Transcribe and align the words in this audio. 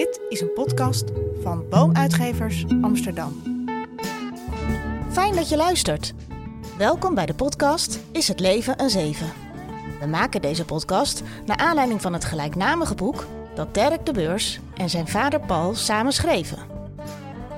Dit 0.00 0.20
is 0.28 0.40
een 0.40 0.52
podcast 0.52 1.04
van 1.42 1.68
Boomuitgevers 1.68 2.64
Amsterdam. 2.82 3.42
Fijn 5.10 5.34
dat 5.34 5.48
je 5.48 5.56
luistert. 5.56 6.14
Welkom 6.78 7.14
bij 7.14 7.26
de 7.26 7.34
podcast 7.34 8.00
Is 8.12 8.28
het 8.28 8.40
leven 8.40 8.80
een 8.80 8.90
zeven? 8.90 9.26
We 10.00 10.06
maken 10.06 10.40
deze 10.40 10.64
podcast 10.64 11.22
naar 11.46 11.56
aanleiding 11.56 12.00
van 12.00 12.12
het 12.12 12.24
gelijknamige 12.24 12.94
boek 12.94 13.26
dat 13.54 13.74
Dirk 13.74 14.06
de 14.06 14.12
Beurs 14.12 14.60
en 14.76 14.90
zijn 14.90 15.08
vader 15.08 15.40
Paul 15.40 15.74
samen 15.74 16.12
schreven. 16.12 16.58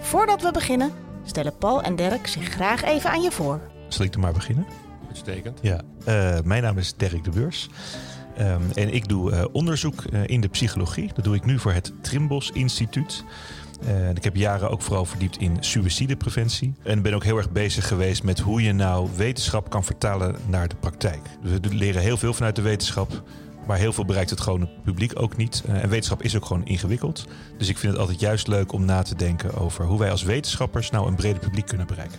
Voordat 0.00 0.43
we 0.43 0.50
beginnen, 0.50 0.93
stellen 1.24 1.56
Paul 1.59 1.82
en 1.82 1.96
Dirk 1.96 2.27
zich 2.27 2.48
graag 2.48 2.82
even 2.82 3.11
aan 3.11 3.22
je 3.22 3.30
voor. 3.30 3.61
Zal 3.88 4.04
ik 4.04 4.14
er 4.14 4.20
maar 4.20 4.32
beginnen? 4.32 4.66
Uitstekend. 5.09 5.59
Ja, 5.62 5.80
uh, 6.09 6.38
mijn 6.45 6.62
naam 6.62 6.79
is 6.79 6.95
Dirk 6.96 7.24
de 7.24 7.30
Beurs. 7.30 7.68
Um, 8.40 8.70
en 8.74 8.94
ik 8.94 9.08
doe 9.08 9.30
uh, 9.30 9.44
onderzoek 9.52 10.04
uh, 10.12 10.20
in 10.26 10.40
de 10.40 10.48
psychologie. 10.48 11.10
Dat 11.14 11.24
doe 11.24 11.34
ik 11.34 11.44
nu 11.44 11.58
voor 11.58 11.72
het 11.72 11.92
Trimbos 12.00 12.50
Instituut. 12.50 13.24
Uh, 13.84 14.10
ik 14.10 14.24
heb 14.24 14.36
jaren 14.36 14.70
ook 14.70 14.82
vooral 14.82 15.04
verdiept 15.04 15.36
in 15.36 15.56
suïcidepreventie. 15.60 16.74
En 16.82 17.02
ben 17.02 17.14
ook 17.14 17.24
heel 17.24 17.37
erg 17.37 17.50
bezig 17.50 17.88
geweest 17.88 18.23
met 18.23 18.38
hoe 18.38 18.62
je 18.62 18.73
nou 18.73 19.09
wetenschap 19.16 19.70
kan 19.70 19.84
vertalen 19.84 20.37
naar 20.46 20.68
de 20.68 20.76
praktijk. 20.76 21.20
We 21.42 21.60
leren 21.70 22.02
heel 22.02 22.16
veel 22.16 22.34
vanuit 22.34 22.56
de 22.56 22.62
wetenschap. 22.62 23.23
Maar 23.66 23.78
heel 23.78 23.92
veel 23.92 24.04
bereikt 24.04 24.30
het 24.30 24.40
gewone 24.40 24.68
publiek 24.84 25.20
ook 25.20 25.37
niet. 25.37 25.62
en 25.66 25.88
wetenschap 25.88 26.23
is 26.23 26.37
ook 26.37 26.45
gewoon 26.45 26.66
ingewikkeld. 26.66 27.26
Dus 27.59 27.68
ik 27.68 27.78
vind 27.78 27.92
het 27.92 28.01
altijd 28.01 28.20
juist 28.20 28.46
leuk 28.46 28.73
om 28.73 28.84
na 28.84 29.02
te 29.02 29.14
denken 29.14 29.54
over 29.54 29.84
hoe 29.84 29.98
wij 29.98 30.10
als 30.10 30.23
wetenschappers 30.23 30.90
nou 30.90 31.06
een 31.06 31.14
breder 31.14 31.40
publiek 31.40 31.66
kunnen 31.66 31.87
bereiken. 31.87 32.18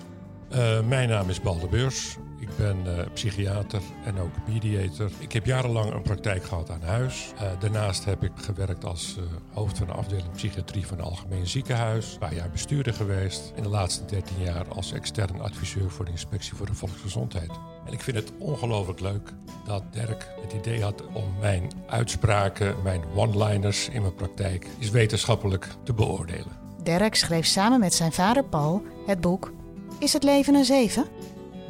mijn 0.88 1.10
naam 1.10 1.30
is 1.30 1.42
Balde 1.42 1.68
Beurs. 1.68 2.18
Ik 2.58 2.60
ben 2.60 2.78
uh, 2.86 3.06
psychiater 3.14 3.82
en 4.06 4.20
ook 4.20 4.32
mediator. 4.48 5.12
Ik 5.20 5.32
heb 5.32 5.46
jarenlang 5.46 5.94
een 5.94 6.02
praktijk 6.02 6.44
gehad 6.44 6.70
aan 6.70 6.82
huis. 6.82 7.34
Uh, 7.36 7.42
daarnaast 7.60 8.06
heb 8.06 8.24
ik 8.24 8.32
gewerkt 8.36 8.86
als 8.86 9.16
uh, 9.20 9.24
hoofd 9.54 9.78
van 9.78 9.88
de 9.88 9.94
afdeling 9.94 10.32
psychiatrie 10.32 10.88
van 10.88 10.98
het 10.98 11.06
Algemeen 11.06 11.48
Ziekenhuis. 11.48 12.14
Een 12.14 12.20
paar 12.20 12.34
jaar 12.34 12.50
bestuurder 12.50 12.94
geweest. 12.94 13.54
En 13.56 13.64
de 13.64 13.70
laatste 13.70 14.06
13 14.06 14.36
jaar 14.44 14.68
als 14.68 14.92
extern 14.92 15.42
adviseur 15.42 15.90
voor 15.90 16.06
de 16.06 16.12
Inspectie 16.12 16.56
voor 16.56 16.66
de 16.66 16.74
Volksgezondheid. 16.74 17.52
En 17.86 17.94
ik 17.94 18.02
vind 18.02 18.18
het 18.18 18.32
ongelooflijk 18.38 19.00
leuk 19.00 19.34
dat 19.66 19.84
Dirk 19.92 20.28
het 20.42 20.54
idee 20.54 20.84
had 20.84 21.04
om 21.14 21.34
mijn 21.40 21.72
uitspraken, 21.88 22.76
mijn 22.84 23.02
one-liners 23.16 23.90
in 23.90 24.02
mijn 24.02 24.16
praktijk, 24.16 24.68
is 24.80 24.90
wetenschappelijk 24.90 25.68
te 25.84 25.94
beoordelen. 25.94 26.62
Dirk 26.84 27.16
schreef 27.16 27.46
samen 27.46 27.80
met 27.80 27.94
zijn 27.94 28.12
vader 28.12 28.44
Paul 28.44 28.84
het 29.06 29.22
boek 29.22 29.52
Is 30.00 30.14
het 30.14 30.24
leven 30.24 30.56
een 30.56 30.66
zeven? 30.66 31.06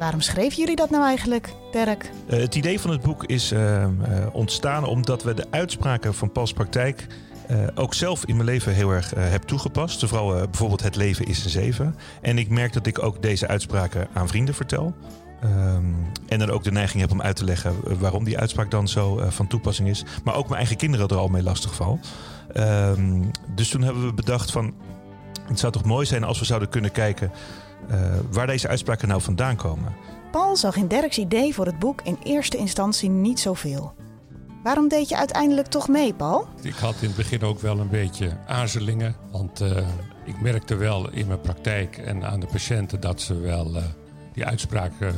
Waarom 0.04 0.22
schreven 0.22 0.58
jullie 0.58 0.76
dat 0.76 0.90
nou 0.90 1.04
eigenlijk, 1.04 1.52
Dirk? 1.72 2.10
Uh, 2.30 2.38
het 2.38 2.54
idee 2.54 2.80
van 2.80 2.90
het 2.90 3.00
boek 3.00 3.24
is 3.24 3.52
uh, 3.52 3.82
uh, 3.82 3.88
ontstaan 4.32 4.84
omdat 4.84 5.22
we 5.22 5.34
de 5.34 5.46
uitspraken 5.50 6.14
van 6.14 6.32
Pauls 6.32 6.52
praktijk 6.52 7.06
ook 7.74 7.94
zelf 7.94 8.24
in 8.24 8.34
mijn 8.34 8.48
leven 8.48 8.74
heel 8.74 8.90
erg 8.90 9.12
heb 9.16 9.42
toegepast. 9.42 10.06
Vooral 10.06 10.34
bijvoorbeeld 10.34 10.82
het 10.82 10.96
leven 10.96 11.26
is 11.26 11.44
een 11.44 11.50
zeven. 11.50 11.96
En 12.20 12.38
ik 12.38 12.48
merk 12.48 12.72
dat 12.72 12.86
ik 12.86 13.02
ook 13.02 13.22
deze 13.22 13.48
uitspraken 13.48 14.08
aan 14.12 14.28
vrienden 14.28 14.54
vertel. 14.54 14.94
Um, 15.44 16.10
en 16.28 16.38
dan 16.38 16.50
ook 16.50 16.64
de 16.64 16.72
neiging 16.72 17.00
heb 17.00 17.10
om 17.10 17.22
uit 17.22 17.36
te 17.36 17.44
leggen 17.44 17.98
waarom 17.98 18.24
die 18.24 18.38
uitspraak 18.38 18.70
dan 18.70 18.88
zo 18.88 19.20
van 19.28 19.46
toepassing 19.46 19.88
is. 19.88 20.04
Maar 20.24 20.34
ook 20.34 20.44
mijn 20.44 20.58
eigen 20.58 20.76
kinderen 20.76 21.08
er 21.08 21.16
al 21.16 21.28
mee 21.28 21.42
lastig 21.42 21.74
val. 21.74 21.98
Um, 22.56 23.30
dus 23.54 23.68
toen 23.68 23.82
hebben 23.82 24.06
we 24.06 24.12
bedacht 24.12 24.52
van... 24.52 24.74
Het 25.46 25.58
zou 25.58 25.72
toch 25.72 25.84
mooi 25.84 26.06
zijn 26.06 26.24
als 26.24 26.38
we 26.38 26.44
zouden 26.44 26.68
kunnen 26.68 26.92
kijken 26.92 27.30
uh, 27.90 27.96
waar 28.30 28.46
deze 28.46 28.68
uitspraken 28.68 29.08
nou 29.08 29.22
vandaan 29.22 29.56
komen. 29.56 29.94
Paul 30.30 30.56
zag 30.56 30.76
in 30.76 30.88
Dirks 30.88 31.18
idee 31.18 31.54
voor 31.54 31.66
het 31.66 31.78
boek 31.78 32.00
in 32.02 32.18
eerste 32.22 32.56
instantie 32.56 33.10
niet 33.10 33.40
zoveel. 33.40 33.94
Waarom 34.62 34.88
deed 34.88 35.08
je 35.08 35.16
uiteindelijk 35.16 35.66
toch 35.66 35.88
mee, 35.88 36.14
Paul? 36.14 36.46
Ik 36.62 36.74
had 36.74 36.94
in 37.00 37.06
het 37.06 37.16
begin 37.16 37.42
ook 37.42 37.60
wel 37.60 37.78
een 37.78 37.88
beetje 37.88 38.36
aarzelingen. 38.46 39.16
Want 39.30 39.60
uh, 39.60 39.76
ik 40.24 40.40
merkte 40.40 40.74
wel 40.74 41.10
in 41.10 41.26
mijn 41.26 41.40
praktijk 41.40 41.98
en 41.98 42.24
aan 42.24 42.40
de 42.40 42.46
patiënten 42.46 43.00
dat 43.00 43.20
ze 43.20 43.40
wel 43.40 43.76
uh, 43.76 43.82
die 44.32 44.44
uitspraken 44.44 45.14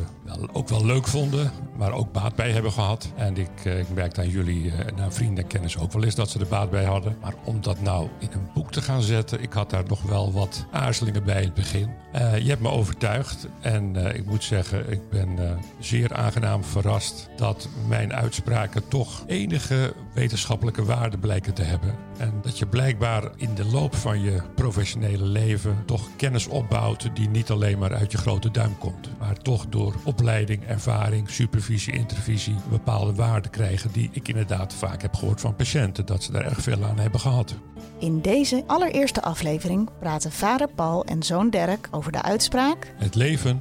ook 0.52 0.68
wel 0.68 0.84
leuk 0.84 1.06
vonden, 1.06 1.50
maar 1.76 1.92
ook 1.92 2.12
baat 2.12 2.34
bij 2.34 2.50
hebben 2.50 2.72
gehad. 2.72 3.12
En 3.16 3.36
ik, 3.36 3.64
uh, 3.64 3.78
ik 3.78 4.18
aan 4.18 4.28
jullie 4.28 4.72
en 4.72 5.00
aan 5.00 5.12
vrienden 5.12 5.44
en 5.44 5.50
kennis 5.50 5.78
ook 5.78 5.92
wel 5.92 6.04
eens 6.04 6.14
dat 6.14 6.30
ze 6.30 6.38
er 6.38 6.46
baat 6.46 6.70
bij 6.70 6.84
hadden. 6.84 7.16
Maar 7.20 7.34
om 7.44 7.60
dat 7.60 7.80
nou 7.80 8.08
in 8.18 8.28
een 8.32 8.48
boek 8.54 8.72
te 8.72 8.82
gaan 8.82 9.02
zetten, 9.02 9.42
ik 9.42 9.52
had 9.52 9.70
daar 9.70 9.84
nog 9.86 10.02
wel 10.02 10.32
wat 10.32 10.66
aarzelingen 10.70 11.24
bij 11.24 11.40
in 11.40 11.44
het 11.44 11.54
begin. 11.54 11.90
Uh, 12.14 12.38
je 12.38 12.48
hebt 12.48 12.62
me 12.62 12.70
overtuigd 12.70 13.48
en 13.60 13.96
ik 14.16 14.26
moet 14.26 14.44
zeggen, 14.44 14.92
ik 14.92 15.10
ben 15.10 15.38
zeer 15.78 16.14
aangenaam 16.14 16.64
verrast 16.64 17.28
dat 17.36 17.68
mijn 17.88 18.14
uitspraken 18.14 18.88
toch 18.88 19.24
enige 19.26 19.94
wetenschappelijke 20.14 20.84
waarde 20.84 21.18
blijken 21.18 21.54
te 21.54 21.62
hebben. 21.62 21.94
En 22.18 22.32
dat 22.42 22.58
je 22.58 22.66
blijkbaar 22.66 23.30
in 23.36 23.54
de 23.54 23.64
loop 23.64 23.94
van 23.94 24.22
je 24.22 24.42
professionele 24.54 25.24
leven 25.24 25.82
toch 25.86 26.08
kennis 26.16 26.46
opbouwt 26.46 27.10
die 27.14 27.28
niet 27.28 27.50
alleen 27.50 27.78
maar 27.78 27.94
uit 27.94 28.12
je 28.12 28.18
grote 28.18 28.50
duim 28.50 28.78
komt, 28.78 29.08
maar 29.18 29.36
toch 29.36 29.66
door 29.68 29.94
opleiding, 30.16 30.66
ervaring, 30.66 31.30
supervisie, 31.30 31.92
intervisie 31.92 32.54
bepaalde 32.70 33.14
waarden 33.14 33.50
krijgen 33.50 33.92
die 33.92 34.08
ik 34.12 34.28
inderdaad 34.28 34.74
vaak 34.74 35.02
heb 35.02 35.14
gehoord 35.14 35.40
van 35.40 35.56
patiënten 35.56 36.06
dat 36.06 36.22
ze 36.22 36.32
daar 36.32 36.44
erg 36.44 36.60
veel 36.60 36.84
aan 36.84 36.98
hebben 36.98 37.20
gehad. 37.20 37.54
In 37.98 38.20
deze 38.20 38.64
allereerste 38.66 39.22
aflevering 39.22 39.88
praten 39.98 40.32
vader 40.32 40.68
Paul 40.68 41.04
en 41.04 41.22
zoon 41.22 41.50
Dirk 41.50 41.88
over 41.90 42.12
de 42.12 42.22
uitspraak: 42.22 42.92
Het 42.96 43.14
leven 43.14 43.60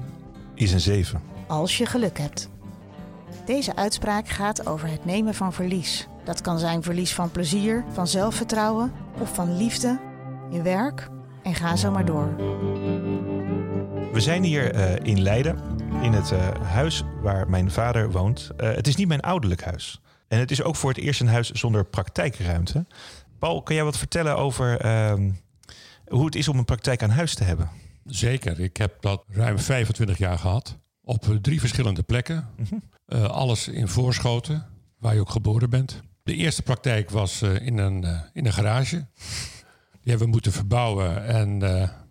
is 0.53 0.71
een 0.71 0.79
zeven. 0.79 1.21
Als 1.47 1.77
je 1.77 1.85
geluk 1.85 2.17
hebt. 2.17 2.49
Deze 3.45 3.75
uitspraak 3.75 4.27
gaat 4.27 4.67
over 4.67 4.89
het 4.89 5.05
nemen 5.05 5.33
van 5.33 5.53
verlies. 5.53 6.07
Dat 6.23 6.41
kan 6.41 6.59
zijn 6.59 6.83
verlies 6.83 7.13
van 7.13 7.31
plezier, 7.31 7.83
van 7.91 8.07
zelfvertrouwen 8.07 8.91
of 9.19 9.33
van 9.33 9.57
liefde, 9.57 9.99
in 10.51 10.63
werk 10.63 11.09
en 11.43 11.55
ga 11.55 11.75
zo 11.75 11.91
maar 11.91 12.05
door. 12.05 12.35
We 14.13 14.21
zijn 14.21 14.43
hier 14.43 14.75
uh, 14.75 14.95
in 15.03 15.21
Leiden, 15.21 15.57
in 16.01 16.13
het 16.13 16.31
uh, 16.31 16.49
huis 16.61 17.03
waar 17.21 17.49
mijn 17.49 17.71
vader 17.71 18.11
woont. 18.11 18.49
Uh, 18.57 18.73
het 18.73 18.87
is 18.87 18.95
niet 18.95 19.07
mijn 19.07 19.21
ouderlijk 19.21 19.63
huis. 19.63 20.01
En 20.27 20.39
het 20.39 20.51
is 20.51 20.61
ook 20.61 20.75
voor 20.75 20.89
het 20.89 20.99
eerst 20.99 21.21
een 21.21 21.27
huis 21.27 21.51
zonder 21.51 21.85
praktijkruimte. 21.85 22.85
Paul, 23.39 23.61
kan 23.61 23.75
jij 23.75 23.83
wat 23.83 23.97
vertellen 23.97 24.37
over 24.37 24.79
ehm, 24.79 25.31
hoe 26.07 26.25
het 26.25 26.35
is 26.35 26.47
om 26.47 26.57
een 26.57 26.65
praktijk 26.65 27.03
aan 27.03 27.09
huis 27.09 27.35
te 27.35 27.43
hebben? 27.43 27.69
Zeker. 28.05 28.59
Ik 28.59 28.77
heb 28.77 29.01
dat 29.01 29.23
ruim 29.27 29.59
25 29.59 30.17
jaar 30.17 30.39
gehad. 30.39 30.77
Op 31.01 31.37
drie 31.41 31.59
verschillende 31.59 32.03
plekken. 32.03 32.47
Uh, 33.07 33.23
alles 33.23 33.67
in 33.67 33.87
Voorschoten, 33.87 34.65
waar 34.97 35.13
je 35.13 35.19
ook 35.19 35.29
geboren 35.29 35.69
bent. 35.69 36.01
De 36.23 36.35
eerste 36.35 36.61
praktijk 36.61 37.09
was 37.09 37.41
in, 37.41 37.77
een, 37.77 38.03
in 38.33 38.45
een 38.45 38.53
garage. 38.53 39.07
Die 39.91 40.13
hebben 40.13 40.25
we 40.25 40.33
moeten 40.33 40.51
verbouwen 40.51 41.25
en 41.25 41.57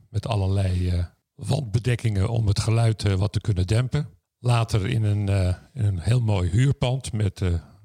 met 0.09 0.27
allerlei 0.27 1.07
wandbedekkingen 1.35 2.29
om 2.29 2.47
het 2.47 2.61
geluid 2.61 3.03
wat 3.17 3.33
te 3.33 3.41
kunnen 3.41 3.67
dempen. 3.67 4.09
Later 4.39 4.87
in 4.87 5.03
een, 5.03 5.29
in 5.73 5.85
een 5.85 5.99
heel 5.99 6.21
mooi 6.21 6.51
huurpand 6.51 7.13
met 7.13 7.43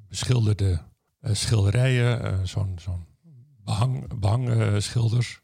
beschilderde 0.07 0.81
schilderijen, 1.21 2.47
zo'n 2.47 2.79
zo'n 2.79 3.05
behang, 3.63 4.19
behangschilders. 4.19 5.41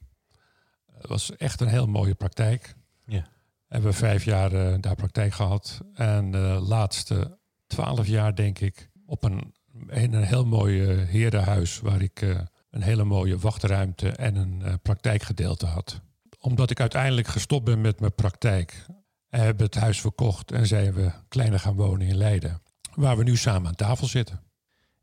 Het 0.91 1.07
was 1.07 1.35
echt 1.35 1.61
een 1.61 1.67
heel 1.67 1.87
mooie 1.87 2.15
praktijk. 2.15 2.75
Ja. 3.05 3.27
Hebben 3.67 3.89
we 3.89 3.97
vijf 3.97 4.25
jaar 4.25 4.81
daar 4.81 4.95
praktijk 4.95 5.33
gehad. 5.33 5.81
En 5.93 6.31
de 6.31 6.63
laatste 6.67 7.37
twaalf 7.67 8.07
jaar, 8.07 8.35
denk 8.35 8.59
ik, 8.59 8.89
op 9.05 9.23
een, 9.23 9.53
in 9.87 10.13
een 10.13 10.23
heel 10.23 10.45
mooi 10.45 10.81
herenhuis... 10.87 11.79
waar 11.79 12.01
ik 12.01 12.21
een 12.69 12.81
hele 12.81 13.03
mooie 13.03 13.37
wachtruimte 13.37 14.09
en 14.09 14.35
een 14.35 14.79
praktijkgedeelte 14.81 15.65
had. 15.65 16.01
Omdat 16.45 16.69
ik 16.69 16.79
uiteindelijk 16.79 17.27
gestopt 17.27 17.65
ben 17.65 17.81
met 17.81 17.99
mijn 17.99 18.15
praktijk... 18.15 18.85
hebben 19.29 19.57
we 19.57 19.63
het 19.63 19.75
huis 19.75 20.01
verkocht 20.01 20.51
en 20.51 20.67
zijn 20.67 20.93
we 20.93 21.11
kleiner 21.27 21.59
gaan 21.59 21.75
wonen 21.75 22.07
in 22.07 22.17
Leiden. 22.17 22.61
Waar 22.93 23.17
we 23.17 23.23
nu 23.23 23.37
samen 23.37 23.67
aan 23.67 23.75
tafel 23.75 24.07
zitten. 24.07 24.39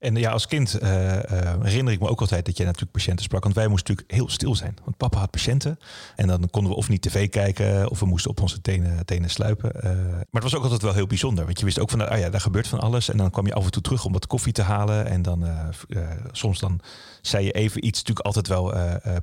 En 0.02 0.16
ja, 0.16 0.30
als 0.30 0.46
kind 0.46 0.82
uh, 0.82 1.14
uh, 1.14 1.20
herinner 1.62 1.92
ik 1.92 2.00
me 2.00 2.08
ook 2.08 2.20
altijd 2.20 2.44
dat 2.44 2.56
jij 2.56 2.66
natuurlijk 2.66 2.92
patiënten 2.92 3.24
sprak. 3.24 3.42
Want 3.42 3.54
wij 3.54 3.68
moesten 3.68 3.90
natuurlijk 3.90 4.18
heel 4.18 4.30
stil 4.30 4.54
zijn. 4.54 4.76
Want 4.84 4.96
papa 4.96 5.19
had 5.19 5.31
patiënten. 5.31 5.78
En 6.16 6.26
dan 6.26 6.50
konden 6.50 6.70
we 6.70 6.76
of 6.76 6.88
niet 6.88 7.02
tv 7.02 7.28
kijken 7.28 7.90
of 7.90 8.00
we 8.00 8.06
moesten 8.06 8.31
op 8.31 8.40
onze 8.40 8.60
tenen, 8.60 9.06
tenen 9.06 9.31
sluipen. 9.31 9.72
Uh, 9.76 9.82
maar 9.93 10.26
het 10.31 10.43
was 10.43 10.54
ook 10.54 10.62
altijd 10.62 10.82
wel 10.82 10.93
heel 10.93 11.06
bijzonder. 11.06 11.44
Want 11.44 11.58
je 11.58 11.64
wist 11.64 11.78
ook 11.78 11.90
van, 11.90 12.08
ah 12.08 12.19
ja, 12.19 12.31
daar 12.31 12.40
gebeurt 12.40 12.69
van 12.69 12.81
alles. 12.81 13.08
En 13.08 13.16
dan 13.16 13.31
kwam 13.31 13.46
je 13.46 13.54
af 13.54 13.64
en 13.64 13.70
toe 13.70 13.82
terug 13.82 14.04
om 14.04 14.12
wat 14.12 14.26
koffie 14.26 14.52
te 14.52 14.62
halen. 14.62 15.06
En 15.06 15.22
dan 15.22 15.46
soms 16.32 16.58
dan 16.58 16.81
zei 17.20 17.44
je 17.44 17.52
even 17.52 17.87
iets, 17.87 17.98
natuurlijk 17.98 18.26
altijd 18.26 18.48
wel 18.48 18.75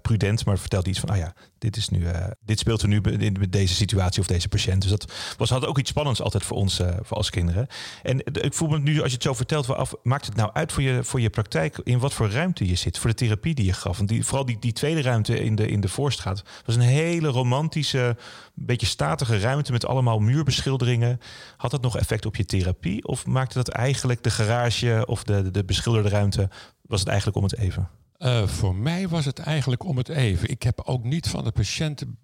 prudent. 0.02 0.46
Maar 0.46 0.58
vertelde 0.58 0.90
iets 0.90 1.00
van, 1.00 1.10
ah 1.10 1.18
ja, 1.18 1.34
dit, 1.58 1.78
is 1.78 1.90
nu, 1.90 2.06
dit 2.46 2.60
speelt 2.60 2.82
er 2.82 2.88
nu 2.88 3.02
in 3.02 3.48
deze 3.50 3.74
situatie 3.74 4.22
of 4.22 4.28
deze 4.28 4.48
patiënt. 4.48 4.82
Dus 4.82 4.92
dat 4.92 5.14
was, 5.38 5.50
had 5.50 5.66
ook 5.66 5.80
iets 5.80 5.90
spannends 5.90 6.22
altijd 6.22 6.44
voor 6.44 6.58
ons, 6.58 6.82
voor 7.02 7.18
als 7.18 7.30
kinderen. 7.30 7.68
En 8.04 8.26
ik 8.26 8.54
voel 8.54 8.70
me 8.70 8.80
nu, 8.80 9.02
als 9.02 9.08
je 9.08 9.14
het 9.14 9.24
zo 9.24 9.34
vertelt, 9.34 9.66
wel 9.66 9.76
af, 9.76 9.94
maakt 10.04 10.26
het 10.26 10.36
nou 10.36 10.50
uit 10.54 10.69
voor 10.72 10.84
je, 10.84 11.04
voor 11.04 11.22
je 11.22 11.30
praktijk 11.30 11.80
in 11.84 12.00
wat 12.00 12.14
voor 12.14 12.30
ruimte 12.30 12.68
je 12.68 12.76
zit, 12.76 12.98
voor 12.98 13.10
de 13.10 13.16
therapie 13.16 13.56
die 13.56 13.66
je 13.66 13.74
gaf. 13.74 13.98
Want 13.98 14.10
die, 14.10 14.26
vooral 14.26 14.46
die, 14.46 14.60
die 14.60 14.74
tweede 14.74 15.02
ruimte 15.02 15.40
in 15.40 15.56
de, 15.56 15.68
in 15.68 15.82
de 15.82 15.88
Voorstraat 15.88 16.44
was 16.66 16.76
een 16.76 16.82
hele 16.82 17.28
romantische, 17.28 18.18
beetje 18.54 18.86
statige 18.86 19.40
ruimte 19.40 19.72
met 19.72 19.86
allemaal 19.86 20.20
muurbeschilderingen. 20.20 21.20
Had 21.58 21.72
dat 21.72 21.82
nog 21.82 21.98
effect 21.98 22.26
op 22.26 22.36
je 22.36 22.46
therapie? 22.46 23.08
Of 23.08 23.26
maakte 23.26 23.58
dat 23.58 23.68
eigenlijk 23.70 24.24
de 24.24 24.32
garage 24.32 25.04
of 25.08 25.24
de, 25.24 25.42
de, 25.42 25.52
de 25.52 25.66
beschilderde 25.66 26.10
ruimte, 26.10 26.50
was 26.82 27.00
het 27.00 27.10
eigenlijk 27.10 27.38
om 27.38 27.44
het 27.44 27.58
even? 27.58 27.90
Uh, 28.20 28.48
voor 28.48 28.76
mij 28.76 29.08
was 29.08 29.26
het 29.26 29.40
eigenlijk 29.40 29.84
om 29.84 29.98
het 29.98 30.10
even. 30.10 30.50
Ik 30.50 30.64
heb 30.64 30.82
ook 30.86 31.04
niet 31.04 31.28
van 31.28 31.44
de 31.44 31.52
patiënten 31.52 32.18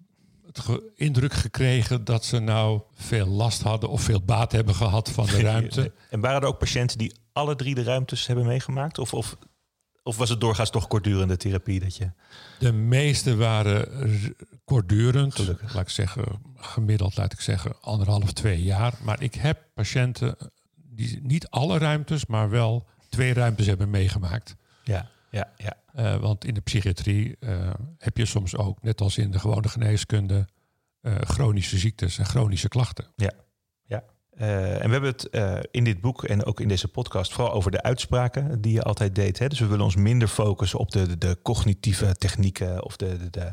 het 0.46 0.58
ge 0.58 0.92
indruk 0.94 1.32
gekregen 1.32 2.04
dat 2.04 2.24
ze 2.24 2.38
nou 2.38 2.80
veel 2.94 3.26
last 3.26 3.62
hadden 3.62 3.88
of 3.88 4.02
veel 4.02 4.22
baat 4.22 4.52
hebben 4.52 4.74
gehad 4.74 5.10
van 5.10 5.26
de 5.26 5.40
ruimte. 5.50 5.92
En 6.10 6.20
waren 6.20 6.40
er 6.40 6.48
ook 6.48 6.58
patiënten 6.58 6.98
die 6.98 7.12
alle 7.36 7.56
drie 7.56 7.74
de 7.74 7.82
ruimtes 7.82 8.26
hebben 8.26 8.46
meegemaakt? 8.46 8.98
Of, 8.98 9.14
of, 9.14 9.36
of 10.02 10.16
was 10.16 10.28
het 10.28 10.40
doorgaans 10.40 10.70
toch 10.70 10.86
kortdurende 10.86 11.36
therapie 11.36 11.80
dat 11.80 11.96
je. 11.96 12.10
De 12.58 12.72
meeste 12.72 13.36
waren 13.36 14.34
kortdurend. 14.64 15.34
Gelukkig. 15.34 15.74
Laat 15.74 15.82
ik 15.82 15.88
zeggen, 15.88 16.24
gemiddeld, 16.56 17.16
laat 17.16 17.32
ik 17.32 17.40
zeggen, 17.40 17.80
anderhalf, 17.80 18.32
twee 18.32 18.62
jaar. 18.62 18.94
Maar 19.02 19.22
ik 19.22 19.34
heb 19.34 19.64
patiënten 19.74 20.36
die 20.74 21.20
niet 21.22 21.48
alle 21.48 21.78
ruimtes, 21.78 22.26
maar 22.26 22.50
wel 22.50 22.86
twee 23.08 23.32
ruimtes 23.32 23.66
hebben 23.66 23.90
meegemaakt. 23.90 24.56
Ja, 24.84 25.10
ja, 25.30 25.52
ja. 25.56 25.76
Uh, 25.96 26.16
want 26.20 26.44
in 26.44 26.54
de 26.54 26.60
psychiatrie 26.60 27.36
uh, 27.40 27.70
heb 27.98 28.16
je 28.16 28.26
soms 28.26 28.56
ook, 28.56 28.82
net 28.82 29.00
als 29.00 29.18
in 29.18 29.30
de 29.30 29.38
gewone 29.38 29.68
geneeskunde, 29.68 30.48
uh, 31.02 31.14
chronische 31.20 31.78
ziektes 31.78 32.18
en 32.18 32.26
chronische 32.26 32.68
klachten. 32.68 33.06
Ja, 33.16 33.32
ja. 34.38 34.44
en 34.46 34.86
we 34.86 34.92
hebben 34.92 35.10
het 35.10 35.28
in 35.70 35.84
dit 35.84 36.00
boek 36.00 36.24
en 36.24 36.44
ook 36.44 36.60
in 36.60 36.68
deze 36.68 36.88
podcast 36.88 37.32
vooral 37.32 37.52
over 37.52 37.70
de 37.70 37.82
uitspraken 37.82 38.60
die 38.60 38.72
je 38.72 38.82
altijd 38.82 39.14
deed. 39.14 39.38
Hè? 39.38 39.48
Dus 39.48 39.58
we 39.58 39.66
willen 39.66 39.84
ons 39.84 39.96
minder 39.96 40.28
focussen 40.28 40.78
op 40.78 40.90
de, 40.90 41.18
de, 41.18 41.38
cognitieve 41.42 42.14
technieken 42.14 42.84
of 42.84 42.96
de, 42.96 43.30
de, 43.30 43.52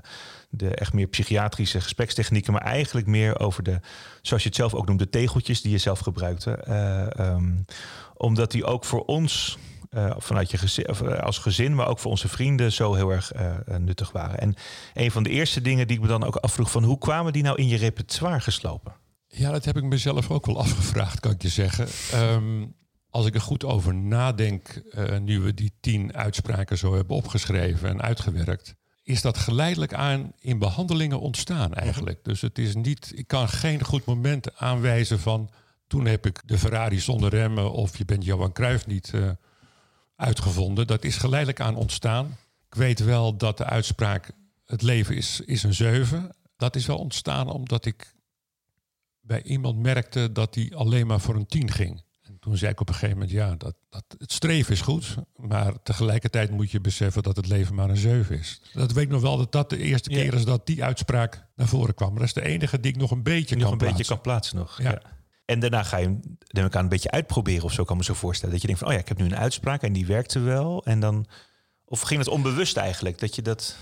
de, 0.49 0.69
echt 0.69 0.93
meer 0.93 1.07
psychiatrische 1.07 1.81
gesprekstechnieken, 1.81 2.53
maar 2.53 2.61
eigenlijk 2.61 3.07
meer 3.07 3.39
over 3.39 3.63
de, 3.63 3.79
zoals 4.21 4.43
je 4.43 4.49
het 4.49 4.57
zelf 4.57 4.73
ook 4.73 4.85
noemt, 4.85 4.99
de 4.99 5.09
tegeltjes 5.09 5.61
die 5.61 5.71
je 5.71 5.77
zelf 5.77 5.99
gebruikte. 5.99 6.63
Um, 7.19 7.65
omdat 8.13 8.51
die 8.51 8.65
ook 8.65 8.85
voor 8.85 9.05
ons 9.05 9.57
vanuit 10.17 10.51
je 10.51 10.57
gezin, 10.57 10.85
als 11.21 11.37
gezin, 11.37 11.75
maar 11.75 11.87
ook 11.87 11.99
voor 11.99 12.11
onze 12.11 12.27
vrienden 12.27 12.71
zo 12.71 12.93
heel 12.93 13.09
erg 13.09 13.31
nuttig 13.77 14.11
waren. 14.11 14.39
En 14.39 14.55
een 14.93 15.11
van 15.11 15.23
de 15.23 15.29
eerste 15.29 15.61
dingen 15.61 15.87
die 15.87 15.95
ik 15.95 16.01
me 16.01 16.07
dan 16.07 16.23
ook 16.23 16.35
afvroeg 16.35 16.71
van 16.71 16.83
hoe 16.83 16.97
kwamen 16.97 17.33
die 17.33 17.43
nou 17.43 17.57
in 17.57 17.67
je 17.67 17.77
repertoire 17.77 18.39
geslopen? 18.39 19.02
Ja, 19.35 19.51
dat 19.51 19.65
heb 19.65 19.77
ik 19.77 19.83
mezelf 19.83 20.29
ook 20.31 20.45
wel 20.45 20.59
afgevraagd, 20.65 21.19
kan 21.19 21.31
ik 21.31 21.41
je 21.41 21.49
zeggen. 21.49 21.87
Um, 22.13 22.75
als 23.09 23.25
ik 23.25 23.35
er 23.35 23.41
goed 23.41 23.65
over 23.65 23.95
nadenk, 23.95 24.81
nu 25.21 25.39
we 25.39 25.53
die 25.53 25.73
tien 25.79 26.15
uitspraken 26.15 26.77
zo 26.77 26.95
hebben 26.95 27.15
opgeschreven 27.15 27.89
en 27.89 28.01
uitgewerkt, 28.01 28.75
is 29.03 29.21
dat 29.21 29.37
geleidelijk 29.37 29.93
aan 29.93 30.31
in 30.39 30.59
behandelingen 30.59 31.19
ontstaan 31.19 31.73
eigenlijk. 31.73 32.23
Dus 32.23 32.41
het 32.41 32.57
is 32.57 32.75
niet, 32.75 33.11
ik 33.15 33.27
kan 33.27 33.49
geen 33.49 33.83
goed 33.83 34.05
moment 34.05 34.57
aanwijzen 34.57 35.19
van 35.19 35.49
toen 35.87 36.05
heb 36.05 36.25
ik 36.25 36.41
de 36.45 36.57
Ferrari 36.57 36.99
zonder 36.99 37.29
remmen 37.29 37.71
of 37.71 37.97
je 37.97 38.05
bent 38.05 38.25
Johan 38.25 38.51
Cruijff 38.51 38.87
niet 38.87 39.13
uitgevonden. 40.15 40.87
Dat 40.87 41.03
is 41.03 41.17
geleidelijk 41.17 41.59
aan 41.59 41.75
ontstaan. 41.75 42.37
Ik 42.67 42.75
weet 42.75 42.99
wel 42.99 43.37
dat 43.37 43.57
de 43.57 43.65
uitspraak 43.65 44.31
het 44.65 44.81
leven 44.81 45.15
is, 45.15 45.41
is 45.45 45.63
een 45.63 45.73
zeven. 45.73 46.35
Dat 46.57 46.75
is 46.75 46.85
wel 46.85 46.97
ontstaan 46.97 47.49
omdat 47.49 47.85
ik 47.85 48.12
bij 49.23 49.43
iemand 49.43 49.79
merkte 49.79 50.31
dat 50.31 50.55
hij 50.55 50.71
alleen 50.75 51.07
maar 51.07 51.19
voor 51.19 51.35
een 51.35 51.45
tien 51.45 51.71
ging. 51.71 52.03
En 52.21 52.37
toen 52.39 52.57
zei 52.57 52.71
ik 52.71 52.79
op 52.79 52.87
een 52.87 52.93
gegeven 52.93 53.17
moment, 53.17 53.31
ja, 53.33 53.55
dat, 53.55 53.75
dat, 53.89 54.03
het 54.17 54.31
streven 54.31 54.73
is 54.73 54.81
goed, 54.81 55.15
maar 55.35 55.81
tegelijkertijd 55.83 56.51
moet 56.51 56.71
je 56.71 56.81
beseffen 56.81 57.23
dat 57.23 57.35
het 57.35 57.47
leven 57.47 57.75
maar 57.75 57.89
een 57.89 57.97
zeven 57.97 58.39
is. 58.39 58.61
Dat 58.73 58.91
weet 58.91 59.03
ik 59.03 59.09
nog 59.09 59.21
wel 59.21 59.37
dat 59.37 59.51
dat 59.51 59.69
de 59.69 59.77
eerste 59.77 60.09
keer 60.09 60.33
is 60.33 60.45
dat 60.45 60.65
die 60.65 60.83
uitspraak 60.83 61.45
naar 61.55 61.67
voren 61.67 61.93
kwam. 61.93 62.09
Maar 62.09 62.19
dat 62.19 62.27
is 62.27 62.33
de 62.33 62.49
enige 62.49 62.79
die 62.79 62.91
ik 62.91 62.97
nog 62.97 63.11
een 63.11 63.23
beetje 63.23 63.55
nog 63.55 63.63
kan 63.63 63.71
een 63.71 63.77
plaatsen. 63.77 63.97
beetje 63.97 64.13
kan 64.13 64.23
plaatsen 64.23 64.57
nog. 64.57 64.81
ja. 64.81 65.01
En 65.45 65.59
daarna 65.59 65.83
ga 65.83 65.97
je 65.97 66.05
hem 66.05 66.37
neem 66.47 66.65
ik 66.65 66.75
aan, 66.75 66.83
een 66.83 66.89
beetje 66.89 67.11
uitproberen 67.11 67.63
of 67.63 67.73
zo, 67.73 67.83
kan 67.83 67.97
me 67.97 68.03
zo 68.03 68.13
voorstellen. 68.13 68.51
Dat 68.53 68.61
je 68.61 68.67
denkt 68.67 68.81
van, 68.81 68.91
oh 68.91 68.97
ja, 68.97 69.01
ik 69.03 69.07
heb 69.07 69.17
nu 69.17 69.25
een 69.25 69.35
uitspraak 69.35 69.81
en 69.81 69.93
die 69.93 70.05
werkte 70.05 70.39
wel. 70.39 70.85
En 70.85 70.99
dan, 70.99 71.25
of 71.85 72.01
ging 72.01 72.19
het 72.19 72.29
onbewust 72.29 72.77
eigenlijk, 72.77 73.19
dat 73.19 73.35
je 73.35 73.41
dat... 73.41 73.77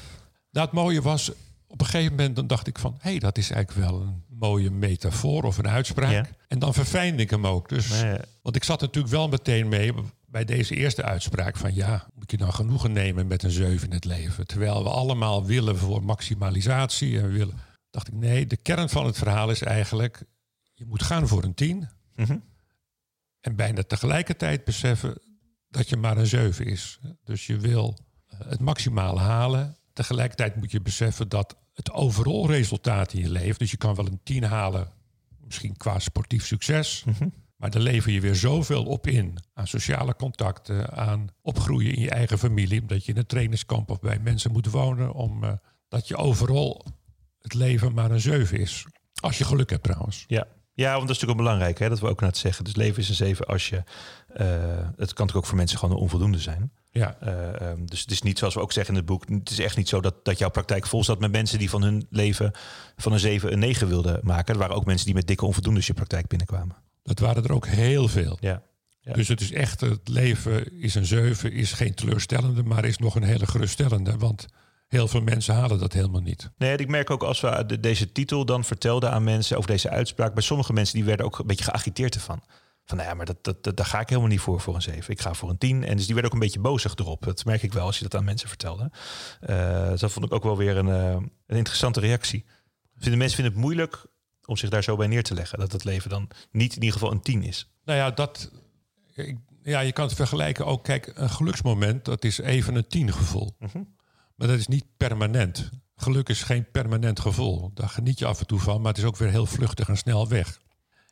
Nou, 0.52 0.66
het 0.66 0.76
mooie 0.76 1.02
was, 1.02 1.32
op 1.68 1.82
een 1.82 1.86
gegeven 1.86 2.16
moment 2.16 2.36
dan 2.36 2.48
dacht 2.48 2.68
ik 2.68 2.80
van... 2.80 2.98
hé, 3.00 3.10
hey, 3.10 3.20
dat 3.20 3.38
is 3.38 3.52
eigenlijk 3.52 3.88
wel 3.88 4.02
een 4.02 4.24
mooie 4.42 4.72
metafoor 4.72 5.44
of 5.44 5.58
een 5.58 5.70
uitspraak. 5.70 6.12
Ja. 6.12 6.26
En 6.48 6.60
dan 6.60 6.74
verfijnde 6.74 7.22
ik 7.22 7.30
hem 7.30 7.48
ook. 7.48 7.70
Dus. 7.70 8.04
Want 8.42 8.56
ik 8.56 8.64
zat 8.64 8.82
natuurlijk 8.82 9.14
wel 9.14 9.28
meteen 9.28 9.68
mee 9.68 9.94
bij 10.26 10.46
deze 10.46 10.76
eerste 10.76 11.04
uitspraak 11.04 11.58
van... 11.58 11.74
ja, 11.74 12.08
moet 12.14 12.32
je 12.32 12.38
dan 12.38 12.54
genoegen 12.54 12.92
nemen 12.92 13.28
met 13.28 13.44
een 13.44 13.52
zeven 13.52 13.88
in 13.88 13.94
het 13.94 14.06
leven? 14.06 14.48
Terwijl 14.48 14.84
we 14.84 14.90
allemaal 14.90 15.46
willen 15.46 15.78
voor 15.78 16.04
maximalisatie 16.04 17.18
en 17.18 17.28
we 17.28 17.32
willen... 17.32 17.60
dacht 17.90 18.08
ik, 18.08 18.14
nee, 18.14 18.48
de 18.48 18.58
kern 18.58 18.90
van 18.90 19.06
het 19.06 19.18
verhaal 19.18 19.50
is 19.50 19.62
eigenlijk... 19.62 20.24
je 20.74 20.86
moet 20.86 21.04
gaan 21.04 21.28
voor 21.28 21.44
een 21.44 21.54
tien... 21.54 21.90
Mm 22.16 22.26
-hmm. 22.26 22.50
En 23.42 23.56
bijna 23.56 23.84
tegelijkertijd 23.84 24.64
beseffen 24.64 25.22
dat 25.70 25.90
je 25.90 25.98
maar 25.98 26.18
een 26.18 26.28
7 26.28 26.66
is. 26.66 27.00
Dus 27.24 27.46
je 27.46 27.58
wil 27.58 27.98
eh, 28.28 28.40
het 28.40 28.60
maximale 28.60 29.20
halen. 29.20 29.78
Tegelijkertijd 29.94 30.56
moet 30.56 30.72
je 30.72 30.82
beseffen 30.82 31.30
dat 31.30 31.56
het 31.74 31.92
overal 31.92 32.48
resultaat 32.48 33.14
in 33.14 33.22
je 33.22 33.30
leven. 33.30 33.60
Dus 33.60 33.72
je 33.72 33.78
kan 33.78 33.96
wel 33.96 34.06
een 34.06 34.20
10 34.24 34.44
halen, 34.44 34.90
misschien 35.44 35.78
qua 35.78 36.00
sportief 36.00 36.46
succes. 36.46 37.04
Mm 37.06 37.14
-hmm. 37.18 37.34
Maar 37.56 37.72
daar 37.72 37.82
lever 37.82 38.12
je 38.12 38.22
weer 38.22 38.36
zoveel 38.36 38.84
op 38.84 39.08
in. 39.08 39.38
Aan 39.54 39.68
sociale 39.68 40.16
contacten, 40.16 40.92
aan 40.92 41.28
opgroeien 41.42 41.94
in 41.94 42.02
je 42.02 42.10
eigen 42.10 42.38
familie. 42.38 42.82
Omdat 42.82 43.06
je 43.06 43.12
in 43.12 43.18
een 43.18 43.26
trainingskamp 43.26 43.90
of 43.90 44.00
bij 44.00 44.20
mensen 44.20 44.52
moet 44.52 44.68
wonen. 44.68 45.14
Om, 45.14 45.44
uh, 45.44 45.52
dat 45.88 46.08
je 46.08 46.16
overal 46.16 46.86
het 47.42 47.54
leven 47.54 47.94
maar 47.94 48.12
een 48.12 48.22
7 48.22 48.60
is. 48.60 48.86
Als 49.20 49.38
je 49.38 49.44
geluk 49.44 49.70
hebt 49.70 49.84
trouwens. 49.84 50.24
Ja, 50.28 50.48
ja, 50.74 50.96
want 50.96 51.08
dat 51.08 51.16
is 51.16 51.22
natuurlijk 51.22 51.40
ook 51.40 51.46
belangrijk, 51.46 51.80
hè, 51.80 51.90
dat 51.90 52.00
we 52.00 52.08
ook 52.08 52.20
naar 52.20 52.30
het 52.30 52.38
zeggen. 52.38 52.64
Dus 52.64 52.76
leven 52.76 53.02
is 53.02 53.10
een 53.10 53.16
zeven 53.16 53.46
als 53.46 53.70
je... 53.70 53.76
Uh, 53.76 53.86
het 54.36 54.96
kan 54.96 54.98
natuurlijk 54.98 55.36
ook 55.36 55.46
voor 55.46 55.58
mensen 55.58 55.78
gewoon 55.78 55.96
een 55.96 56.02
onvoldoende 56.02 56.40
zijn. 56.40 56.72
Ja. 56.92 57.18
Uh, 57.24 57.70
um, 57.70 57.86
dus 57.86 58.02
het 58.02 58.12
is 58.12 58.22
niet 58.22 58.38
zoals 58.38 58.54
we 58.54 58.60
ook 58.60 58.72
zeggen 58.72 58.94
in 58.94 59.00
het 59.00 59.10
boek... 59.10 59.26
het 59.30 59.50
is 59.50 59.60
echt 59.60 59.78
niet 59.78 59.90
zo 59.90 60.02
dat, 60.02 60.26
dat 60.26 60.38
jouw 60.38 60.50
praktijk 60.50 60.88
vol 60.88 61.04
staat 61.04 61.20
met 61.20 61.32
mensen... 61.32 61.60
die 61.60 61.70
van 61.70 61.84
hun 61.84 62.08
leven 62.10 62.52
van 62.96 63.14
een 63.14 63.20
zeven 63.20 63.52
een 63.52 63.60
negen 63.60 63.88
wilden 63.88 64.20
maken. 64.24 64.54
Er 64.54 64.60
waren 64.60 64.76
ook 64.76 64.86
mensen 64.86 65.06
die 65.06 65.16
met 65.16 65.28
dikke 65.28 65.46
onvoldoendes 65.46 65.88
je 65.88 65.94
praktijk 65.94 66.28
binnenkwamen. 66.28 66.76
Dat 67.04 67.20
waren 67.20 67.44
er 67.44 67.54
ook 67.54 67.68
heel 67.68 68.08
veel. 68.08 68.38
Ja. 68.40 68.64
Ja. 69.04 69.14
Dus 69.14 69.28
het 69.28 69.42
is 69.42 69.52
echt, 69.52 69.82
het 69.82 70.08
leven 70.08 70.80
is 70.82 70.96
een 70.96 71.06
zeven, 71.06 71.52
is 71.52 71.74
geen 71.74 71.94
teleurstellende, 71.94 72.64
maar 72.64 72.86
is 72.86 72.98
nog 72.98 73.16
een 73.16 73.24
hele 73.24 73.48
geruststellende. 73.48 74.18
Want 74.18 74.48
heel 74.88 75.08
veel 75.08 75.22
mensen 75.22 75.54
halen 75.54 75.80
dat 75.80 75.94
helemaal 75.94 76.22
niet. 76.22 76.50
Nee, 76.58 76.78
ik 76.78 76.88
merk 76.88 77.10
ook 77.10 77.24
als 77.24 77.42
we 77.42 77.64
de, 77.66 77.80
deze 77.80 78.12
titel 78.12 78.46
dan 78.46 78.64
vertelden 78.64 79.12
aan 79.12 79.24
mensen 79.24 79.58
over 79.58 79.70
deze 79.70 79.90
uitspraak, 79.90 80.34
bij 80.34 80.44
sommige 80.44 80.74
mensen 80.74 80.96
die 80.96 81.04
werden 81.04 81.26
ook 81.26 81.40
een 81.40 81.48
beetje 81.48 81.64
geagiteerd 81.64 82.16
ervan. 82.16 82.44
Van 82.92 83.00
nou 83.00 83.12
ja, 83.12 83.18
maar 83.18 83.26
dat, 83.26 83.44
dat, 83.44 83.64
dat, 83.64 83.78
daar 83.78 83.86
ga 83.86 84.00
ik 84.00 84.10
helemaal 84.10 84.30
niet 84.30 84.40
voor 84.40 84.62
voor 84.62 84.76
een 84.76 84.82
7. 84.82 85.12
Ik 85.12 85.22
ga 85.22 85.34
voor 85.34 85.50
een 85.50 85.58
10. 85.58 85.84
En 85.84 85.96
dus 85.96 86.06
die 86.06 86.14
werden 86.14 86.26
ook 86.26 86.40
een 86.40 86.46
beetje 86.46 86.60
bozig 86.60 86.96
erop. 86.96 87.24
Dat 87.24 87.46
merk 87.46 87.64
ik 87.64 87.74
wel 87.74 87.86
als 87.86 87.98
je 87.98 88.04
dat 88.04 88.16
aan 88.16 88.24
mensen 88.24 88.48
vertelde. 88.48 88.92
Uh, 89.50 89.90
dus 89.90 90.00
dat 90.00 90.12
vond 90.12 90.26
ik 90.26 90.34
ook 90.34 90.44
wel 90.44 90.58
weer 90.58 90.78
een, 90.78 90.88
uh, 90.88 91.12
een 91.48 91.58
interessante 91.58 92.00
reactie. 92.00 92.46
Vinden 92.98 93.18
mensen 93.18 93.36
vinden 93.36 93.54
het 93.54 93.64
moeilijk 93.64 94.06
om 94.46 94.58
zich 94.58 94.70
daar 94.70 94.84
zo 94.84 94.96
bij 94.96 95.08
neer 95.08 95.24
te 95.24 95.34
leggen. 95.34 95.60
Dat 95.60 95.72
het 95.72 95.84
leven 95.84 96.10
dan 96.10 96.28
niet 96.52 96.76
in 96.76 96.82
ieder 96.82 96.94
geval 96.94 97.12
een 97.12 97.22
10 97.22 97.44
is. 97.44 97.72
Nou 97.84 97.98
ja, 97.98 98.12
dat, 98.12 98.52
ja, 99.64 99.80
je 99.80 99.92
kan 99.92 100.06
het 100.06 100.16
vergelijken 100.16 100.66
ook. 100.66 100.84
Kijk, 100.84 101.12
een 101.16 101.30
geluksmoment, 101.30 102.06
dat 102.06 102.24
is 102.24 102.38
even 102.38 102.76
een 102.76 102.88
10 102.88 103.14
gevoel. 103.14 103.56
-huh. 103.60 103.86
Maar 104.36 104.48
dat 104.48 104.60
is 104.60 104.68
niet 104.68 104.86
permanent. 104.98 105.70
Geluk 105.96 106.30
is 106.30 106.44
geen 106.44 106.72
permanent 106.72 107.20
gevoel. 107.20 107.72
Daar 107.74 107.90
geniet 107.90 108.20
je 108.20 108.26
af 108.26 108.40
en 108.40 108.48
toe 108.48 108.60
van, 108.60 108.82
maar 108.82 108.92
het 108.92 109.02
is 109.02 109.08
ook 109.08 109.18
weer 109.18 109.30
heel 109.30 109.46
vluchtig 109.46 109.88
en 109.88 109.98
snel 109.98 110.28
weg. 110.28 110.62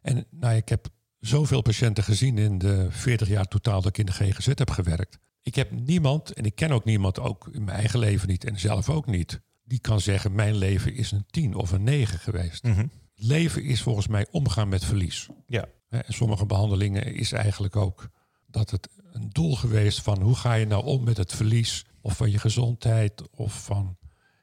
En 0.01 0.25
nou, 0.29 0.55
ik 0.55 0.69
heb 0.69 0.88
zoveel 1.19 1.61
patiënten 1.61 2.03
gezien 2.03 2.38
in 2.38 2.57
de 2.57 2.88
40 2.89 3.27
jaar 3.27 3.45
totaal 3.45 3.81
dat 3.81 3.89
ik 3.89 3.97
in 3.97 4.05
de 4.05 4.11
GGZ 4.11 4.45
heb 4.45 4.69
gewerkt. 4.69 5.19
Ik 5.41 5.55
heb 5.55 5.71
niemand, 5.71 6.31
en 6.33 6.45
ik 6.45 6.55
ken 6.55 6.71
ook 6.71 6.85
niemand, 6.85 7.19
ook 7.19 7.49
in 7.51 7.63
mijn 7.63 7.77
eigen 7.77 7.99
leven 7.99 8.27
niet 8.27 8.45
en 8.45 8.59
zelf 8.59 8.89
ook 8.89 9.05
niet, 9.05 9.41
die 9.63 9.79
kan 9.79 10.01
zeggen: 10.01 10.35
Mijn 10.35 10.55
leven 10.55 10.93
is 10.95 11.11
een 11.11 11.25
10 11.29 11.55
of 11.55 11.71
een 11.71 11.83
9 11.83 12.19
geweest. 12.19 12.63
Mm 12.63 12.73
-hmm. 12.73 12.91
Leven 13.15 13.63
is 13.63 13.81
volgens 13.81 14.07
mij 14.07 14.27
omgaan 14.31 14.69
met 14.69 14.85
verlies. 14.85 15.27
Ja. 15.47 15.67
En 15.89 16.03
sommige 16.07 16.45
behandelingen 16.45 17.15
is 17.15 17.31
eigenlijk 17.31 17.75
ook 17.75 18.09
dat 18.47 18.71
het 18.71 18.89
een 19.11 19.29
doel 19.29 19.55
geweest 19.55 20.01
van 20.01 20.21
hoe 20.21 20.35
ga 20.35 20.53
je 20.53 20.65
nou 20.65 20.85
om 20.85 21.03
met 21.03 21.17
het 21.17 21.33
verlies 21.33 21.85
of 22.01 22.17
van 22.17 22.31
je 22.31 22.39
gezondheid 22.39 23.29
of 23.29 23.63
van 23.63 23.97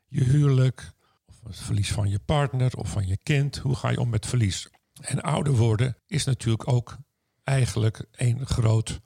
je 0.09 0.25
huwelijk 0.25 0.93
of 1.27 1.35
het 1.47 1.57
verlies 1.57 1.93
van 1.93 2.09
je 2.09 2.19
partner 2.19 2.77
of 2.77 2.91
van 2.91 3.07
je 3.07 3.19
kind. 3.23 3.57
Hoe 3.57 3.75
ga 3.75 3.91
je 3.91 4.01
om 4.01 4.09
met 4.09 4.27
verlies? 4.27 4.69
En 5.01 5.23
ouder 5.23 5.57
worden 5.57 5.97
is 6.07 6.25
natuurlijk 6.25 6.69
ook 6.69 6.97
eigenlijk 7.45 8.07
een 8.13 8.47
groot 8.47 9.01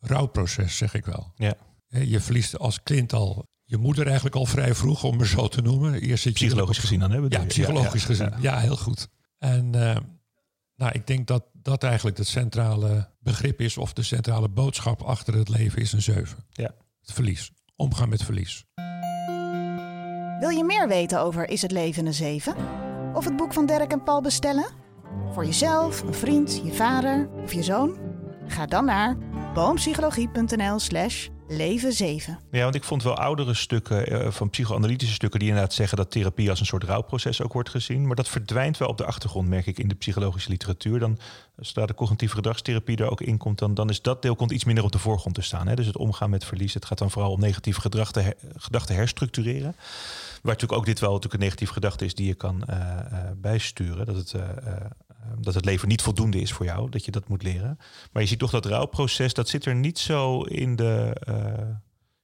rouwproces, 0.00 0.76
zeg 0.76 0.94
ik 0.94 1.04
wel. 1.04 1.32
Ja. 1.36 1.54
Je 1.86 2.20
verliest 2.20 2.58
als 2.58 2.82
kind 2.82 3.12
al 3.12 3.48
je 3.64 3.76
moeder 3.76 4.06
eigenlijk 4.06 4.36
al 4.36 4.46
vrij 4.46 4.74
vroeg, 4.74 5.04
om 5.04 5.16
me 5.16 5.26
zo 5.26 5.48
te 5.48 5.60
noemen. 5.60 5.94
Eerst 5.94 6.22
zit 6.22 6.38
je 6.38 6.44
psychologisch 6.46 6.78
gezien 6.78 7.00
dan 7.00 7.10
hebben. 7.10 7.30
Ja, 7.30 7.44
psychologisch 7.44 8.06
ja, 8.06 8.08
ja, 8.08 8.14
gezien. 8.14 8.42
Ja. 8.42 8.52
ja, 8.52 8.60
heel 8.60 8.76
goed. 8.76 9.08
En 9.38 9.76
uh, 9.76 9.96
nou, 10.76 10.92
ik 10.92 11.06
denk 11.06 11.26
dat 11.26 11.44
dat 11.52 11.82
eigenlijk 11.82 12.16
het 12.16 12.26
centrale 12.26 13.08
begrip 13.18 13.60
is, 13.60 13.76
of 13.76 13.92
de 13.92 14.02
centrale 14.02 14.48
boodschap 14.48 15.02
achter 15.02 15.34
het 15.34 15.48
leven 15.48 15.82
is 15.82 15.92
een 15.92 16.02
zeven. 16.02 16.44
Ja. 16.48 16.74
Het 17.00 17.12
verlies. 17.12 17.52
Omgaan 17.76 18.08
met 18.08 18.22
verlies. 18.22 18.64
Wil 20.40 20.48
je 20.48 20.64
meer 20.66 20.88
weten 20.88 21.20
over 21.20 21.48
Is 21.48 21.62
het 21.62 21.70
leven 21.70 22.06
een 22.06 22.14
zeven? 22.14 22.54
Of 23.14 23.24
het 23.24 23.36
boek 23.36 23.52
van 23.52 23.66
Dirk 23.66 23.92
en 23.92 24.02
Paul 24.02 24.20
bestellen? 24.20 24.83
Voor 25.32 25.44
jezelf, 25.44 26.02
een 26.02 26.14
vriend, 26.14 26.60
je 26.64 26.72
vader 26.72 27.28
of 27.42 27.52
je 27.52 27.62
zoon? 27.62 27.96
Ga 28.46 28.66
dan 28.66 28.84
naar 28.84 29.16
boompsychologie.nl 29.54 30.78
slash 30.78 31.28
Leven 31.48 31.92
7. 31.92 32.38
Ja, 32.50 32.62
want 32.62 32.74
ik 32.74 32.84
vond 32.84 33.02
wel 33.02 33.16
oudere 33.16 33.54
stukken 33.54 34.06
eh, 34.06 34.30
van 34.30 34.50
psychoanalytische 34.50 35.14
stukken 35.14 35.38
die 35.38 35.48
inderdaad 35.48 35.72
zeggen 35.72 35.96
dat 35.96 36.10
therapie 36.10 36.50
als 36.50 36.60
een 36.60 36.66
soort 36.66 36.84
rouwproces 36.84 37.42
ook 37.42 37.52
wordt 37.52 37.68
gezien. 37.68 38.06
Maar 38.06 38.16
dat 38.16 38.28
verdwijnt 38.28 38.78
wel 38.78 38.88
op 38.88 38.98
de 38.98 39.04
achtergrond, 39.04 39.48
merk 39.48 39.66
ik, 39.66 39.78
in 39.78 39.88
de 39.88 39.94
psychologische 39.94 40.50
literatuur. 40.50 40.98
Dan, 40.98 41.18
zodra 41.56 41.86
de 41.86 41.94
cognitieve 41.94 42.34
gedragstherapie 42.34 42.96
er 42.96 43.10
ook 43.10 43.20
in 43.20 43.36
komt, 43.36 43.58
dan, 43.58 43.74
dan 43.74 43.90
is 43.90 44.02
dat 44.02 44.22
deel 44.22 44.36
komt 44.36 44.50
iets 44.50 44.64
minder 44.64 44.84
op 44.84 44.92
de 44.92 44.98
voorgrond 44.98 45.34
te 45.34 45.42
staan. 45.42 45.68
Hè? 45.68 45.74
Dus 45.74 45.86
het 45.86 45.96
omgaan 45.96 46.30
met 46.30 46.44
verlies. 46.44 46.74
Het 46.74 46.84
gaat 46.84 46.98
dan 46.98 47.10
vooral 47.10 47.32
om 47.32 47.40
negatieve 47.40 47.80
gedachten, 47.80 48.34
gedachten 48.56 48.94
herstructureren. 48.94 49.76
Waar 50.42 50.52
natuurlijk 50.52 50.80
ook 50.80 50.86
dit 50.86 51.00
wel 51.00 51.12
natuurlijk 51.12 51.34
een 51.34 51.46
negatieve 51.46 51.72
gedachte 51.72 52.04
is 52.04 52.14
die 52.14 52.26
je 52.26 52.34
kan 52.34 52.64
bijsturen. 53.36 54.06
Dat 54.06 54.16
het, 54.16 54.34
dat 55.38 55.54
het 55.54 55.64
leven 55.64 55.88
niet 55.88 56.02
voldoende 56.02 56.40
is 56.40 56.52
voor 56.52 56.66
jou, 56.66 56.90
dat 56.90 57.04
je 57.04 57.10
dat 57.10 57.28
moet 57.28 57.42
leren. 57.42 57.78
Maar 58.12 58.22
je 58.22 58.28
ziet 58.28 58.38
toch 58.38 58.50
dat 58.50 58.66
rouwproces, 58.66 59.34
dat 59.34 59.48
zit 59.48 59.64
er 59.64 59.74
niet 59.74 59.98
zo 59.98 60.42
in 60.42 60.76
de, 60.76 61.16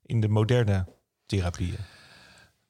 in 0.03 0.21
de 0.21 0.29
moderne 0.29 0.87
therapieën. 1.27 1.79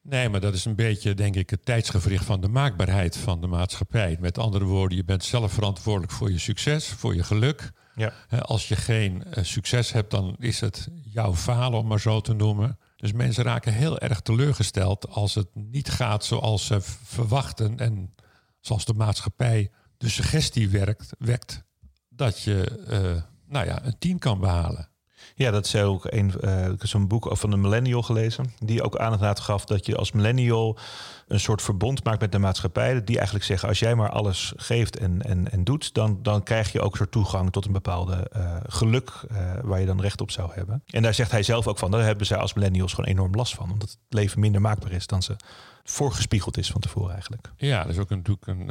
Nee, 0.02 0.28
maar 0.28 0.40
dat 0.40 0.54
is 0.54 0.64
een 0.64 0.74
beetje, 0.74 1.14
denk 1.14 1.36
ik, 1.36 1.50
het 1.50 1.64
tijdsgevricht 1.64 2.24
van 2.24 2.40
de 2.40 2.48
maakbaarheid 2.48 3.16
van 3.16 3.40
de 3.40 3.46
maatschappij. 3.46 4.16
Met 4.20 4.38
andere 4.38 4.64
woorden, 4.64 4.96
je 4.96 5.04
bent 5.04 5.24
zelf 5.24 5.52
verantwoordelijk 5.52 6.12
voor 6.12 6.30
je 6.30 6.38
succes, 6.38 6.88
voor 6.88 7.14
je 7.14 7.22
geluk. 7.22 7.70
Ja. 7.94 8.12
Als 8.40 8.68
je 8.68 8.76
geen 8.76 9.24
succes 9.40 9.92
hebt, 9.92 10.10
dan 10.10 10.36
is 10.38 10.60
het 10.60 10.88
jouw 11.04 11.34
falen, 11.34 11.78
om 11.78 11.86
maar 11.86 12.00
zo 12.00 12.20
te 12.20 12.32
noemen. 12.32 12.78
Dus 12.96 13.12
mensen 13.12 13.44
raken 13.44 13.72
heel 13.72 13.98
erg 13.98 14.20
teleurgesteld 14.20 15.08
als 15.08 15.34
het 15.34 15.48
niet 15.54 15.90
gaat 15.90 16.24
zoals 16.24 16.66
ze 16.66 16.80
verwachten 17.04 17.78
en 17.78 18.14
zoals 18.60 18.84
de 18.84 18.94
maatschappij 18.94 19.70
de 20.00 20.08
suggestie 20.08 20.68
werkt, 20.68 21.12
wekt 21.18 21.64
dat 22.08 22.42
je 22.42 22.84
uh, 22.88 23.22
nou 23.46 23.66
ja, 23.66 23.84
een 23.84 23.98
tien 23.98 24.18
kan 24.18 24.40
behalen. 24.40 24.88
Ja, 25.34 25.50
dat 25.50 25.66
is 25.66 25.76
ook 25.76 26.04
een, 26.04 26.34
uh, 26.40 26.68
zo'n 26.78 27.08
boek 27.08 27.36
van 27.36 27.52
een 27.52 27.60
millennial 27.60 28.02
gelezen. 28.02 28.52
Die 28.58 28.82
ook 28.82 28.96
aan 28.96 29.12
het 29.12 29.20
laten 29.20 29.44
gaf 29.44 29.64
dat 29.64 29.86
je 29.86 29.96
als 29.96 30.12
millennial 30.12 30.78
een 31.28 31.40
soort 31.40 31.62
verbond 31.62 32.04
maakt 32.04 32.20
met 32.20 32.32
de 32.32 32.38
maatschappij. 32.38 33.04
Die 33.04 33.16
eigenlijk 33.16 33.46
zeggen, 33.46 33.68
als 33.68 33.78
jij 33.78 33.94
maar 33.94 34.10
alles 34.10 34.52
geeft 34.56 34.96
en, 34.96 35.22
en, 35.22 35.50
en 35.50 35.64
doet, 35.64 35.94
dan, 35.94 36.22
dan 36.22 36.42
krijg 36.42 36.72
je 36.72 36.80
ook 36.80 36.96
soort 36.96 37.10
toegang 37.10 37.52
tot 37.52 37.64
een 37.64 37.72
bepaalde 37.72 38.30
uh, 38.36 38.56
geluk 38.66 39.10
uh, 39.30 39.52
waar 39.62 39.80
je 39.80 39.86
dan 39.86 40.00
recht 40.00 40.20
op 40.20 40.30
zou 40.30 40.52
hebben. 40.52 40.82
En 40.86 41.02
daar 41.02 41.14
zegt 41.14 41.30
hij 41.30 41.42
zelf 41.42 41.66
ook 41.66 41.78
van, 41.78 41.90
daar 41.90 42.04
hebben 42.04 42.26
zij 42.26 42.38
als 42.38 42.54
millennials 42.54 42.92
gewoon 42.92 43.10
enorm 43.10 43.34
last 43.34 43.54
van. 43.54 43.72
Omdat 43.72 43.90
het 43.90 43.98
leven 44.08 44.40
minder 44.40 44.60
maakbaar 44.60 44.92
is 44.92 45.06
dan 45.06 45.22
ze 45.22 45.36
voorgespiegeld 45.84 46.58
is 46.58 46.70
van 46.70 46.80
tevoren 46.80 47.12
eigenlijk. 47.12 47.52
Ja, 47.56 47.82
dat 47.82 47.92
is 47.92 47.98
ook 47.98 48.10
natuurlijk 48.10 48.46
een, 48.46 48.70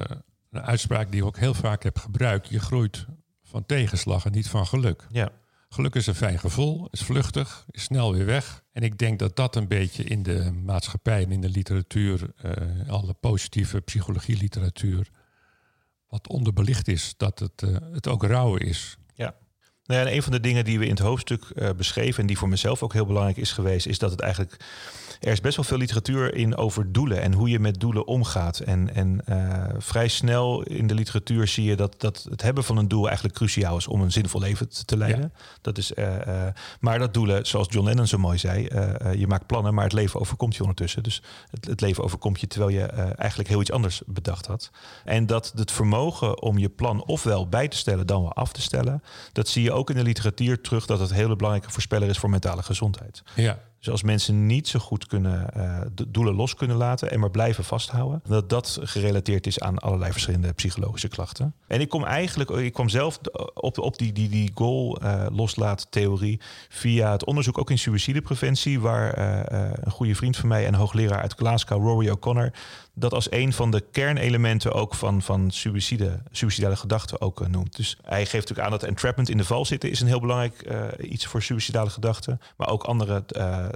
een 0.49 0.61
uitspraak 0.61 1.11
die 1.11 1.19
ik 1.19 1.25
ook 1.25 1.37
heel 1.37 1.53
vaak 1.53 1.83
heb 1.83 1.97
gebruikt. 1.97 2.47
Je 2.47 2.59
groeit 2.59 3.05
van 3.43 3.65
tegenslag 3.65 4.25
en 4.25 4.31
niet 4.31 4.49
van 4.49 4.67
geluk. 4.67 5.07
Ja. 5.09 5.31
Geluk 5.69 5.95
is 5.95 6.07
een 6.07 6.15
fijn 6.15 6.39
gevoel, 6.39 6.87
is 6.91 7.01
vluchtig, 7.01 7.65
is 7.71 7.83
snel 7.83 8.13
weer 8.13 8.25
weg. 8.25 8.63
En 8.71 8.83
ik 8.83 8.97
denk 8.97 9.19
dat 9.19 9.35
dat 9.35 9.55
een 9.55 9.67
beetje 9.67 10.03
in 10.03 10.23
de 10.23 10.51
maatschappij 10.63 11.23
en 11.23 11.31
in 11.31 11.41
de 11.41 11.49
literatuur, 11.49 12.31
uh, 12.45 12.89
alle 12.89 13.13
positieve 13.13 13.81
psychologie-literatuur, 13.81 15.09
wat 16.07 16.27
onderbelicht 16.27 16.87
is. 16.87 17.13
Dat 17.17 17.39
het, 17.39 17.61
uh, 17.61 17.77
het 17.91 18.07
ook 18.07 18.23
rouw 18.23 18.55
is. 18.55 18.97
Nou 19.89 20.01
ja, 20.01 20.07
en 20.07 20.15
een 20.15 20.23
van 20.23 20.31
de 20.31 20.39
dingen 20.39 20.65
die 20.65 20.79
we 20.79 20.85
in 20.85 20.91
het 20.91 20.99
hoofdstuk 20.99 21.43
uh, 21.55 21.69
beschreven, 21.77 22.21
en 22.21 22.27
die 22.27 22.37
voor 22.37 22.49
mezelf 22.49 22.83
ook 22.83 22.93
heel 22.93 23.05
belangrijk 23.05 23.37
is 23.37 23.51
geweest, 23.51 23.85
is 23.85 23.99
dat 23.99 24.11
het 24.11 24.19
eigenlijk 24.19 24.57
er 25.19 25.31
is 25.31 25.41
best 25.41 25.55
wel 25.55 25.65
veel 25.65 25.77
literatuur 25.77 26.35
in 26.35 26.57
over 26.57 26.91
doelen 26.91 27.21
en 27.21 27.33
hoe 27.33 27.49
je 27.49 27.59
met 27.59 27.79
doelen 27.79 28.07
omgaat. 28.07 28.59
En, 28.59 28.95
en 28.95 29.21
uh, 29.29 29.63
vrij 29.77 30.07
snel 30.07 30.63
in 30.63 30.87
de 30.87 30.93
literatuur 30.93 31.47
zie 31.47 31.63
je 31.63 31.75
dat, 31.75 31.95
dat 31.97 32.27
het 32.29 32.41
hebben 32.41 32.63
van 32.63 32.77
een 32.77 32.87
doel 32.87 33.05
eigenlijk 33.05 33.35
cruciaal 33.35 33.77
is 33.77 33.87
om 33.87 34.01
een 34.01 34.11
zinvol 34.11 34.39
leven 34.39 34.69
te 34.85 34.97
leiden. 34.97 35.21
Ja. 35.21 35.41
Dat 35.61 35.77
is, 35.77 35.91
uh, 35.91 36.07
maar 36.79 36.99
dat 36.99 37.13
doelen, 37.13 37.45
zoals 37.45 37.67
John 37.69 37.85
Lennon 37.85 38.07
zo 38.07 38.17
mooi 38.17 38.37
zei, 38.37 38.61
je 39.17 39.25
maakt 39.27 39.45
plannen, 39.45 39.73
maar 39.73 39.83
het 39.83 39.93
leven 39.93 40.19
overkomt 40.19 40.55
je 40.55 40.61
ondertussen. 40.61 41.03
Dus 41.03 41.21
het, 41.51 41.65
het 41.65 41.81
leven 41.81 42.03
overkomt 42.03 42.39
je 42.39 42.47
terwijl 42.47 42.71
je 42.71 42.85
eigenlijk 43.15 43.49
heel 43.49 43.61
iets 43.61 43.71
anders 43.71 44.01
bedacht 44.05 44.45
had. 44.45 44.71
En 45.05 45.25
dat 45.25 45.51
het 45.55 45.71
vermogen 45.71 46.41
om 46.41 46.57
je 46.57 46.69
plan 46.69 47.03
ofwel 47.05 47.47
bij 47.47 47.67
te 47.67 47.77
stellen 47.77 48.07
dan 48.07 48.21
wel 48.21 48.33
af 48.33 48.51
te 48.51 48.61
stellen, 48.61 49.03
dat 49.31 49.47
zie 49.47 49.63
je 49.63 49.71
ook 49.71 49.78
in 49.89 49.95
de 49.95 50.03
literatuur 50.03 50.61
terug 50.61 50.85
dat 50.85 50.99
het 50.99 51.09
een 51.09 51.15
hele 51.15 51.35
belangrijke 51.35 51.71
voorspeller 51.71 52.09
is 52.09 52.17
voor 52.17 52.29
mentale 52.29 52.63
gezondheid. 52.63 53.21
Ja. 53.35 53.59
Dus 53.79 53.89
als 53.89 54.03
mensen 54.03 54.45
niet 54.45 54.67
zo 54.67 54.79
goed 54.79 55.05
kunnen 55.05 55.47
uh, 55.57 55.81
de 55.93 56.11
doelen 56.11 56.35
los 56.35 56.55
kunnen 56.55 56.77
laten 56.77 57.11
en 57.11 57.19
maar 57.19 57.31
blijven 57.31 57.63
vasthouden, 57.63 58.21
dat 58.27 58.49
dat 58.49 58.79
gerelateerd 58.81 59.47
is 59.47 59.59
aan 59.59 59.77
allerlei 59.77 60.11
verschillende 60.11 60.53
psychologische 60.53 61.07
klachten. 61.07 61.53
En 61.67 61.81
ik 61.81 61.89
kom 61.89 62.03
eigenlijk, 62.03 62.49
ik 62.49 62.73
kwam 62.73 62.89
zelf 62.89 63.19
op, 63.53 63.77
op 63.77 63.97
die, 63.97 64.11
die, 64.11 64.29
die 64.29 64.51
goal 64.53 65.03
uh, 65.03 65.25
loslaat 65.31 65.87
theorie 65.89 66.39
via 66.69 67.11
het 67.11 67.25
onderzoek 67.25 67.57
ook 67.57 67.69
in 67.69 67.79
suïcidepreventie, 67.79 68.79
waar 68.79 69.19
uh, 69.19 69.69
een 69.73 69.91
goede 69.91 70.15
vriend 70.15 70.37
van 70.37 70.47
mij 70.47 70.65
en 70.65 70.73
hoogleraar 70.73 71.21
uit 71.21 71.33
Glasgow, 71.33 71.83
Rory 71.83 72.09
O'Connor, 72.09 72.51
dat 72.93 73.13
als 73.13 73.31
een 73.31 73.53
van 73.53 73.71
de 73.71 73.83
kernelementen 73.91 74.73
ook 74.73 74.95
van, 74.95 75.21
van 75.21 75.51
suïcide, 75.51 76.21
suïcidale 76.31 76.75
gedachten 76.75 77.21
ook 77.21 77.47
noemt. 77.47 77.75
Dus 77.75 77.97
hij 78.03 78.19
geeft 78.19 78.33
natuurlijk 78.33 78.67
aan 78.67 78.71
dat 78.79 78.83
entrapment 78.83 79.29
in 79.29 79.37
de 79.37 79.43
val 79.45 79.65
zitten 79.65 79.89
is 79.89 80.01
een 80.01 80.07
heel 80.07 80.19
belangrijk 80.19 80.69
iets 80.99 81.25
voor 81.25 81.41
suïcidale 81.41 81.89
gedachten. 81.89 82.41
Maar 82.57 82.69
ook 82.69 82.83
andere, 82.83 83.23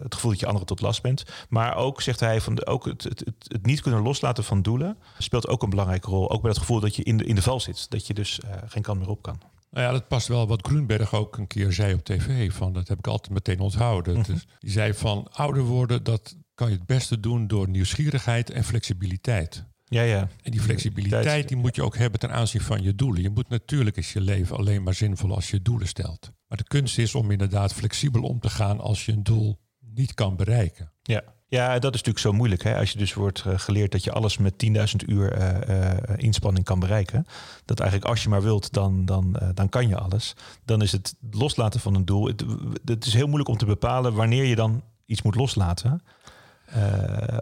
het 0.03 0.13
gevoel 0.13 0.31
dat 0.31 0.39
je 0.39 0.45
anderen 0.45 0.67
tot 0.67 0.81
last 0.81 1.01
bent. 1.01 1.23
Maar 1.49 1.75
ook, 1.75 2.01
zegt 2.01 2.19
hij, 2.19 2.41
van 2.41 2.55
de, 2.55 2.65
ook 2.65 2.85
het, 2.85 3.03
het, 3.03 3.19
het, 3.19 3.35
het, 3.47 3.65
niet 3.65 3.81
kunnen 3.81 4.01
loslaten 4.01 4.43
van 4.43 4.61
doelen 4.61 4.97
speelt 5.17 5.47
ook 5.47 5.63
een 5.63 5.69
belangrijke 5.69 6.09
rol. 6.09 6.31
Ook 6.31 6.41
bij 6.41 6.49
het 6.49 6.59
gevoel 6.59 6.79
dat 6.79 6.95
je 6.95 7.03
in 7.03 7.17
de, 7.17 7.23
in 7.23 7.35
de 7.35 7.41
val 7.41 7.59
zit. 7.59 7.89
Dat 7.89 8.07
je 8.07 8.13
dus 8.13 8.39
geen 8.67 8.81
kant 8.81 8.99
meer 8.99 9.09
op 9.09 9.21
kan. 9.21 9.39
Nou 9.73 9.85
ja, 9.85 9.91
dat 9.91 10.07
past 10.07 10.27
wel 10.27 10.47
wat 10.47 10.67
Grunberg 10.67 11.13
ook 11.13 11.37
een 11.37 11.47
keer 11.47 11.71
zei 11.71 11.93
op 11.93 12.03
tv. 12.03 12.51
Van, 12.51 12.73
dat 12.73 12.87
heb 12.87 12.97
ik 12.97 13.07
altijd 13.07 13.33
meteen 13.33 13.59
onthouden. 13.59 14.17
Mm-hmm. 14.17 14.33
Dus 14.33 14.45
die 14.59 14.71
zei 14.71 14.93
van 14.93 15.27
ouder 15.31 15.63
worden, 15.63 16.03
dat 16.03 16.35
kan 16.55 16.69
je 16.69 16.75
het 16.75 16.85
beste 16.85 17.19
doen 17.19 17.47
door 17.47 17.69
nieuwsgierigheid 17.69 18.49
en 18.49 18.63
flexibiliteit. 18.63 19.65
Ja, 19.85 20.01
ja. 20.01 20.27
En 20.43 20.51
die 20.51 20.61
flexibiliteit 20.61 21.47
die 21.47 21.57
moet 21.57 21.75
je 21.75 21.83
ook 21.83 21.97
hebben 21.97 22.19
ten 22.19 22.31
aanzien 22.31 22.61
van 22.61 22.83
je 22.83 22.95
doelen. 22.95 23.21
Je 23.21 23.29
moet 23.29 23.49
natuurlijk 23.49 23.97
is 23.97 24.13
je 24.13 24.21
leven 24.21 24.57
alleen 24.57 24.83
maar 24.83 24.93
zinvol 24.93 25.35
als 25.35 25.51
je 25.51 25.61
doelen 25.61 25.87
stelt. 25.87 26.31
Maar 26.47 26.57
de 26.57 26.63
kunst 26.63 26.97
is 26.97 27.15
om 27.15 27.31
inderdaad 27.31 27.73
flexibel 27.73 28.21
om 28.21 28.39
te 28.39 28.49
gaan 28.49 28.79
als 28.79 29.05
je 29.05 29.11
een 29.11 29.23
doel 29.23 29.59
niet 29.95 30.13
kan 30.13 30.35
bereiken. 30.35 30.91
Ja. 31.01 31.23
Ja, 31.53 31.73
dat 31.73 31.93
is 31.93 32.01
natuurlijk 32.01 32.19
zo 32.19 32.31
moeilijk. 32.31 32.63
Hè? 32.63 32.77
Als 32.77 32.91
je 32.91 32.97
dus 32.97 33.13
wordt 33.13 33.43
geleerd 33.47 33.91
dat 33.91 34.03
je 34.03 34.11
alles 34.11 34.37
met 34.37 34.53
10.000 34.65 34.73
uur 35.05 35.37
uh, 35.37 35.77
uh, 35.79 35.97
inspanning 36.15 36.65
kan 36.65 36.79
bereiken. 36.79 37.25
Dat 37.65 37.79
eigenlijk 37.79 38.09
als 38.09 38.23
je 38.23 38.29
maar 38.29 38.41
wilt, 38.41 38.73
dan, 38.73 39.05
dan, 39.05 39.35
uh, 39.41 39.49
dan 39.53 39.69
kan 39.69 39.87
je 39.87 39.97
alles. 39.97 40.35
Dan 40.65 40.81
is 40.81 40.91
het 40.91 41.15
loslaten 41.31 41.79
van 41.79 41.95
een 41.95 42.05
doel. 42.05 42.27
Het, 42.27 42.43
het 42.85 43.05
is 43.05 43.13
heel 43.13 43.25
moeilijk 43.25 43.49
om 43.49 43.57
te 43.57 43.65
bepalen 43.65 44.13
wanneer 44.13 44.45
je 44.45 44.55
dan 44.55 44.83
iets 45.05 45.21
moet 45.21 45.35
loslaten. 45.35 46.03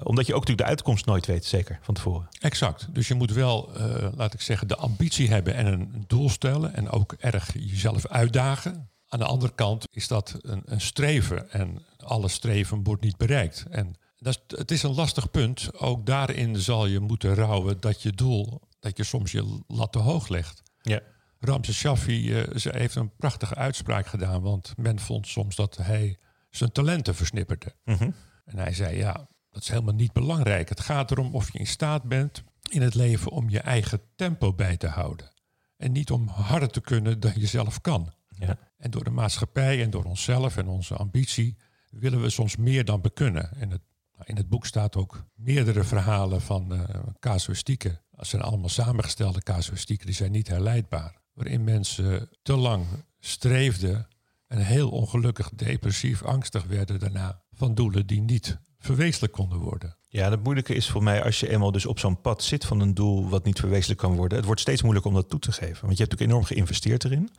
Omdat 0.03 0.25
je 0.25 0.34
ook 0.34 0.39
natuurlijk 0.39 0.58
de 0.58 0.63
uitkomst 0.63 1.05
nooit 1.05 1.25
weet, 1.25 1.46
zeker 1.46 1.79
van 1.81 1.93
tevoren. 1.93 2.27
Exact. 2.39 2.88
Dus 2.91 3.08
je 3.08 3.13
moet 3.13 3.31
wel, 3.31 3.72
laat 4.15 4.34
ik 4.34 4.41
zeggen, 4.41 4.67
de 4.67 4.75
ambitie 4.75 5.29
hebben 5.29 5.53
en 5.55 5.65
een 5.65 6.03
doel 6.08 6.29
stellen. 6.29 6.74
En 6.74 6.89
ook 6.89 7.15
erg 7.20 7.53
jezelf 7.53 8.08
uitdagen. 8.08 8.89
Aan 9.08 9.20
de 9.20 9.25
andere 9.25 9.51
kant 9.55 9.88
is 9.91 10.08
dat 10.08 10.38
een, 10.41 10.62
een 10.65 10.81
streven. 10.81 11.51
En 11.51 11.81
alle 12.03 12.27
streven 12.27 12.84
wordt 12.84 13.03
niet 13.03 13.17
bereikt. 13.17 13.65
En 13.70 13.96
dat 14.17 14.41
is, 14.48 14.58
het 14.58 14.72
is 14.72 14.84
een 14.84 14.96
lastig 14.96 15.31
punt. 15.31 15.79
Ook 15.79 16.05
daarin 16.05 16.55
zal 16.58 16.86
je 16.86 17.00
moeten 17.00 17.36
rouwen 17.36 17.79
dat 17.79 18.01
je 18.01 18.12
doel, 18.12 18.62
dat 18.79 18.98
je 18.98 19.03
soms 19.03 19.31
je 19.31 19.60
lat 19.67 19.91
te 19.91 20.00
hoog 20.00 20.27
legt. 20.27 20.62
Ja. 20.81 21.00
Ramses 21.39 21.77
Shaffi 21.77 22.39
uh, 22.39 22.74
heeft 22.74 22.96
een 22.96 23.15
prachtige 23.15 23.55
uitspraak 23.55 24.08
gedaan. 24.08 24.41
Want 24.41 24.74
men 24.77 25.00
vond 25.00 25.27
soms 25.27 25.55
dat 25.55 25.77
hij 25.77 26.17
zijn 26.50 26.72
talenten 26.72 27.15
versnipperde. 27.15 27.74
Mm 27.84 27.96
-hmm. 27.96 28.13
En 28.46 28.58
hij 28.58 28.74
zei, 28.74 28.98
ja, 28.98 29.27
dat 29.51 29.62
is 29.62 29.70
helemaal 29.70 29.93
niet 29.93 30.13
belangrijk. 30.13 30.70
Het 30.70 30.79
gaat 30.79 31.12
erom 31.12 31.36
of 31.36 31.53
je 31.53 31.60
in 31.60 31.67
staat 31.67 32.03
bent 32.03 32.43
in 32.70 32.81
het 32.81 32.96
leven 32.96 33.31
om 33.31 33.50
je 33.50 33.60
eigen 33.60 34.01
tempo 34.15 34.53
bij 34.53 34.77
te 34.77 34.88
houden. 34.88 35.31
En 35.77 35.91
niet 35.91 36.12
om 36.12 36.27
harder 36.27 36.70
te 36.70 36.81
kunnen 36.81 37.20
dan 37.20 37.34
je 37.36 37.48
zelf 37.48 37.81
kan. 37.81 38.13
Ja. 38.29 38.58
En 38.77 38.91
door 38.91 39.03
de 39.03 39.10
maatschappij 39.10 39.84
en 39.84 39.89
door 39.89 40.03
onszelf 40.03 40.58
en 40.58 40.67
onze 40.67 40.96
ambitie 40.96 41.58
willen 41.91 42.21
we 42.21 42.29
soms 42.29 42.55
meer 42.55 42.86
dan 42.86 43.01
we 43.01 43.10
kunnen. 43.10 43.51
En 43.55 43.69
het, 43.69 43.81
in 44.24 44.36
het 44.36 44.50
boek 44.50 44.65
staat 44.65 44.95
ook 44.95 45.24
meerdere 45.36 45.83
verhalen 45.83 46.41
van 46.41 46.74
uh, 46.74 46.83
casuïstieken. 47.19 48.01
Dat 48.12 48.27
zijn 48.27 48.41
allemaal 48.41 48.69
samengestelde 48.69 49.41
casuïstieken, 49.41 50.05
die 50.05 50.15
zijn 50.15 50.31
niet 50.31 50.48
herleidbaar. 50.48 51.21
Waarin 51.33 51.63
mensen 51.63 52.29
te 52.41 52.55
lang 52.55 52.86
streefden 53.19 54.07
en 54.48 54.57
heel 54.57 54.89
ongelukkig, 54.89 55.50
depressief, 55.50 56.24
angstig 56.24 56.63
werden 56.63 57.00
daarna 57.00 57.41
van 57.51 57.75
doelen 57.75 58.07
die 58.07 58.21
niet 58.21 58.60
verwezenlijk 58.79 59.33
konden 59.33 59.60
worden. 59.60 59.95
Ja, 60.07 60.29
het 60.29 60.43
moeilijke 60.43 60.74
is 60.74 60.89
voor 60.89 61.03
mij 61.03 61.24
als 61.24 61.39
je 61.39 61.50
eenmaal 61.50 61.71
dus 61.71 61.86
op 61.86 62.00
zo'n 62.00 62.21
pad 62.21 62.43
zit 62.43 62.65
van 62.65 62.79
een 62.79 62.93
doel 62.93 63.29
wat 63.29 63.43
niet 63.43 63.60
verwezenlijk 63.60 64.00
kan 64.00 64.15
worden. 64.15 64.38
Het 64.38 64.45
wordt 64.45 64.62
steeds 64.62 64.81
moeilijker 64.81 65.12
om 65.12 65.17
dat 65.17 65.29
toe 65.29 65.39
te 65.39 65.51
geven. 65.51 65.86
Want 65.86 65.98
je 65.98 66.03
hebt 66.03 66.12
natuurlijk 66.12 66.29
enorm 66.31 66.43
geïnvesteerd 66.43 67.03
erin. 67.03 67.29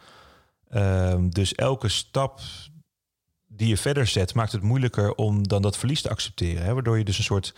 Uh, 0.71 1.25
dus 1.29 1.55
elke 1.55 1.89
stap 1.89 2.41
die 3.57 3.69
je 3.69 3.77
verder 3.77 4.07
zet, 4.07 4.35
maakt 4.35 4.53
het 4.53 4.63
moeilijker 4.63 5.15
om 5.15 5.49
dan 5.49 5.63
dat 5.63 5.77
verlies 5.77 6.03
te 6.03 6.11
accepteren. 6.11 6.65
Hè? 6.65 6.75
Waardoor 6.75 6.99
je 6.99 7.05
dus 7.05 7.19
een 7.19 7.25
soort, 7.25 7.55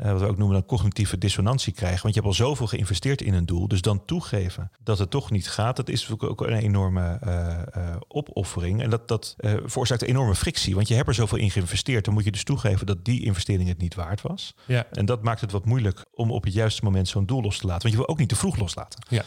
uh, 0.00 0.12
wat 0.12 0.20
we 0.20 0.26
ook 0.26 0.38
noemen, 0.38 0.56
een 0.56 0.66
cognitieve 0.66 1.18
dissonantie 1.18 1.72
krijgt. 1.72 2.02
Want 2.02 2.14
je 2.14 2.20
hebt 2.20 2.32
al 2.32 2.46
zoveel 2.46 2.66
geïnvesteerd 2.66 3.22
in 3.22 3.34
een 3.34 3.46
doel. 3.46 3.68
Dus 3.68 3.80
dan 3.80 4.04
toegeven 4.04 4.70
dat 4.82 4.98
het 4.98 5.10
toch 5.10 5.30
niet 5.30 5.48
gaat, 5.48 5.76
dat 5.76 5.88
is 5.88 6.08
natuurlijk 6.08 6.30
ook 6.30 6.48
een 6.48 6.56
enorme 6.56 7.20
uh, 7.24 7.58
uh, 7.76 7.96
opoffering. 8.08 8.82
En 8.82 8.90
dat, 8.90 9.08
dat 9.08 9.36
veroorzaakt 9.64 10.02
een 10.02 10.08
enorme 10.08 10.34
frictie. 10.34 10.74
Want 10.74 10.88
je 10.88 10.94
hebt 10.94 11.08
er 11.08 11.14
zoveel 11.14 11.38
in 11.38 11.50
geïnvesteerd. 11.50 12.04
Dan 12.04 12.14
moet 12.14 12.24
je 12.24 12.32
dus 12.32 12.44
toegeven 12.44 12.86
dat 12.86 13.04
die 13.04 13.24
investering 13.24 13.68
het 13.68 13.78
niet 13.78 13.94
waard 13.94 14.20
was. 14.20 14.54
Ja. 14.66 14.86
En 14.92 15.06
dat 15.06 15.22
maakt 15.22 15.40
het 15.40 15.52
wat 15.52 15.64
moeilijk 15.64 16.04
om 16.14 16.30
op 16.30 16.44
het 16.44 16.52
juiste 16.52 16.84
moment 16.84 17.08
zo'n 17.08 17.26
doel 17.26 17.42
los 17.42 17.58
te 17.58 17.66
laten. 17.66 17.82
Want 17.82 17.94
je 17.94 18.00
wil 18.00 18.08
ook 18.08 18.18
niet 18.18 18.28
te 18.28 18.36
vroeg 18.36 18.56
loslaten. 18.56 19.06
Ja. 19.08 19.24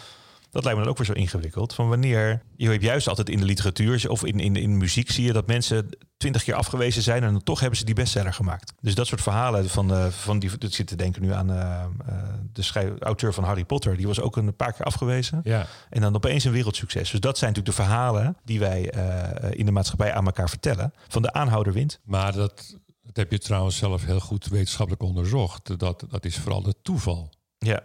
Dat 0.58 0.66
lijkt 0.66 0.80
me 0.80 0.86
dan 0.86 0.96
ook 0.96 1.06
weer 1.06 1.16
zo 1.16 1.22
ingewikkeld. 1.22 1.74
Van 1.74 1.90
wanneer. 1.90 2.42
Je 2.56 2.70
hebt 2.70 2.84
juist 2.84 3.08
altijd 3.08 3.30
in 3.30 3.40
de 3.40 3.46
literatuur 3.46 4.10
of 4.10 4.26
in, 4.26 4.40
in, 4.40 4.56
in 4.56 4.78
muziek 4.78 5.12
zie 5.12 5.26
je 5.26 5.34
dat 5.34 5.48
mensen 5.48 5.90
twintig 6.18 6.44
keer 6.44 6.54
afgewezen 6.54 7.02
zijn 7.02 7.24
en 7.24 7.32
dan 7.32 7.44
toch 7.44 7.60
hebben 7.60 7.78
ze 7.78 7.86
die 7.86 7.96
bestseller 7.96 8.34
gemaakt. 8.34 8.74
Dus 8.82 8.96
dat 8.96 9.08
soort 9.08 9.22
verhalen 9.22 9.70
van, 9.70 9.92
uh, 9.92 10.08
van 10.08 10.40
die. 10.40 10.58
Dat 10.58 10.72
zit 10.72 10.88
te 10.88 10.96
denken 10.96 11.22
nu 11.22 11.32
aan 11.32 11.52
uh, 11.52 11.84
uh, 12.10 12.16
de 12.54 12.62
schrijf, 12.62 13.00
auteur 13.00 13.34
van 13.34 13.44
Harry 13.44 13.66
Potter. 13.66 13.98
Die 13.98 14.08
was 14.08 14.22
ook 14.22 14.38
een 14.38 14.56
paar 14.56 14.74
keer 14.74 14.86
afgewezen. 14.86 15.40
Ja. 15.44 15.68
En 15.90 16.02
dan 16.02 16.16
opeens 16.16 16.44
een 16.44 16.52
wereldsucces. 16.52 17.12
Dus 17.12 17.20
dat 17.20 17.38
zijn 17.38 17.54
natuurlijk 17.54 17.78
de 17.78 17.84
verhalen 17.84 18.38
die 18.44 18.60
wij 18.60 18.82
in 19.50 19.66
de 19.66 19.72
maatschappij 19.72 20.14
aan 20.14 20.26
elkaar 20.26 20.50
vertellen. 20.50 20.94
Van 21.08 21.22
de 21.22 21.34
aanhouder 21.34 21.74
wint. 21.74 22.00
Maar 22.04 22.34
dat, 22.34 22.78
dat 23.04 23.16
heb 23.16 23.32
je 23.32 23.40
trouwens 23.40 23.78
zelf 23.78 24.06
heel 24.06 24.20
goed 24.20 24.48
wetenschappelijk 24.48 25.04
onderzocht. 25.04 25.80
Dat, 25.80 26.06
dat 26.10 26.26
is 26.26 26.38
vooral 26.38 26.64
het 26.64 26.78
toeval. 26.82 27.30
Ja. 27.58 27.84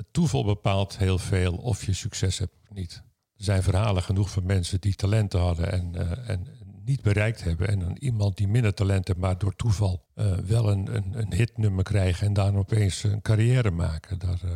Het 0.00 0.12
toeval 0.12 0.44
bepaalt 0.44 0.98
heel 0.98 1.18
veel 1.18 1.56
of 1.56 1.84
je 1.84 1.92
succes 1.92 2.38
hebt 2.38 2.56
of 2.62 2.74
niet. 2.76 3.02
Er 3.36 3.44
zijn 3.44 3.62
verhalen 3.62 4.02
genoeg 4.02 4.30
van 4.30 4.46
mensen 4.46 4.80
die 4.80 4.94
talenten 4.94 5.40
hadden 5.40 5.72
en, 5.72 5.92
uh, 5.94 6.28
en 6.28 6.46
niet 6.84 7.02
bereikt 7.02 7.44
hebben. 7.44 7.68
En 7.68 7.78
dan 7.78 7.96
iemand 7.98 8.36
die 8.36 8.48
minder 8.48 8.74
talent 8.74 9.16
maar 9.16 9.38
door 9.38 9.56
toeval 9.56 10.06
uh, 10.14 10.32
wel 10.32 10.70
een, 10.70 10.96
een, 10.96 11.18
een 11.18 11.34
hitnummer 11.34 11.84
krijgen 11.84 12.26
en 12.26 12.32
dan 12.32 12.56
opeens 12.56 13.02
een 13.02 13.22
carrière 13.22 13.70
maken. 13.70 14.18
Daar, 14.18 14.40
uh... 14.44 14.50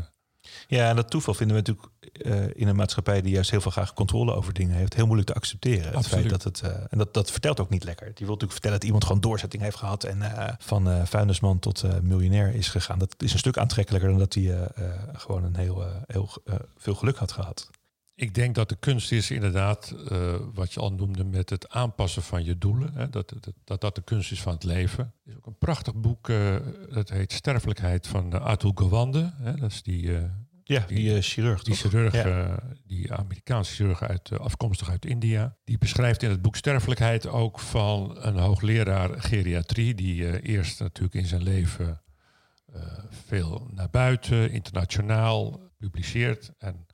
Ja, 0.67 0.89
en 0.89 0.97
dat 0.97 1.11
toeval 1.11 1.35
vinden 1.35 1.57
we 1.57 1.63
natuurlijk 1.63 2.57
in 2.57 2.69
een 2.69 2.77
maatschappij 2.77 3.23
die 3.23 3.33
juist 3.33 3.51
heel 3.51 3.61
veel 3.61 3.71
graag 3.71 3.93
controle 3.93 4.35
over 4.35 4.53
dingen 4.53 4.77
heeft, 4.77 4.95
heel 4.95 5.05
moeilijk 5.05 5.29
te 5.29 5.35
accepteren. 5.35 5.97
Het 5.97 6.07
feit 6.07 6.29
dat 6.29 6.43
het, 6.43 6.61
en 6.91 6.99
dat, 6.99 7.15
dat 7.15 7.31
vertelt 7.31 7.61
ook 7.61 7.71
niet 7.71 7.85
lekker. 7.85 8.07
Die 8.07 8.15
wil 8.15 8.27
natuurlijk 8.27 8.53
vertellen 8.53 8.77
dat 8.77 8.87
iemand 8.87 9.05
gewoon 9.05 9.21
doorzetting 9.21 9.63
heeft 9.63 9.77
gehad 9.77 10.05
en 10.05 10.23
van 10.59 11.07
vuilnisman 11.07 11.59
tot 11.59 12.03
miljonair 12.03 12.55
is 12.55 12.69
gegaan. 12.69 12.99
Dat 12.99 13.15
is 13.19 13.33
een 13.33 13.39
stuk 13.39 13.59
aantrekkelijker 13.59 14.11
dan 14.11 14.19
dat 14.19 14.35
hij 14.35 14.69
gewoon 15.13 15.45
een 15.45 15.57
heel, 15.57 15.85
heel 16.07 16.31
veel 16.77 16.95
geluk 16.95 17.17
had 17.17 17.33
gehad. 17.33 17.71
Ik 18.17 18.35
denk 18.35 18.55
dat 18.55 18.69
de 18.69 18.77
kunst 18.77 19.13
is 19.13 19.31
inderdaad, 19.31 19.95
uh, 20.13 20.35
wat 20.55 20.73
je 20.73 20.81
al 20.81 20.93
noemde, 20.93 21.25
met 21.25 21.51
het 21.51 21.69
aanpassen 21.69 22.23
van 22.23 22.45
je 22.45 22.59
doelen. 22.59 22.93
Hè, 22.95 23.11
dat, 23.11 23.29
dat, 23.41 23.55
dat 23.65 23.81
dat 23.81 23.95
de 23.95 24.03
kunst 24.03 24.33
is 24.33 24.43
van 24.43 24.53
het 24.53 24.65
leven. 24.65 25.13
Er 25.25 25.31
is 25.31 25.37
ook 25.37 25.47
een 25.47 25.59
prachtig 25.59 25.95
boek, 25.95 26.29
uh, 26.29 26.57
dat 26.93 27.09
heet 27.09 27.33
Sterfelijkheid 27.33 28.07
van 28.07 28.41
Atul 28.41 28.73
Gawande. 28.75 29.33
Hè, 29.37 29.55
dat 29.55 29.71
is 29.71 29.83
die, 29.83 30.11
ja, 30.65 30.85
die, 30.87 30.97
die 30.97 31.23
chirurg. 31.23 31.63
Die 31.63 31.77
toch? 31.77 31.91
chirurg, 31.91 32.15
Ja. 32.15 32.59
die 32.87 33.13
Amerikaanse 33.13 33.75
chirurg 33.75 34.03
uit, 34.03 34.39
afkomstig 34.39 34.91
uit 34.91 35.05
India. 35.05 35.57
Die 35.65 35.79
beschrijft 35.79 36.23
in 36.23 36.31
het 36.31 36.43
boek 36.43 36.57
Sterfelijkheid 36.57 37.27
ook 37.27 37.61
van 37.61 38.17
een 38.19 38.37
hoogleraar 38.37 39.21
geriatrie. 39.21 39.95
Die 39.95 40.43
eerst 40.43 40.81
natuurlijk 40.81 41.15
in 41.15 41.27
zijn 41.27 41.43
leven 41.43 42.03
veel 43.27 43.69
naar 43.71 43.91
buiten, 43.91 44.51
internationaal 44.51 45.71
publiceert. 45.79 46.53
En 46.59 46.87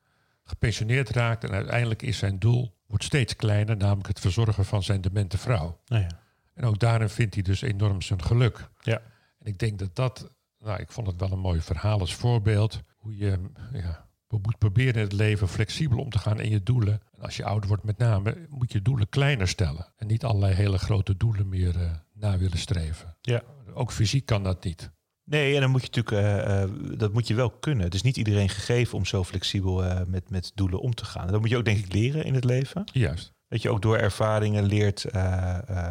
gepensioneerd 0.45 1.11
raakt 1.11 1.45
en 1.45 1.51
uiteindelijk 1.51 2.03
is 2.03 2.19
zijn 2.19 2.39
doel 2.39 2.79
wordt 2.87 3.05
steeds 3.05 3.37
kleiner, 3.37 3.77
namelijk 3.77 4.09
het 4.09 4.21
verzorgen 4.21 4.65
van 4.65 4.83
zijn 4.83 5.01
demente 5.01 5.39
vrouw. 5.39 5.81
Nou 5.87 6.03
ja. 6.03 6.09
En 6.55 6.65
ook 6.65 6.79
daarin 6.79 7.09
vindt 7.09 7.35
hij 7.35 7.43
dus 7.43 7.63
enorm 7.63 8.03
zijn 8.03 8.23
geluk. 8.25 8.69
Ja. 8.81 9.03
En 9.39 9.47
ik 9.47 9.59
denk 9.59 9.79
dat 9.79 9.97
dat, 9.97 10.31
nou, 10.61 10.81
ik 10.81 10.91
vond 10.91 11.07
het 11.07 11.21
wel 11.21 11.33
een 11.33 11.39
mooi 11.39 11.61
verhaal 11.61 12.01
als 12.01 12.15
voorbeeld, 12.15 12.81
hoe 12.97 13.17
je 13.17 13.39
ja, 13.73 14.09
moet 14.29 14.59
proberen 14.59 14.95
in 14.95 15.01
het 15.01 15.13
leven 15.13 15.49
flexibel 15.49 15.99
om 15.99 16.11
te 16.11 16.19
gaan 16.19 16.41
in 16.41 16.51
je 16.51 16.63
doelen. 16.63 17.01
En 17.17 17.23
als 17.23 17.37
je 17.37 17.45
ouder 17.45 17.69
wordt 17.69 17.85
met 17.85 17.99
name, 17.99 18.47
moet 18.49 18.73
je 18.73 18.83
doelen 18.83 19.09
kleiner 19.09 19.49
stellen. 19.49 19.93
En 19.97 20.07
niet 20.07 20.25
allerlei 20.25 20.55
hele 20.55 20.79
grote 20.79 21.17
doelen 21.17 21.49
meer 21.49 21.77
uh, 21.77 21.91
na 22.13 22.39
willen 22.39 22.59
streven. 22.59 23.17
Ja. 23.21 23.43
Ook 23.75 23.93
fysiek 23.93 24.27
kan 24.27 24.43
dat 24.43 24.65
niet. 24.65 24.91
Nee, 25.25 25.55
en 25.55 25.61
dan 25.61 25.71
moet 25.71 25.81
je 25.81 26.03
natuurlijk, 26.03 26.47
uh, 26.47 26.63
uh, 26.63 26.99
dat 26.99 27.13
moet 27.13 27.29
je 27.29 27.35
wel 27.35 27.51
kunnen. 27.51 27.85
Het 27.85 27.95
is 27.95 28.03
niet 28.03 28.17
iedereen 28.17 28.49
gegeven 28.49 28.99
om 28.99 29.05
zo 29.05 29.25
flexibel 29.25 29.85
uh, 29.85 30.01
met, 30.07 30.31
met 30.31 30.53
doelen 30.55 30.81
om 30.81 30.95
te 30.95 31.05
gaan. 31.05 31.27
En 31.27 31.33
dat 31.33 31.41
moet 31.41 31.51
je 31.51 31.57
ook 31.57 31.65
denk 31.65 31.79
ik 31.79 31.93
leren 31.93 32.25
in 32.25 32.35
het 32.35 32.45
leven. 32.45 32.85
Juist. 32.93 33.33
Dat 33.49 33.63
je 33.63 33.71
ook 33.71 33.83
door 33.83 33.97
ervaringen 33.97 34.65
leert 34.65 35.05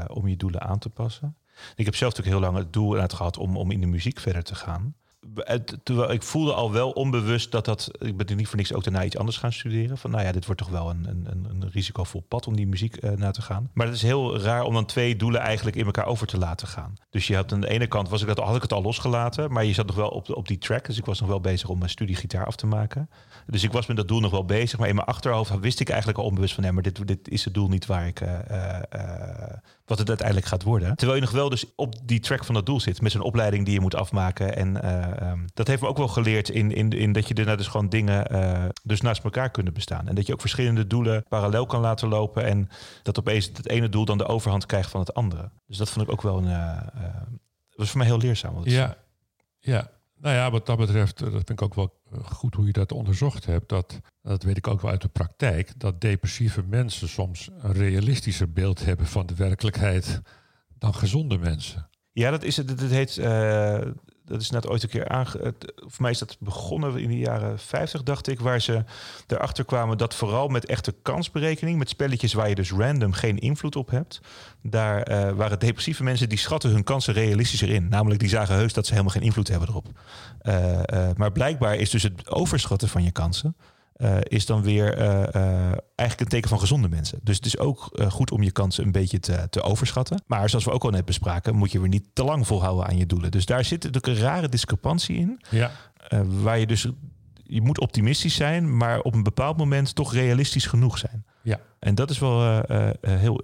om 0.08 0.28
je 0.28 0.38
doelen 0.38 0.62
aan 0.62 0.80
te 0.80 0.90
passen. 0.90 1.38
Ik 1.76 1.86
heb 1.86 1.96
zelf 1.96 2.16
natuurlijk 2.16 2.42
heel 2.42 2.52
lang 2.52 2.64
het 2.64 2.74
doel 2.74 2.98
uit 2.98 3.14
gehad 3.14 3.38
om, 3.38 3.58
om 3.58 3.72
in 3.72 3.82
de 3.82 3.88
muziek 3.88 4.20
verder 4.20 4.44
te 4.44 4.56
gaan. 4.56 4.94
Terwijl 5.84 6.12
ik 6.12 6.24
voelde 6.24 6.54
al 6.54 6.72
wel 6.72 6.92
onbewust 6.92 7.52
dat 7.52 7.66
dat. 7.66 7.92
Ik 8.00 8.18
ben 8.18 8.28
er 8.28 8.36
niet 8.36 8.48
voor 8.48 8.58
niks 8.58 8.74
ook 8.74 8.84
daarna 8.84 9.04
iets 9.04 9.18
anders 9.18 9.38
gaan 9.38 9.54
studeren. 9.54 9.98
Van 9.98 10.12
nou 10.12 10.24
ja, 10.24 10.32
dit 10.32 10.46
wordt 10.46 10.62
toch 10.62 10.70
wel 10.70 10.90
een, 10.90 11.06
een, 11.08 11.48
een 11.50 11.70
risicovol 11.72 12.26
pad 12.28 12.48
om 12.48 12.56
die 12.56 12.68
muziek 12.68 13.04
uh, 13.04 13.12
na 13.12 13.32
te 13.32 13.42
gaan. 13.42 13.70
Maar 13.74 13.86
het 13.86 13.96
is 13.96 14.02
heel 14.02 14.40
raar 14.40 14.64
om 14.64 14.74
dan 14.74 14.86
twee 14.86 15.16
doelen 15.16 15.42
eigenlijk 15.42 15.76
in 15.76 15.86
elkaar 15.86 16.06
over 16.06 16.28
te 16.28 16.38
laten 16.38 16.68
gaan. 16.68 16.94
Dus 17.10 17.28
je 17.28 17.36
had 17.36 17.54
aan 17.54 17.62
de 17.62 17.70
ene 17.70 17.88
kant 17.88 18.10
was 18.10 18.22
ik 18.22 18.28
dat, 18.28 18.38
had 18.38 18.56
ik 18.56 18.62
het 18.62 18.74
al 18.74 18.82
losgelaten, 18.82 19.52
maar 19.52 19.66
je 19.66 19.74
zat 19.74 19.86
nog 19.86 19.96
wel 19.96 20.10
op, 20.10 20.30
op 20.30 20.48
die 20.48 20.58
track. 20.58 20.86
Dus 20.86 20.98
ik 20.98 21.06
was 21.06 21.20
nog 21.20 21.30
wel 21.30 21.42
bezig 21.42 21.70
om 21.70 21.78
mijn 21.78 21.90
studie 21.90 22.16
gitaar 22.16 22.46
af 22.46 22.56
te 22.56 22.68
maken. 22.68 23.10
Dus 23.48 23.64
ik 23.64 23.72
was 23.72 23.88
met 23.88 23.98
dat 23.98 24.08
doel 24.08 24.20
nog 24.20 24.32
wel 24.32 24.46
bezig. 24.46 24.80
Maar 24.80 24.90
in 24.90 24.96
mijn 24.96 25.08
achterhoofd 25.08 25.60
wist 25.60 25.80
ik 25.80 25.90
eigenlijk 25.90 26.20
al 26.20 26.26
onbewust 26.26 26.54
van 26.54 26.64
nee, 26.64 26.72
maar 26.72 26.84
dit, 26.84 27.08
dit 27.08 27.30
is 27.30 27.46
het 27.46 27.54
doel 27.54 27.68
niet 27.68 27.86
waar 27.86 28.08
ik. 28.08 28.22
Uh, 28.22 28.40
uh, 28.94 29.29
wat 29.90 30.00
het 30.00 30.08
uiteindelijk 30.08 30.48
gaat 30.48 30.64
worden. 30.64 30.96
Terwijl 30.96 31.20
je 31.20 31.26
nog 31.26 31.36
wel 31.36 31.50
dus 31.50 31.66
op 31.76 31.96
die 32.04 32.20
track 32.20 32.46
van 32.46 32.56
dat 32.56 32.66
doel 32.66 32.80
zit. 32.80 33.02
Met 33.02 33.12
zo'n 33.12 33.22
opleiding 33.22 33.66
die 33.66 33.74
je 33.74 33.80
moet 33.80 33.96
afmaken. 33.96 34.56
En 34.56 34.78
uh, 34.86 35.32
um, 35.32 35.46
dat 35.54 35.68
heeft 35.68 35.82
me 35.82 35.88
ook 35.88 35.98
wel 35.98 36.08
geleerd 36.08 36.50
in, 36.50 36.72
in, 36.72 36.90
in 36.90 37.12
dat 37.12 37.28
je 37.28 37.34
daarna 37.34 37.56
dus 37.56 37.68
gewoon 37.68 37.90
dingen 37.90 38.36
uh, 38.36 38.66
dus 38.84 39.02
naast 39.02 39.24
elkaar 39.24 39.50
kunnen 39.50 39.74
bestaan. 39.74 40.08
En 40.08 40.16
dat 40.16 40.28
je 40.28 40.34
ook 40.34 40.42
verschillende 40.42 40.88
doelen 40.88 41.24
parallel 41.30 41.66
kan 41.66 41.82
laten 41.82 42.08
lopen. 42.08 42.44
En 42.44 42.70
dat 43.04 43.20
opeens 43.20 43.46
het 43.46 43.70
ene 43.70 43.90
doel 43.90 44.06
dan 44.06 44.18
de 44.18 44.28
overhand 44.28 44.66
krijgt 44.66 44.90
van 44.90 45.00
het 45.00 45.14
andere. 45.14 45.52
Dus 45.68 45.78
dat 45.78 45.90
vond 45.90 46.06
ik 46.06 46.12
ook 46.12 46.22
wel 46.22 46.38
een. 46.38 46.48
Uh, 46.48 46.78
was 47.76 47.90
voor 47.90 47.98
mij 47.98 48.08
heel 48.08 48.18
leerzaam. 48.18 48.62
Ja, 48.64 48.98
ja. 49.60 49.90
Nou 50.22 50.36
ja, 50.36 50.52
wat 50.52 50.66
dat 50.66 50.78
betreft, 50.78 51.20
dat 51.20 51.32
vind 51.32 51.50
ik 51.50 51.62
ook 51.62 51.74
wel 51.74 51.94
goed 52.24 52.56
hoe 52.56 52.66
je 52.66 52.72
dat 52.72 52.92
onderzocht 52.92 53.46
hebt. 53.46 53.70
Dat, 53.70 54.00
dat 54.22 54.44
weet 54.44 54.58
ik 54.58 54.68
ook 54.68 54.82
wel 54.82 54.92
uit 54.92 55.02
de 55.02 55.08
praktijk. 55.08 55.80
Dat 55.80 56.02
depressieve 56.02 56.64
mensen 56.64 57.10
soms 57.10 57.50
een 57.60 57.74
realistischer 57.74 58.52
beeld 58.52 58.86
hebben 58.86 59.06
van 59.06 59.26
de 59.26 59.36
werkelijkheid 59.36 60.22
dan 60.78 60.94
gezonde 60.96 61.38
mensen. 61.38 61.90
Ja, 62.12 62.32
dat 62.32 62.44
is 62.44 62.58
het. 62.58 62.70
Het 62.70 62.82
heet. 62.82 63.18
Uh, 63.18 63.82
dat 64.30 64.42
is 64.42 64.50
net 64.50 64.68
ooit 64.68 64.84
een 64.84 64.90
keer 64.90 65.08
aange. 65.08 65.54
Voor 65.76 66.02
mij 66.02 66.12
is 66.12 66.20
dat 66.20 66.38
begonnen 66.40 66.98
in 66.98 67.10
de 67.10 67.18
jaren 67.18 67.60
50, 67.60 68.04
dacht 68.04 68.28
ik, 68.28 68.40
waar 68.40 68.62
ze 68.62 68.84
erachter 69.28 69.66
kwamen 69.66 69.98
dat 69.98 70.16
vooral 70.16 70.48
met 70.48 70.66
echte 70.66 70.96
kansberekening, 71.02 71.78
met 71.78 71.90
spelletjes 71.90 72.34
waar 72.34 72.50
je 72.50 72.56
dus 72.56 72.72
random 72.72 73.12
geen 73.12 73.38
invloed 73.38 73.76
op 73.76 73.90
hebt, 73.90 74.22
daar 74.62 75.12
uh, 75.12 75.32
waren 75.32 75.60
depressieve 75.60 76.04
mensen 76.04 76.30
die 76.30 76.38
schatten 76.38 76.70
hun 76.72 76.84
kansen 76.84 77.14
realistischer 77.14 77.70
in. 77.70 77.88
Namelijk 77.90 78.20
die 78.20 78.30
zagen 78.30 78.56
heus 78.56 78.74
dat 78.74 78.86
ze 78.86 78.92
helemaal 78.92 79.14
geen 79.14 79.24
invloed 79.24 79.48
hebben 79.48 79.70
erop. 79.70 79.88
Uh, 80.44 80.80
uh, 80.94 81.10
maar 81.16 81.32
blijkbaar 81.32 81.76
is 81.76 81.90
dus 81.90 82.04
het 82.04 82.30
overschatten 82.32 82.90
van 82.90 83.04
je 83.04 83.12
kansen. 83.12 83.56
Uh, 84.02 84.18
is 84.22 84.46
dan 84.46 84.62
weer 84.62 84.98
uh, 84.98 85.04
uh, 85.06 85.72
eigenlijk 85.96 86.20
een 86.20 86.28
teken 86.28 86.50
van 86.50 86.60
gezonde 86.60 86.90
mensen. 86.90 87.20
Dus 87.24 87.36
het 87.36 87.46
is 87.46 87.58
ook 87.58 88.00
goed 88.10 88.32
om 88.32 88.44
je 88.44 88.52
kansen 88.52 88.86
een 88.86 88.92
beetje 88.92 89.20
te, 89.20 89.48
te, 89.50 89.62
overschatten. 89.62 90.24
Maar 90.28 90.50
zoals 90.50 90.66
we 90.66 90.72
ook 90.72 90.84
al 90.84 90.90
net 90.90 91.06
bespraken, 91.06 91.56
moet 91.56 91.72
je 91.72 91.80
weer 91.80 91.90
niet 91.90 92.06
te 92.14 92.24
lang 92.24 92.48
volhouden 92.48 92.88
aan 92.88 92.98
je 92.98 93.06
doelen. 93.06 93.32
Dus 93.32 93.46
daar 93.46 93.66
zit 93.66 93.84
natuurlijk 93.84 94.08
een 94.08 94.24
rare 94.24 94.50
discrepantie 94.50 95.18
in. 95.18 95.42
Ja. 95.50 95.72
waar 96.42 96.60
je 96.60 96.68
dus, 96.68 96.88
je 97.44 97.62
moet 97.62 97.80
optimistisch 97.80 98.36
zijn, 98.36 98.78
maar 98.78 99.00
op 99.00 99.14
een 99.14 99.24
bepaald 99.24 99.58
moment 99.58 99.96
toch 99.96 100.14
realistisch 100.14 100.66
genoeg 100.66 100.98
zijn. 100.98 101.26
Ja. 101.42 101.60
En 101.80 101.96
dat 101.96 102.10
is 102.10 102.20
wel 102.20 102.64
heel 103.02 103.44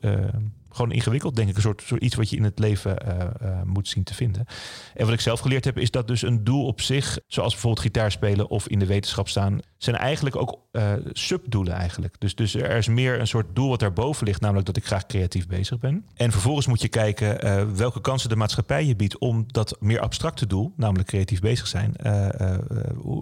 gewoon 0.75 0.91
ingewikkeld, 0.91 1.35
denk 1.35 1.49
ik. 1.49 1.55
Een 1.55 1.61
soort, 1.61 1.91
iets 1.99 2.15
wat 2.15 2.29
je 2.29 2.35
in 2.35 2.43
het 2.43 2.59
leven 2.59 3.07
uh, 3.07 3.15
uh, 3.41 3.61
moet 3.63 3.87
zien 3.87 4.03
te 4.03 4.13
vinden. 4.13 4.45
En 4.93 5.05
wat 5.05 5.13
ik 5.13 5.19
zelf 5.19 5.39
geleerd 5.39 5.65
heb, 5.65 5.77
is 5.77 5.91
dat 5.91 6.07
dus 6.07 6.21
een 6.21 6.43
doel 6.43 6.65
op 6.65 6.81
zich, 6.81 7.19
zoals 7.27 7.51
bijvoorbeeld 7.51 7.85
gitaar 7.85 8.11
spelen 8.11 8.49
of 8.49 8.67
in 8.67 8.79
de 8.79 8.85
wetenschap 8.85 9.29
staan, 9.29 9.59
zijn 9.77 9.95
eigenlijk 9.95 10.35
ook 10.35 10.59
uh, 10.71 10.93
subdoelen 11.11 11.73
eigenlijk. 11.73 12.15
Dus, 12.19 12.35
dus 12.35 12.55
er 12.55 12.75
is 12.75 12.87
meer 12.87 13.19
een 13.19 13.27
soort 13.27 13.55
doel 13.55 13.69
wat 13.69 13.79
daarboven 13.79 14.25
ligt, 14.25 14.41
namelijk 14.41 14.65
dat 14.65 14.77
ik 14.77 14.85
graag 14.85 15.05
creatief 15.05 15.47
bezig 15.47 15.79
ben. 15.79 16.05
En 16.15 16.31
vervolgens 16.31 16.67
moet 16.67 16.81
je 16.81 16.87
kijken 16.87 17.75
welke 17.75 18.01
kansen 18.01 18.29
de 18.29 18.35
maatschappij 18.35 18.85
je 18.85 18.95
biedt 18.95 19.17
om 19.17 19.45
dat 19.47 19.77
meer 19.79 19.99
abstracte 19.99 20.47
doel, 20.47 20.73
namelijk 20.75 21.07
creatief 21.07 21.39
bezig 21.39 21.67
zijn, 21.67 21.95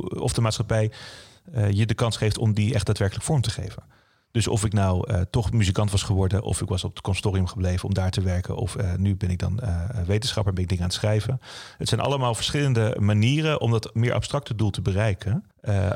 of 0.10 0.34
de 0.34 0.42
maatschappij 0.42 0.92
je 1.70 1.86
de 1.86 1.94
kans 1.94 2.18
geeft 2.18 2.38
om 2.38 2.54
die 2.54 2.74
echt 2.74 2.86
daadwerkelijk 2.86 3.26
vorm 3.26 3.42
te 3.42 3.50
geven. 3.50 3.84
Dus 4.34 4.48
of 4.48 4.66
ik 4.66 4.74
nou 4.74 5.12
uh, 5.12 5.22
toch 5.22 5.52
muzikant 5.52 5.92
was 5.92 6.04
geworden, 6.04 6.42
of 6.42 6.62
ik 6.62 6.68
was 6.68 6.84
op 6.84 6.94
het 6.94 7.02
consortium 7.02 7.48
gebleven 7.48 7.88
om 7.88 7.94
daar 7.94 8.12
te 8.12 8.22
werken, 8.22 8.56
of 8.56 8.76
uh, 8.76 8.94
nu 8.96 9.16
ben 9.16 9.30
ik 9.30 9.40
dan 9.40 9.60
uh, 9.64 9.90
wetenschapper, 10.06 10.54
ben 10.54 10.64
ik 10.64 10.70
dingen 10.70 10.84
aan 10.84 10.90
het 10.90 11.00
schrijven. 11.00 11.40
Het 11.78 11.90
zijn 11.90 12.02
allemaal 12.02 12.36
verschillende 12.36 12.98
manieren 13.00 13.62
om 13.62 13.72
dat 13.72 13.96
meer 13.96 14.14
abstracte 14.14 14.56
doel 14.56 14.70
te 14.70 14.82
bereiken. 14.82 15.46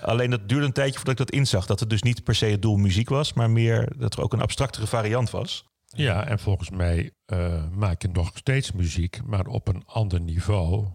alleen 0.02 0.30
dat 0.30 0.50
duurde 0.50 0.66
een 0.66 0.72
tijdje 0.72 0.96
voordat 0.96 1.20
ik 1.20 1.26
dat 1.26 1.36
inzag, 1.36 1.66
dat 1.66 1.80
het 1.80 1.90
dus 1.90 2.02
niet 2.02 2.24
per 2.24 2.36
se 2.36 2.46
het 2.46 2.62
doel 2.62 2.78
muziek 2.78 3.10
was, 3.10 3.34
maar 3.34 3.50
meer 3.50 3.94
dat 3.98 4.14
er 4.14 4.24
ook 4.24 4.34
een 4.34 4.42
abstractere 4.42 4.88
variant 4.88 5.30
was. 5.30 5.66
Ja, 5.86 6.26
en 6.26 6.40
volgens 6.40 6.70
mij 6.70 7.12
maak 7.72 8.02
je 8.02 8.10
nog 8.14 8.32
steeds 8.34 8.72
muziek, 8.72 9.20
maar 9.26 9.48
op 9.48 9.68
een 9.68 9.84
ander 9.86 10.22
niveau. 10.22 10.88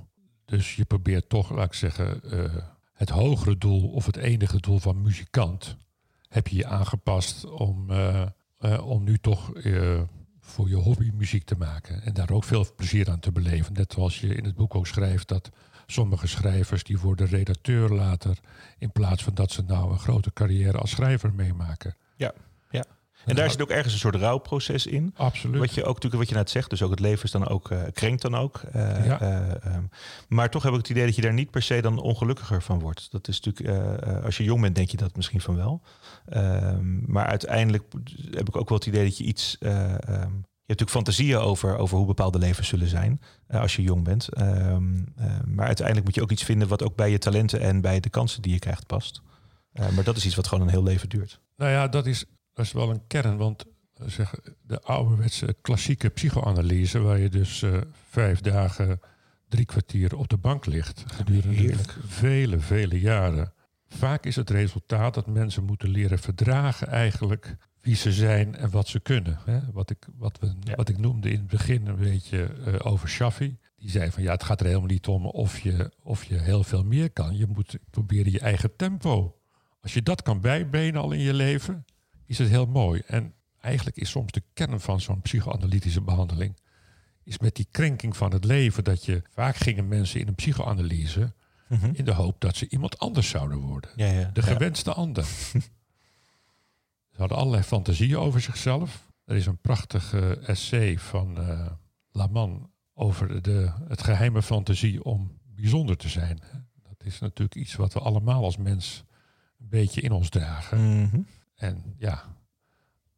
Dus 0.45 0.77
je 0.77 0.85
probeert 0.85 1.29
toch, 1.29 1.51
laat 1.51 1.67
ik 1.67 1.75
zeggen, 1.75 2.21
het 2.93 3.09
hogere 3.09 3.59
doel 3.59 3.89
of 3.89 4.07
het 4.07 4.17
enige 4.17 4.61
doel 4.61 4.79
van 4.79 5.03
muzikant 5.03 5.77
heb 6.33 6.49
je 6.49 6.57
je 6.57 6.67
aangepast 6.67 7.45
om, 7.45 7.91
uh, 7.91 8.27
om 8.85 9.05
nu 9.05 9.19
toch 9.19 9.53
voor 10.41 10.69
je 10.69 10.75
hobby 10.75 11.11
muziek 11.15 11.45
te 11.45 11.57
maken. 11.57 12.03
En 12.03 12.13
daar 12.13 12.31
ook 12.31 12.45
veel 12.45 12.67
plezier 12.77 13.11
aan 13.11 13.21
te 13.21 13.33
beleven. 13.33 13.73
Net 13.73 13.93
zoals 13.93 14.21
je 14.21 14.35
in 14.35 14.45
het 14.45 14.55
boek 14.55 14.75
ook 14.75 14.87
schrijft 14.87 15.29
dat 15.29 15.51
sommige 15.87 16.27
schrijvers 16.27 16.83
die 16.83 16.99
worden 16.99 17.27
redacteur 17.27 17.89
later, 17.89 18.39
in 18.79 18.93
plaats 18.93 19.23
van 19.23 19.35
dat 19.35 19.51
ze 19.51 19.63
nou 19.63 19.93
een 19.93 19.99
grote 19.99 20.33
carrière 20.33 20.79
als 20.79 20.91
schrijver 20.91 21.35
meemaken. 21.35 21.97
Ja. 22.17 22.33
En 23.25 23.35
daar 23.35 23.51
zit 23.51 23.63
ook 23.63 23.71
ergens 23.71 23.93
een 23.93 24.01
soort 24.01 24.15
rouwproces 24.15 24.87
in. 24.87 25.15
Absoluut. 25.17 25.59
Wat 25.59 25.75
je 25.75 25.81
ook 25.81 25.95
natuurlijk 25.95 26.23
wat 26.23 26.29
je 26.29 26.35
net 26.35 26.51
zegt, 26.51 26.71
dus 26.71 26.83
ook 26.83 26.91
het 26.91 27.01
leven 27.01 27.25
is 27.25 27.31
dan 27.31 27.49
ook 27.49 27.71
uh, 27.71 27.83
krenkt 27.93 28.23
dan 28.23 28.35
ook. 28.35 28.61
Uh, 28.77 29.07
ja. 29.07 29.23
uh, 29.23 29.75
um, 29.75 29.89
maar 30.29 30.51
toch 30.51 30.63
heb 30.63 30.73
ik 30.73 30.79
het 30.79 30.89
idee 30.89 31.07
dat 31.07 31.17
je 31.17 31.23
daar 31.23 31.33
niet 31.33 31.51
per 31.51 31.63
se 31.63 31.83
dan 31.83 32.01
ongelukkiger 32.01 32.63
van 32.63 32.81
wordt. 32.81 33.11
Dat 33.11 33.29
is 33.29 33.41
natuurlijk, 33.41 34.25
als 34.25 34.37
je 34.37 34.45
jong 34.45 34.61
bent, 34.61 34.75
denk 34.75 34.91
je 34.91 34.97
dat 34.97 35.17
misschien 35.17 35.41
van 35.41 35.57
wel. 35.57 35.83
Ehm, 36.29 37.13
maar 37.13 37.27
uiteindelijk 37.27 37.85
heb 38.31 38.49
ik 38.49 38.57
ook 38.57 38.69
wel 38.69 38.79
het 38.79 38.87
idee 38.87 39.05
dat 39.05 39.19
je 39.19 39.25
iets. 39.25 39.57
Um, 39.61 39.71
je 40.65 40.69
hebt 40.69 40.81
natuurlijk 40.81 40.91
fantasieën 40.91 41.39
over, 41.39 41.77
over 41.77 41.97
hoe 41.97 42.07
bepaalde 42.07 42.39
levens 42.39 42.69
zullen 42.69 42.89
zijn 42.89 43.21
als 43.51 43.77
je 43.77 43.83
jong 43.83 44.05
bent. 44.05 44.29
maar 45.47 45.67
uiteindelijk 45.67 46.07
moet 46.07 46.15
je 46.15 46.23
ook 46.23 46.31
iets 46.31 46.43
vinden 46.45 46.69
wat 46.69 46.83
ook 46.83 46.97
bij 46.97 47.11
je 47.11 47.19
talenten 47.19 47.61
en 47.61 47.81
bij 47.81 48.01
de 48.01 48.11
kansen 48.11 48.43
die 48.43 48.53
je 48.53 48.59
krijgt 48.59 48.87
past. 48.87 49.23
maar 49.73 50.05
dat 50.05 50.17
is 50.17 50.27
iets 50.27 50.35
wat 50.35 50.47
gewoon 50.47 50.65
een 50.65 50.73
heel 50.73 50.83
leven 50.83 51.09
duurt. 51.09 51.41
Nou 51.57 51.71
ja, 51.71 51.89
dat 51.89 52.07
is 52.07 52.25
dat 52.55 52.65
is 52.65 52.73
wel 52.73 52.91
een 52.91 53.07
kern, 53.07 53.37
want 53.37 53.65
eh, 53.95 54.09
zeg, 54.09 54.35
de 54.63 54.81
ouderwetse 54.81 55.57
klassieke 55.61 56.09
psychoanalyse, 56.09 57.01
waar 57.01 57.19
je 57.19 57.29
dus 57.29 57.63
uh, 57.63 57.81
vijf 58.09 58.41
dagen, 58.41 59.01
drie 59.49 59.65
kwartier 59.65 60.17
op 60.17 60.29
de 60.29 60.37
bank 60.37 60.67
ligt, 60.67 61.05
gedurende 61.07 61.57
Heerlijk. 61.57 61.97
vele, 62.07 62.59
vele 62.59 63.01
jaren. 63.01 63.53
Vaak 63.89 64.25
is 64.25 64.37
het 64.37 64.51
resultaat 64.51 65.15
dat 65.15 65.27
mensen 65.27 65.65
moeten 65.65 65.89
leren 65.89 66.19
verdragen 66.19 66.89
eigenlijk 66.89 67.57
wie 67.81 67.95
ze 67.95 68.13
zijn 68.13 68.57
en 68.57 68.71
wat 68.71 68.89
ze 68.89 69.01
kunnen. 69.01 69.39
Hè? 69.45 69.61
Wat, 69.73 69.91
ik, 69.91 70.07
wat, 70.17 70.39
we, 70.39 70.53
ja. 70.61 70.75
wat 70.75 70.89
ik 70.89 70.99
noemde 70.99 71.31
in 71.31 71.39
het 71.39 71.47
begin 71.47 71.87
een 71.87 71.97
beetje 71.97 72.49
uh, 72.67 72.75
over 72.83 73.09
Shaffi. 73.09 73.59
Die 73.77 73.91
zei 73.91 74.11
van 74.11 74.23
ja, 74.23 74.33
het 74.33 74.43
gaat 74.43 74.61
er 74.61 74.67
helemaal 74.67 74.89
niet 74.89 75.07
om 75.07 75.27
of 75.27 75.59
je, 75.59 75.93
of 76.03 76.25
je 76.25 76.39
heel 76.39 76.65
veel 76.65 76.85
meer 76.85 77.11
kan. 77.11 77.37
Je 77.37 77.47
moet 77.47 77.79
proberen 77.91 78.33
je 78.33 78.41
eigen 78.41 78.77
tempo. 78.77 79.37
Als 79.81 79.95
je 79.95 80.03
dat 80.03 80.23
kan 80.23 80.41
bijbenen 80.41 81.01
al 81.01 81.13
in 81.13 81.21
je 81.21 81.35
leven, 81.35 81.85
is 82.33 82.39
het 82.39 82.49
heel 82.49 82.67
mooi. 82.67 83.03
En 83.07 83.35
eigenlijk 83.61 83.97
is 83.97 84.11
soms 84.11 84.33
de 84.33 84.43
kern 84.53 84.81
van 84.81 85.01
zo'n 85.01 85.21
psychoanalytische 85.21 86.01
behandeling... 86.01 86.57
is 87.25 87.39
met 87.39 87.57
die 87.57 87.67
krenking 87.71 88.17
van 88.17 88.33
het 88.33 88.45
leven... 88.45 88.85
dat 88.85 89.05
je 89.05 89.23
vaak 89.31 89.57
gingen 89.57 89.89
mensen 89.89 90.21
in 90.21 90.29
een 90.29 90.35
psychoanalyse... 90.35 91.33
Mhm. 91.69 91.91
in 91.93 92.05
de 92.05 92.13
hoop 92.13 92.41
dat 92.41 92.57
ze 92.57 92.69
iemand 92.69 92.99
anders 92.99 93.29
zouden 93.29 93.59
worden. 93.59 93.91
Ja, 93.97 94.07
ja, 94.07 94.31
de 94.33 94.43
gewenste 94.43 94.91
ja. 94.91 94.97
ander. 94.97 95.25
ze 97.13 97.17
hadden 97.17 97.39
allerlei 97.39 97.63
fantasieën 97.63 98.17
over 98.17 98.41
zichzelf. 98.41 99.07
Er 99.25 99.37
is 99.37 99.47
een 99.47 99.61
prachtige 99.61 100.39
essay 100.39 100.99
van 100.99 101.39
uh, 101.39 101.67
Laman 102.11 102.71
over 102.95 103.43
de, 103.43 103.73
het 103.89 104.03
geheime 104.03 104.43
fantasie 104.43 105.05
om 105.05 105.39
bijzonder 105.45 105.97
te 105.97 106.09
zijn. 106.09 106.41
Dat 106.83 107.05
is 107.05 107.19
natuurlijk 107.19 107.57
iets 107.57 107.75
wat 107.75 107.93
we 107.93 108.01
allemaal 108.01 108.45
als 108.45 108.57
mens 108.57 109.05
een 109.61 109.69
beetje 109.69 110.01
in 110.01 110.13
ons 110.13 110.29
dragen. 110.29 110.81
Mm 110.81 111.09
-hmm. 111.11 111.27
En 111.63 111.95
ja, 111.99 112.37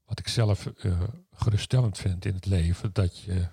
wat 0.04 0.18
ik 0.18 0.28
zelf 0.28 0.66
uh, 0.82 1.02
geruststellend 1.30 1.98
vind 1.98 2.24
in 2.24 2.34
het 2.34 2.46
leven, 2.46 2.92
dat 2.92 3.18
je 3.18 3.46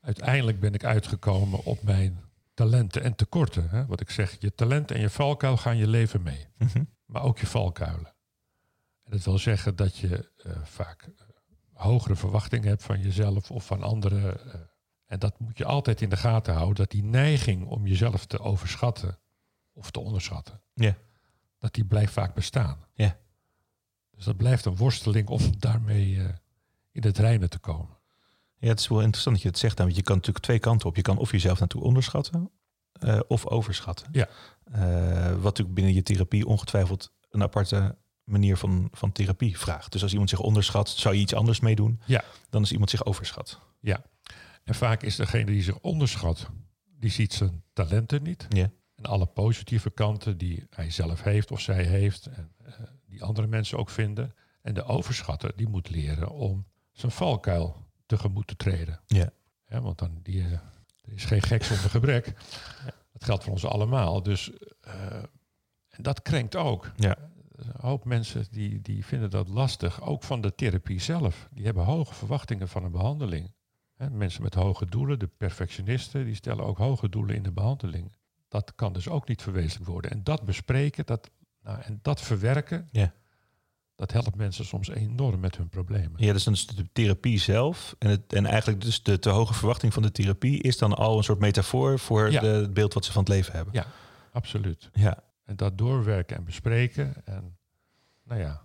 uiteindelijk 0.00 0.60
ben 0.60 0.74
ik 0.74 0.84
uitgekomen 0.84 1.64
op 1.64 1.82
mijn 1.82 2.20
talenten 2.54 3.02
en 3.02 3.14
tekorten. 3.14 3.68
Hè? 3.70 3.86
Wat 3.86 4.00
ik 4.00 4.10
zeg, 4.10 4.36
je 4.38 4.54
talent 4.54 4.90
en 4.90 5.00
je 5.00 5.10
valkuil 5.10 5.56
gaan 5.56 5.76
je 5.76 5.86
leven 5.86 6.22
mee. 6.22 6.46
Mm 6.58 6.68
-hmm. 6.72 6.88
Maar 7.06 7.22
ook 7.22 7.38
je 7.38 7.46
valkuilen. 7.46 8.14
En 9.02 9.10
dat 9.10 9.24
wil 9.24 9.38
zeggen 9.38 9.76
dat 9.76 9.96
je 9.96 10.30
uh, 10.46 10.52
vaak 10.62 11.06
uh, 11.06 11.12
hogere 11.72 12.16
verwachtingen 12.16 12.68
hebt 12.68 12.82
van 12.82 13.00
jezelf 13.00 13.50
of 13.50 13.66
van 13.66 13.82
anderen. 13.82 14.40
en 15.06 15.18
dat 15.18 15.38
moet 15.38 15.58
je 15.58 15.64
altijd 15.64 16.00
in 16.00 16.08
de 16.08 16.16
gaten 16.16 16.54
houden, 16.54 16.76
dat 16.76 16.90
die 16.90 17.04
neiging 17.04 17.66
om 17.66 17.86
jezelf 17.86 18.26
te 18.26 18.38
overschatten 18.38 19.18
of 19.72 19.90
te 19.90 20.00
onderschatten, 20.00 20.60
yeah. 20.74 20.94
dat 21.58 21.74
die 21.74 21.84
blijft 21.84 22.12
vaak 22.12 22.34
bestaan. 22.34 22.84
Yeah. 22.94 23.12
Dus 24.20 24.28
dat 24.28 24.38
blijft 24.38 24.64
een 24.64 24.76
worsteling 24.76 25.28
om 25.28 25.40
daarmee 25.58 26.10
uh, 26.10 26.28
in 26.92 27.02
het 27.02 27.18
reinen 27.18 27.50
te 27.50 27.58
komen. 27.58 27.98
Ja, 28.56 28.68
het 28.68 28.80
is 28.80 28.88
wel 28.88 29.00
interessant 29.00 29.34
dat 29.34 29.44
je 29.44 29.50
het 29.50 29.58
zegt. 29.58 29.78
Want 29.78 29.96
je 29.96 30.02
kan 30.02 30.16
natuurlijk 30.16 30.44
twee 30.44 30.58
kanten 30.58 30.88
op. 30.88 30.96
Je 30.96 31.02
kan 31.02 31.18
of 31.18 31.30
jezelf 31.30 31.58
naartoe 31.58 31.82
onderschatten 31.82 32.50
uh, 33.04 33.20
of 33.28 33.46
overschatten. 33.46 34.08
Ja. 34.12 34.28
Uh, 34.74 35.32
wat 35.32 35.42
natuurlijk 35.42 35.74
binnen 35.74 35.94
je 35.94 36.02
therapie 36.02 36.46
ongetwijfeld 36.46 37.12
een 37.30 37.42
aparte 37.42 37.96
manier 38.24 38.56
van, 38.56 38.88
van 38.92 39.12
therapie 39.12 39.58
vraagt. 39.58 39.92
Dus 39.92 40.02
als 40.02 40.12
iemand 40.12 40.30
zich 40.30 40.40
onderschat, 40.40 40.88
zou 40.88 41.14
je 41.14 41.20
iets 41.20 41.34
anders 41.34 41.60
mee 41.60 41.74
doen 41.74 42.00
ja. 42.06 42.24
dan 42.50 42.60
als 42.60 42.72
iemand 42.72 42.90
zich 42.90 43.04
overschat. 43.04 43.60
Ja. 43.80 44.02
En 44.64 44.74
vaak 44.74 45.02
is 45.02 45.16
degene 45.16 45.44
die 45.44 45.62
zich 45.62 45.78
onderschat, 45.78 46.50
die 46.98 47.10
ziet 47.10 47.32
zijn 47.32 47.62
talenten 47.72 48.22
niet. 48.22 48.46
Ja. 48.48 48.70
En 48.94 49.04
alle 49.04 49.26
positieve 49.26 49.90
kanten 49.90 50.38
die 50.38 50.66
hij 50.70 50.90
zelf 50.90 51.22
heeft 51.22 51.50
of 51.50 51.60
zij 51.60 51.84
heeft. 51.84 52.26
En, 52.26 52.52
die 53.10 53.22
andere 53.22 53.46
mensen 53.46 53.78
ook 53.78 53.90
vinden. 53.90 54.34
En 54.62 54.74
de 54.74 54.84
overschatter 54.84 55.52
die 55.56 55.68
moet 55.68 55.90
leren 55.90 56.30
om 56.30 56.66
zijn 56.92 57.12
valkuil 57.12 57.86
tegemoet 58.06 58.46
te 58.46 58.56
treden. 58.56 59.00
Ja. 59.06 59.30
ja 59.66 59.80
want 59.80 59.98
dan 59.98 60.18
die, 60.22 60.42
uh, 60.42 60.52
er 61.00 61.12
is 61.12 61.24
geen 61.24 61.42
gek 61.42 61.64
zonder 61.64 61.90
gebrek. 61.90 62.26
Ja. 62.26 62.94
Dat 63.12 63.24
geldt 63.24 63.44
voor 63.44 63.52
ons 63.52 63.64
allemaal. 63.64 64.22
Dus 64.22 64.50
uh, 64.86 65.22
en 65.88 66.02
dat 66.02 66.22
krenkt 66.22 66.56
ook. 66.56 66.92
Ja. 66.96 67.16
Een 67.50 67.72
hoop 67.80 68.04
mensen 68.04 68.46
die, 68.50 68.80
die 68.80 69.04
vinden 69.04 69.30
dat 69.30 69.48
lastig, 69.48 70.02
ook 70.02 70.22
van 70.22 70.40
de 70.40 70.54
therapie 70.54 71.00
zelf. 71.00 71.48
Die 71.52 71.64
hebben 71.64 71.84
hoge 71.84 72.14
verwachtingen 72.14 72.68
van 72.68 72.84
een 72.84 72.90
behandeling. 72.90 73.52
He, 73.94 74.10
mensen 74.10 74.42
met 74.42 74.54
hoge 74.54 74.86
doelen, 74.86 75.18
de 75.18 75.26
perfectionisten, 75.26 76.24
die 76.24 76.34
stellen 76.34 76.64
ook 76.64 76.78
hoge 76.78 77.08
doelen 77.08 77.36
in 77.36 77.42
de 77.42 77.52
behandeling. 77.52 78.16
Dat 78.48 78.74
kan 78.74 78.92
dus 78.92 79.08
ook 79.08 79.28
niet 79.28 79.42
verwezenlijk 79.42 79.90
worden. 79.90 80.10
En 80.10 80.24
dat 80.24 80.44
bespreken, 80.44 81.06
dat 81.06 81.30
nou, 81.62 81.80
en 81.82 81.98
dat 82.02 82.20
verwerken, 82.20 82.88
ja. 82.90 83.12
dat 83.94 84.12
helpt 84.12 84.34
mensen 84.34 84.64
soms 84.64 84.88
enorm 84.88 85.40
met 85.40 85.56
hun 85.56 85.68
problemen. 85.68 86.24
Ja, 86.24 86.32
dus 86.32 86.44
dan 86.44 86.52
is 86.52 86.66
de 86.66 86.92
therapie 86.92 87.38
zelf. 87.38 87.94
En, 87.98 88.10
het, 88.10 88.32
en 88.32 88.46
eigenlijk 88.46 88.80
dus 88.80 89.02
de 89.02 89.18
te 89.18 89.28
hoge 89.28 89.54
verwachting 89.54 89.92
van 89.92 90.02
de 90.02 90.12
therapie 90.12 90.62
is 90.62 90.78
dan 90.78 90.94
al 90.94 91.16
een 91.16 91.24
soort 91.24 91.38
metafoor 91.38 91.98
voor 91.98 92.30
ja. 92.30 92.40
de, 92.40 92.46
het 92.46 92.74
beeld 92.74 92.94
wat 92.94 93.04
ze 93.04 93.12
van 93.12 93.22
het 93.22 93.32
leven 93.32 93.52
hebben. 93.52 93.74
Ja, 93.74 93.86
absoluut. 94.32 94.90
Ja. 94.92 95.22
En 95.44 95.56
dat 95.56 95.78
doorwerken 95.78 96.36
en 96.36 96.44
bespreken. 96.44 97.14
En 97.24 97.56
nou 98.24 98.40
ja. 98.40 98.60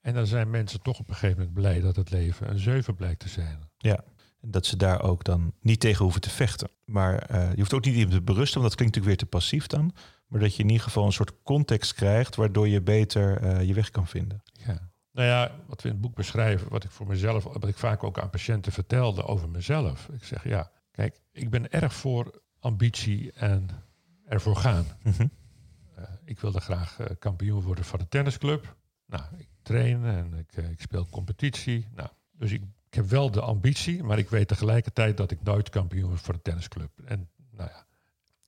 En 0.00 0.14
dan 0.14 0.26
zijn 0.26 0.50
mensen 0.50 0.82
toch 0.82 0.98
op 0.98 1.08
een 1.08 1.14
gegeven 1.14 1.38
moment 1.38 1.54
blij 1.54 1.80
dat 1.80 1.96
het 1.96 2.10
leven 2.10 2.50
een 2.50 2.58
zeven 2.58 2.94
blijkt 2.94 3.20
te 3.20 3.28
zijn. 3.28 3.70
Ja. 3.78 4.04
En 4.40 4.50
dat 4.50 4.66
ze 4.66 4.76
daar 4.76 5.02
ook 5.02 5.24
dan 5.24 5.52
niet 5.60 5.80
tegen 5.80 6.02
hoeven 6.02 6.20
te 6.20 6.30
vechten. 6.30 6.70
Maar 6.84 7.30
uh, 7.30 7.50
je 7.50 7.56
hoeft 7.56 7.74
ook 7.74 7.84
niet 7.84 7.94
iemand 7.94 8.12
te 8.12 8.22
berusten, 8.22 8.60
want 8.60 8.68
dat 8.68 8.78
klinkt 8.78 8.96
natuurlijk 8.96 9.06
weer 9.06 9.30
te 9.30 9.38
passief 9.38 9.66
dan. 9.66 9.92
Maar 10.30 10.40
dat 10.40 10.56
je 10.56 10.62
in 10.62 10.68
ieder 10.68 10.84
geval 10.84 11.06
een 11.06 11.12
soort 11.12 11.42
context 11.42 11.94
krijgt 11.94 12.36
waardoor 12.36 12.68
je 12.68 12.80
beter 12.80 13.42
uh, 13.42 13.62
je 13.62 13.74
weg 13.74 13.90
kan 13.90 14.06
vinden. 14.06 14.42
Ja. 14.52 14.90
Nou 15.12 15.28
ja, 15.28 15.56
wat 15.66 15.82
we 15.82 15.88
in 15.88 15.94
het 15.94 16.02
boek 16.02 16.14
beschrijven, 16.14 16.68
wat 16.68 16.84
ik 16.84 16.90
voor 16.90 17.06
mezelf, 17.06 17.44
wat 17.44 17.68
ik 17.68 17.76
vaak 17.76 18.04
ook 18.04 18.18
aan 18.18 18.30
patiënten 18.30 18.72
vertelde 18.72 19.24
over 19.24 19.48
mezelf. 19.48 20.08
Ik 20.12 20.24
zeg 20.24 20.44
ja, 20.44 20.70
kijk, 20.90 21.20
ik 21.32 21.50
ben 21.50 21.70
erg 21.70 21.94
voor 21.94 22.40
ambitie 22.58 23.32
en 23.32 23.68
ervoor 24.24 24.56
gaan. 24.56 24.86
Mm 25.02 25.12
-hmm. 25.16 25.30
uh, 25.98 26.04
ik 26.24 26.40
wilde 26.40 26.60
graag 26.60 27.00
uh, 27.00 27.06
kampioen 27.18 27.62
worden 27.62 27.84
van 27.84 27.98
de 27.98 28.08
tennisclub. 28.08 28.76
Nou, 29.06 29.24
ik 29.36 29.48
train 29.62 30.04
en 30.04 30.34
ik, 30.34 30.56
ik 30.56 30.80
speel 30.80 31.06
competitie. 31.06 31.86
Nou, 31.94 32.08
dus 32.32 32.52
ik, 32.52 32.62
ik, 32.86 32.94
heb 32.94 33.08
wel 33.08 33.30
de 33.30 33.40
ambitie, 33.40 34.02
maar 34.02 34.18
ik 34.18 34.28
weet 34.28 34.48
tegelijkertijd 34.48 35.16
dat 35.16 35.30
ik 35.30 35.42
nooit 35.42 35.68
kampioen 35.68 36.08
word 36.08 36.20
voor 36.20 36.34
de 36.34 36.42
tennisclub. 36.42 36.90
En, 37.04 37.28
nou 37.50 37.70
ja, 37.70 37.86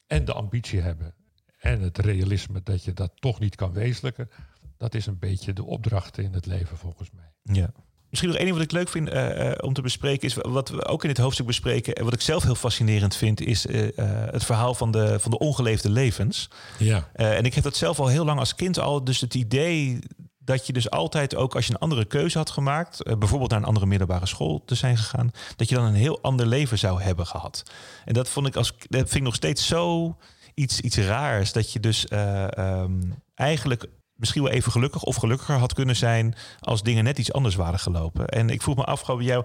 en 0.07 0.25
de 0.25 0.33
ambitie 0.33 0.81
hebben 0.81 1.15
en 1.63 1.81
het 1.81 1.99
realisme 1.99 2.61
dat 2.63 2.85
je 2.85 2.93
dat 2.93 3.13
toch 3.15 3.41
niet 3.41 3.55
kan 3.55 3.73
wezenlijken. 3.73 4.31
Dat 4.77 4.95
is 4.95 5.07
een 5.07 5.19
beetje 5.19 5.53
de 5.53 5.65
opdracht 5.65 6.19
in 6.19 6.33
het 6.33 6.47
leven 6.47 6.77
volgens 6.77 7.11
mij. 7.11 7.55
Ja. 7.57 7.73
Misschien 8.09 8.31
nog 8.31 8.39
één 8.39 8.47
ding 8.47 8.59
wat 8.59 8.67
ik 8.67 8.73
leuk 8.73 8.89
vind 8.89 9.09
uh, 9.09 9.49
uh, 9.49 9.53
om 9.61 9.73
te 9.73 9.83
bespreken 9.83 10.29
is 10.29 10.35
wat 10.35 10.69
we 10.69 10.85
ook 10.85 11.03
in 11.03 11.09
het 11.09 11.19
hoofdstuk 11.19 11.47
bespreken 11.47 11.95
en 11.95 12.05
wat 12.05 12.13
ik 12.13 12.21
zelf 12.21 12.43
heel 12.43 12.55
fascinerend 12.55 13.17
vind 13.17 13.41
is 13.41 13.67
uh, 13.67 13.89
het 14.31 14.45
verhaal 14.45 14.75
van 14.75 14.91
de, 14.91 15.21
van 15.21 15.31
de 15.31 15.39
ongeleefde 15.39 15.91
levens. 15.91 16.51
Ja. 16.79 17.09
en 17.13 17.45
ik 17.45 17.55
heb 17.55 17.65
dat 17.65 17.77
zelf 17.77 18.01
al 18.01 18.07
heel 18.07 18.25
lang 18.25 18.39
als 18.39 18.55
kind 18.55 18.79
al, 18.79 19.05
dus 19.05 19.21
het 19.21 19.35
idee 19.35 19.99
dat 20.39 20.67
je 20.67 20.73
dus 20.73 20.91
altijd 20.91 21.35
ook 21.35 21.55
als 21.55 21.67
je 21.67 21.73
een 21.73 21.79
andere 21.79 22.05
keuze 22.05 22.39
had 22.39 22.51
gemaakt, 22.51 23.19
bijvoorbeeld 23.19 23.51
naar 23.51 23.61
een 23.61 23.67
andere 23.67 23.87
middelbare 23.87 24.27
school 24.27 24.63
te 24.65 24.75
zijn 24.75 24.97
gegaan, 24.97 25.31
dat 25.57 25.69
je 25.69 25.75
dan 25.75 25.85
een 25.85 25.95
heel 25.95 26.23
ander 26.23 26.47
leven 26.47 26.79
zou 26.79 27.03
hebben 27.03 27.27
gehad. 27.27 27.63
En 28.05 28.15
dat 28.15 28.29
vond 28.29 28.47
ik 28.47 28.57
als 28.57 28.75
dat 28.79 29.01
vind 29.01 29.15
ik 29.15 29.23
nog 29.23 29.35
steeds 29.35 29.67
zo 29.67 30.17
iets, 30.55 30.81
iets 30.81 30.97
raars. 30.97 31.53
Dat 31.53 31.73
je 31.73 31.81
dus 31.81 32.07
uh, 32.13 32.47
um, 32.59 33.15
eigenlijk 33.35 33.89
misschien 34.23 34.43
wel 34.43 34.53
even 34.53 34.73
gelukkig 34.73 35.03
of 35.03 35.17
gelukkiger 35.17 35.57
had 35.57 35.75
kunnen 35.75 35.97
zijn 35.97 36.35
als 36.61 36.83
dingen 36.83 37.05
net 37.05 37.19
iets 37.19 37.33
anders 37.33 37.55
waren 37.55 37.79
gelopen. 37.79 38.27
En 38.27 38.51
ik 38.51 38.63
vroeg 38.63 38.77
me 38.77 38.85
af, 38.85 39.07
bij 39.07 39.17
jou, 39.17 39.45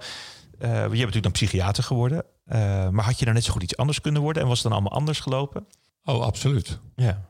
uh, 0.59 0.69
je 0.69 0.77
bent 0.77 0.91
natuurlijk 0.91 1.23
dan 1.23 1.31
psychiater 1.31 1.83
geworden, 1.83 2.23
uh, 2.45 2.89
maar 2.89 3.05
had 3.05 3.19
je 3.19 3.23
nou 3.23 3.35
net 3.35 3.45
zo 3.45 3.51
goed 3.51 3.63
iets 3.63 3.77
anders 3.77 4.01
kunnen 4.01 4.21
worden 4.21 4.41
en 4.41 4.47
was 4.47 4.57
het 4.57 4.67
dan 4.67 4.79
allemaal 4.79 4.99
anders 4.99 5.19
gelopen? 5.19 5.67
Oh, 6.03 6.21
absoluut. 6.21 6.79
Ja. 6.95 7.29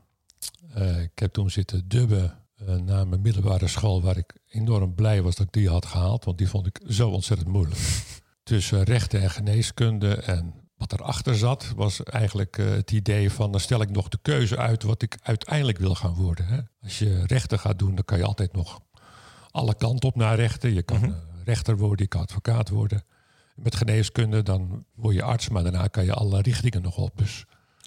Uh, 0.78 1.02
ik 1.02 1.20
heb 1.20 1.34
toen 1.34 1.50
zitten 1.50 1.88
dubben 1.88 2.38
na 2.86 3.06
mijn 3.06 3.22
middelbare 3.22 3.68
school, 3.68 4.02
waar 4.02 4.18
ik 4.18 4.36
enorm 4.50 4.96
blij 4.96 5.22
was 5.22 5.36
dat 5.36 5.46
ik 5.46 5.54
die 5.54 5.70
had 5.70 5.86
gehaald, 5.86 6.26
want 6.26 6.38
die 6.38 6.50
vond 6.50 6.68
ik 6.68 6.80
zo 6.88 7.10
ontzettend 7.10 7.50
moeilijk. 7.50 7.80
Tussen 8.44 8.84
rechten 8.84 9.22
en 9.22 9.30
geneeskunde 9.30 10.16
en 10.16 10.54
wat 10.78 10.94
erachter 10.94 11.36
zat, 11.36 11.74
was 11.76 12.04
eigenlijk 12.04 12.58
uh, 12.58 12.70
het 12.70 12.92
idee 12.92 13.32
van 13.32 13.52
dan 13.52 13.60
stel 13.60 13.82
ik 13.82 13.90
nog 13.90 14.08
de 14.08 14.20
keuze 14.22 14.58
uit 14.58 14.84
wat 14.84 15.02
ik 15.02 15.18
uiteindelijk 15.24 15.78
wil 15.78 15.96
gaan 15.96 16.14
worden. 16.14 16.46
Hè? 16.46 16.60
Als 16.84 17.00
je 17.00 17.24
rechten 17.26 17.60
gaat 17.60 17.80
doen, 17.80 17.96
dan 17.96 18.06
kan 18.06 18.18
je 18.18 18.24
altijd 18.24 18.54
nog 18.54 18.80
alle 19.52 19.76
kanten 19.76 20.10
op 20.10 20.16
naar 20.16 20.36
rechten. 20.36 20.74
Je 20.74 20.82
kan 20.82 20.98
mm 20.98 21.04
-hmm. 21.04 21.22
rechter 21.46 21.78
worden, 21.78 22.02
je 22.02 22.08
kan 22.08 22.22
advocaat 22.22 22.70
worden. 22.70 23.04
Met 23.56 23.76
geneeskunde, 23.76 24.44
dan 24.44 24.86
word 24.96 25.16
je 25.16 25.24
arts, 25.24 25.50
maar 25.50 25.64
daarna 25.64 25.88
kan 25.88 26.06
je 26.06 26.14
alle 26.14 26.42
richtingen 26.42 26.82
nog 26.82 26.98
op. 26.98 27.18
Dus 27.18 27.46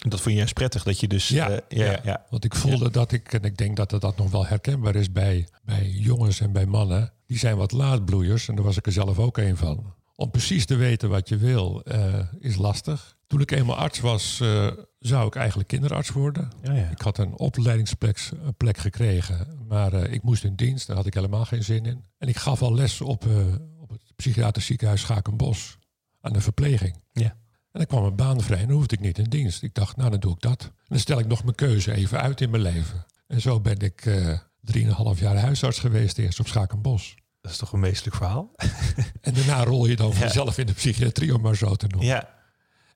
dat 0.08 0.20
vond 0.20 0.34
je 0.34 0.38
juist 0.38 0.54
prettig, 0.54 0.82
dat 0.82 1.00
je 1.00 1.08
dus... 1.08 1.28
Ja, 1.28 1.50
uh, 1.50 1.56
ja, 1.68 1.84
ja, 1.84 2.00
ja, 2.04 2.26
want 2.30 2.44
ik 2.44 2.54
voelde 2.54 2.84
ja. 2.84 2.90
dat 2.90 3.12
ik, 3.12 3.32
en 3.32 3.42
ik 3.42 3.56
denk 3.56 3.76
dat 3.76 3.90
dat 3.90 4.16
nog 4.16 4.30
wel 4.30 4.46
herkenbaar 4.46 4.94
is 4.94 5.12
bij, 5.12 5.48
bij 5.62 5.88
jongens 5.88 6.40
en 6.40 6.52
bij 6.52 6.66
mannen, 6.66 7.12
die 7.26 7.38
zijn 7.38 7.56
wat 7.56 7.72
laatbloeiers, 7.72 8.48
en 8.48 8.54
daar 8.54 8.64
was 8.64 8.76
ik 8.76 8.86
er 8.86 8.92
zelf 8.92 9.18
ook 9.18 9.36
een 9.36 9.56
van. 9.56 9.94
Om 10.20 10.30
precies 10.30 10.66
te 10.66 10.76
weten 10.76 11.08
wat 11.08 11.28
je 11.28 11.36
wil, 11.36 11.82
uh, 11.84 12.18
is 12.38 12.56
lastig. 12.56 13.16
Toen 13.26 13.40
ik 13.40 13.50
eenmaal 13.50 13.76
arts 13.76 14.00
was, 14.00 14.38
uh, 14.42 14.70
zou 14.98 15.26
ik 15.26 15.34
eigenlijk 15.34 15.68
kinderarts 15.68 16.10
worden. 16.10 16.48
Ja, 16.62 16.72
ja. 16.72 16.88
Ik 16.88 17.00
had 17.00 17.18
een 17.18 17.38
opleidingsplek 17.38 18.28
plek 18.56 18.78
gekregen, 18.78 19.64
maar 19.68 19.94
uh, 19.94 20.12
ik 20.12 20.22
moest 20.22 20.44
in 20.44 20.54
dienst. 20.54 20.86
Daar 20.86 20.96
had 20.96 21.06
ik 21.06 21.14
helemaal 21.14 21.44
geen 21.44 21.64
zin 21.64 21.86
in. 21.86 22.04
En 22.18 22.28
ik 22.28 22.36
gaf 22.36 22.62
al 22.62 22.74
les 22.74 23.00
op, 23.00 23.24
op 23.78 23.90
het 23.90 24.02
psychiatrisch 24.16 24.66
ziekenhuis 24.66 25.00
Schakenbos 25.00 25.78
aan 26.20 26.32
de 26.32 26.40
verpleging. 26.40 27.02
Ja. 27.12 27.36
En 27.72 27.80
dan 27.80 27.86
kwam 27.86 28.04
een 28.04 28.16
baan 28.16 28.40
vrij 28.40 28.60
en 28.60 28.66
dan 28.66 28.76
hoefde 28.76 28.96
ik 28.96 29.02
niet 29.02 29.18
in 29.18 29.30
dienst. 29.30 29.62
Ik 29.62 29.74
dacht, 29.74 29.96
nou 29.96 30.10
dan 30.10 30.20
doe 30.20 30.32
ik 30.32 30.40
dat. 30.40 30.62
En 30.62 30.70
dan 30.88 30.98
stel 30.98 31.18
ik 31.18 31.26
nog 31.26 31.44
mijn 31.44 31.56
keuze 31.56 31.92
even 31.92 32.20
uit 32.20 32.40
in 32.40 32.50
mijn 32.50 32.62
leven. 32.62 33.06
En 33.26 33.40
zo 33.40 33.60
ben 33.60 33.78
ik 33.78 34.10
drieënhalf 34.60 35.20
jaar 35.20 35.36
huisarts 35.36 35.78
geweest 35.78 36.18
eerst 36.18 36.40
op 36.40 36.46
Schakenbos. 36.46 37.16
Dat 37.50 37.58
is 37.60 37.64
toch 37.68 37.72
een 37.72 37.88
meestelijk 37.88 38.16
verhaal? 38.16 38.50
En 39.20 39.34
daarna 39.34 39.64
rol 39.64 39.86
je 39.86 39.96
dan 39.96 40.14
vanzelf 40.14 40.58
in 40.58 40.66
de 40.66 40.72
psychiatrie, 40.72 41.34
om 41.34 41.40
maar 41.40 41.56
zo 41.56 41.74
te 41.74 41.86
noemen. 41.86 42.06
Ja. 42.08 42.28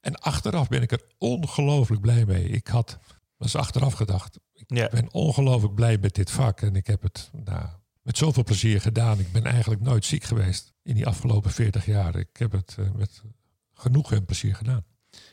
En 0.01 0.15
achteraf 0.15 0.69
ben 0.69 0.83
ik 0.83 0.93
er 0.93 1.03
ongelooflijk 1.19 2.01
blij 2.01 2.25
mee. 2.25 2.49
Ik 2.49 2.67
had, 2.67 2.99
dat 3.39 3.47
is 3.49 3.57
achteraf 3.57 3.93
gedacht, 3.93 4.39
ik 4.53 4.65
Ja. 4.67 4.89
ben 4.91 5.13
ongelooflijk 5.13 5.75
blij 5.75 5.99
met 5.99 6.15
dit 6.15 6.31
vak. 6.31 6.61
En 6.61 6.77
ik 6.77 6.87
heb 6.87 7.03
het 7.03 7.31
nou, 7.45 7.67
met 8.03 8.19
zoveel 8.19 8.45
plezier 8.45 8.81
gedaan. 8.81 9.19
Ik 9.19 9.33
ben 9.33 9.45
eigenlijk 9.45 9.81
nooit 9.81 10.05
ziek 10.05 10.25
geweest 10.25 10.73
in 10.83 10.95
die 10.95 11.07
afgelopen 11.07 11.51
40 11.51 11.87
jaar. 11.87 12.17
Ik 12.17 12.29
heb 12.37 12.53
het 12.53 12.77
uh, 12.79 12.91
met 12.91 13.23
genoeg 13.75 14.13
en 14.13 14.25
plezier 14.25 14.55
gedaan. 14.55 14.85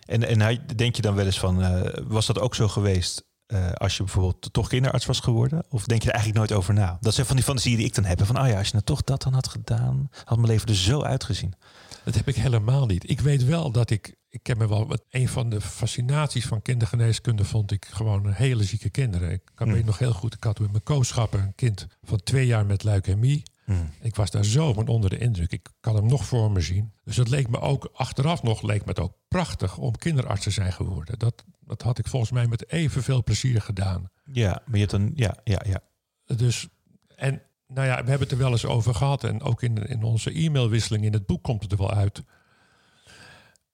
En, 0.05 0.27
en 0.27 0.41
hij- 0.41 0.65
denk 0.75 0.95
je 0.95 1.01
dan 1.01 1.15
wel 1.15 1.25
eens 1.25 1.39
van, 1.39 1.61
eh, 1.63 2.03
was 2.07 2.25
dat 2.25 2.39
ook 2.39 2.55
zo 2.55 2.67
geweest 2.67 3.23
eh, 3.51 3.71
als 3.71 3.97
je 3.97 4.03
bijvoorbeeld 4.03 4.53
toch 4.53 4.67
kinderarts 4.67 5.05
was 5.05 5.19
geworden? 5.19 5.63
Of 5.69 5.83
denk 5.85 6.01
je 6.01 6.07
er 6.07 6.13
eigenlijk 6.13 6.47
nooit 6.47 6.59
over 6.59 6.73
na? 6.73 6.97
Dat 7.01 7.13
zijn 7.13 7.27
van 7.27 7.35
die 7.35 7.45
fantasieën 7.45 7.77
die 7.77 7.85
ik 7.85 7.95
dan 7.95 8.03
heb. 8.03 8.25
Van, 8.25 8.39
oh 8.39 8.47
ja, 8.47 8.57
als 8.57 8.67
je 8.67 8.73
nou 8.73 8.85
toch 8.85 9.03
dat 9.03 9.21
dan 9.21 9.33
had 9.33 9.47
gedaan, 9.47 10.09
had 10.23 10.37
mijn 10.37 10.49
leven 10.49 10.67
er 10.67 10.75
zo 10.75 11.01
uitgezien. 11.01 11.53
Dat 12.03 12.15
heb 12.15 12.27
ik 12.27 12.35
helemaal 12.35 12.85
niet. 12.85 13.09
Ik 13.09 13.19
weet 13.19 13.43
wel 13.45 13.71
dat 13.71 13.89
ik. 13.89 14.15
Ik 14.29 14.47
heb 14.47 14.57
me 14.57 14.67
wel. 14.67 14.97
Een 15.09 15.27
van 15.27 15.49
de 15.49 15.61
fascinaties 15.61 16.45
van 16.45 16.61
kindergeneeskunde 16.61 17.43
vond 17.45 17.71
ik 17.71 17.85
gewoon 17.91 18.31
hele 18.31 18.63
zieke 18.63 18.89
kinderen. 18.89 19.31
Ik 19.31 19.41
kan 19.55 19.67
Hmm. 19.67 19.75
weet 19.75 19.85
nog 19.85 19.97
heel 19.97 20.13
goed. 20.13 20.33
Ik 20.33 20.43
had 20.43 20.59
in 20.59 20.71
mijn 20.71 20.83
kooschappen 20.83 21.39
een 21.41 21.55
kind 21.55 21.87
van 22.03 22.23
twee 22.23 22.45
jaar 22.45 22.65
met 22.65 22.83
leukemie. 22.83 23.43
Ik 24.01 24.15
was 24.15 24.31
daar 24.31 24.45
zo 24.45 24.73
van 24.73 24.87
onder 24.87 25.09
de 25.09 25.17
indruk. 25.17 25.51
Ik 25.51 25.69
kan 25.79 25.95
hem 25.95 26.05
nog 26.05 26.25
voor 26.25 26.51
me 26.51 26.61
zien. 26.61 26.93
Dus 27.03 27.17
het 27.17 27.29
leek 27.29 27.49
me 27.49 27.59
ook, 27.59 27.89
achteraf 27.93 28.43
nog, 28.43 28.61
leek 28.61 28.81
me 28.81 28.89
het 28.89 28.99
ook 28.99 29.13
prachtig 29.27 29.77
om 29.77 29.95
kinderarts 29.95 30.43
te 30.43 30.49
zijn 30.49 30.73
geworden. 30.73 31.19
Dat, 31.19 31.43
dat 31.59 31.81
had 31.81 31.97
ik 31.97 32.07
volgens 32.07 32.31
mij 32.31 32.47
met 32.47 32.71
evenveel 32.71 33.23
plezier 33.23 33.61
gedaan. 33.61 34.09
Ja, 34.25 34.61
maar 34.65 34.73
je 34.73 34.79
hebt 34.79 34.91
dan, 34.91 35.11
ja, 35.15 35.37
ja, 35.43 35.61
ja. 35.67 35.81
Dus, 36.35 36.67
en 37.15 37.41
nou 37.67 37.87
ja, 37.87 38.03
we 38.03 38.09
hebben 38.09 38.19
het 38.19 38.31
er 38.31 38.37
wel 38.37 38.51
eens 38.51 38.65
over 38.65 38.95
gehad. 38.95 39.23
En 39.23 39.41
ook 39.41 39.61
in, 39.61 39.77
in 39.77 40.03
onze 40.03 40.31
e-mailwisseling 40.31 41.05
in 41.05 41.13
het 41.13 41.25
boek 41.25 41.43
komt 41.43 41.61
het 41.63 41.71
er 41.71 41.77
wel 41.77 41.91
uit. 41.91 42.23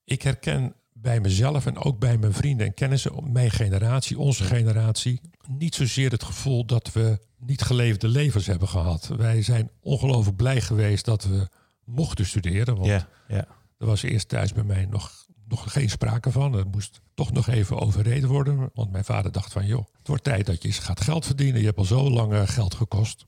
Ik 0.03 0.21
herken 0.21 0.75
bij 1.01 1.19
mezelf 1.19 1.65
en 1.65 1.77
ook 1.77 1.99
bij 1.99 2.17
mijn 2.17 2.33
vrienden 2.33 2.65
en 2.65 2.73
kennissen, 2.73 3.31
mijn 3.31 3.51
generatie, 3.51 4.19
onze 4.19 4.43
generatie, 4.43 5.21
niet 5.47 5.75
zozeer 5.75 6.11
het 6.11 6.23
gevoel 6.23 6.65
dat 6.65 6.91
we 6.93 7.19
niet 7.39 7.61
geleefde 7.61 8.07
levens 8.07 8.45
hebben 8.45 8.67
gehad. 8.67 9.07
Wij 9.17 9.41
zijn 9.41 9.69
ongelooflijk 9.79 10.37
blij 10.37 10.61
geweest 10.61 11.05
dat 11.05 11.23
we 11.23 11.47
mochten 11.83 12.25
studeren. 12.25 12.75
Want 12.75 12.87
ja, 12.87 13.07
ja. 13.27 13.47
er 13.77 13.85
was 13.85 14.01
eerst 14.01 14.29
thuis 14.29 14.53
bij 14.53 14.63
mij 14.63 14.85
nog, 14.85 15.25
nog 15.47 15.71
geen 15.71 15.89
sprake 15.89 16.31
van. 16.31 16.53
Er 16.55 16.67
moest 16.67 17.01
toch 17.13 17.31
nog 17.31 17.47
even 17.47 17.79
overreden 17.79 18.29
worden. 18.29 18.69
Want 18.73 18.91
mijn 18.91 19.05
vader 19.05 19.31
dacht 19.31 19.51
van, 19.51 19.65
joh, 19.65 19.85
het 19.97 20.07
wordt 20.07 20.23
tijd 20.23 20.45
dat 20.45 20.61
je 20.61 20.67
eens 20.67 20.79
gaat 20.79 21.01
geld 21.01 21.25
verdienen. 21.25 21.59
Je 21.59 21.65
hebt 21.65 21.77
al 21.77 21.85
zo 21.85 22.09
lang 22.09 22.33
eh, 22.33 22.47
geld 22.47 22.75
gekost. 22.75 23.25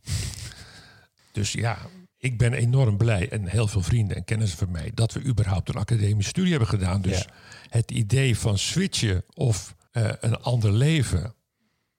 Dus 1.32 1.52
ja, 1.52 1.78
ik 2.22 2.38
ben 2.38 2.54
enorm 2.54 2.98
blij 2.98 3.30
en 3.30 3.48
heel 3.48 3.68
veel 3.68 3.82
vrienden 3.82 4.18
en 4.18 4.24
kennissen 4.24 4.58
van 4.58 4.72
mij... 4.72 4.92
dat 4.94 5.14
we 5.14 5.24
überhaupt 5.24 5.70
een 5.70 5.76
academische 5.76 6.30
studie 6.30 6.50
hebben 6.52 6.70
gedaan. 6.70 7.02
Dus 7.02 7.18
Ja. 7.18 7.26
het 7.70 7.92
idee 7.92 8.38
van 8.38 8.58
switchen 8.58 9.24
of 9.34 9.76
eh, 9.92 10.12
een 10.20 10.36
ander 10.42 10.72
leven... 10.72 11.34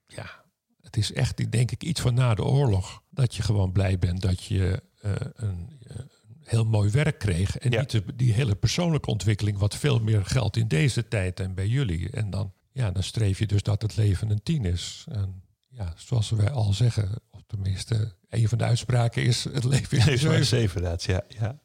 ja, 0.07 0.43
het 0.81 0.97
is 0.97 1.13
echt, 1.13 1.51
denk 1.51 1.71
ik, 1.71 1.83
iets 1.83 2.01
van 2.01 2.13
na 2.13 2.35
de 2.35 2.43
oorlog. 2.43 3.03
Dat 3.09 3.35
je 3.35 3.41
gewoon 3.43 3.71
blij 3.71 3.99
bent 3.99 4.21
dat 4.21 4.43
je 4.43 4.83
eh, 5.01 5.11
een, 5.35 5.69
eh, 5.87 5.95
heel 6.43 6.65
mooi 6.65 6.89
werk 6.89 7.19
kreeg. 7.19 7.57
En 7.57 7.71
Ja. 7.71 7.79
niet 7.79 7.89
de- 7.91 8.15
die 8.15 8.33
hele 8.33 8.55
persoonlijke 8.55 9.09
ontwikkeling, 9.09 9.57
wat 9.57 9.75
veel 9.75 9.99
meer 9.99 10.25
geldt 10.25 10.57
in 10.57 10.67
deze 10.67 11.07
tijd 11.07 11.39
en 11.39 11.53
bij 11.53 11.67
jullie. 11.67 12.09
En 12.09 12.29
dan, 12.29 12.53
ja, 12.71 12.91
dan 12.91 13.03
streef 13.03 13.39
je 13.39 13.47
dus 13.47 13.63
dat 13.63 13.81
het 13.81 13.95
leven 13.95 14.29
een 14.29 14.43
tien 14.43 14.65
is. 14.65 15.05
En 15.11 15.43
ja, 15.71 15.93
zoals 15.95 16.29
wij 16.29 16.51
al 16.51 16.73
zeggen, 16.73 17.09
of 17.29 17.41
tenminste, 17.47 18.13
een 18.29 18.47
van 18.47 18.57
de 18.57 18.63
uitspraken 18.63 19.23
is: 19.23 19.43
het 19.43 19.63
leven 19.63 20.11
is 20.11 20.23
een 20.23 20.45
zeven. 20.45 20.81
Ja, 20.81 21.23
ja. 21.27 21.59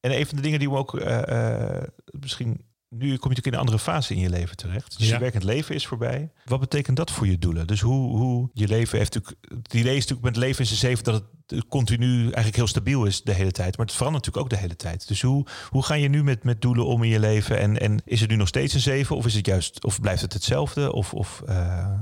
En 0.00 0.18
een 0.18 0.26
van 0.26 0.36
de 0.36 0.42
dingen 0.42 0.58
die 0.58 0.70
we 0.70 0.76
ook 0.76 0.98
eh, 0.98 1.76
eh, 1.76 1.88
misschien. 2.04 2.66
Nu 2.90 2.98
kom 2.98 3.08
je 3.08 3.36
natuurlijk 3.36 3.46
in 3.46 3.52
een 3.52 3.58
andere 3.58 3.78
fase 3.78 4.14
in 4.14 4.20
je 4.20 4.28
leven 4.30 4.56
terecht. 4.56 4.98
Dus 4.98 5.06
Ja. 5.06 5.14
je 5.14 5.20
werkend 5.20 5.44
leven 5.44 5.74
is 5.74 5.86
voorbij. 5.86 6.30
Wat 6.44 6.60
betekent 6.60 6.96
dat 6.96 7.10
voor 7.10 7.26
je 7.26 7.38
doelen? 7.38 7.66
Dus 7.66 7.80
hoe, 7.80 8.16
hoe 8.16 8.50
je 8.52 8.68
leven 8.68 8.98
heeft 8.98 9.14
natuurlijk. 9.14 9.44
Het 9.48 9.74
idee 9.74 9.96
is 9.96 10.06
natuurlijk 10.06 10.22
met 10.22 10.34
het 10.34 10.44
leven 10.44 10.60
in 10.60 10.66
zijn 10.66 10.78
zeven 10.78 11.04
dat 11.04 11.14
het 11.46 11.68
continu 11.68 12.22
eigenlijk 12.22 12.56
heel 12.56 12.66
stabiel 12.66 13.04
is 13.04 13.22
de 13.22 13.32
hele 13.32 13.50
tijd. 13.50 13.76
Maar 13.76 13.86
het 13.86 13.94
verandert 13.94 14.24
natuurlijk 14.26 14.52
ook 14.52 14.58
de 14.58 14.64
hele 14.66 14.76
tijd. 14.76 15.08
Dus 15.08 15.22
hoe, 15.22 15.46
hoe 15.68 15.82
ga 15.82 15.94
je 15.94 16.08
nu 16.08 16.24
met, 16.24 16.44
met 16.44 16.60
doelen 16.60 16.86
om 16.86 17.02
in 17.02 17.08
je 17.08 17.18
leven? 17.20 17.58
En, 17.58 17.80
en 17.80 18.00
is 18.04 18.20
het 18.20 18.30
nu 18.30 18.36
nog 18.36 18.48
steeds 18.48 18.74
een 18.74 18.80
zeven? 18.80 19.16
Of 19.16 19.26
is 19.26 19.34
het 19.34 19.46
juist, 19.46 19.84
of 19.84 20.00
blijft 20.00 20.22
het 20.22 20.32
hetzelfde? 20.32 20.92
Of, 20.92 21.14
of 21.14 21.42
eh, 21.46 21.78
eh, 21.78 21.94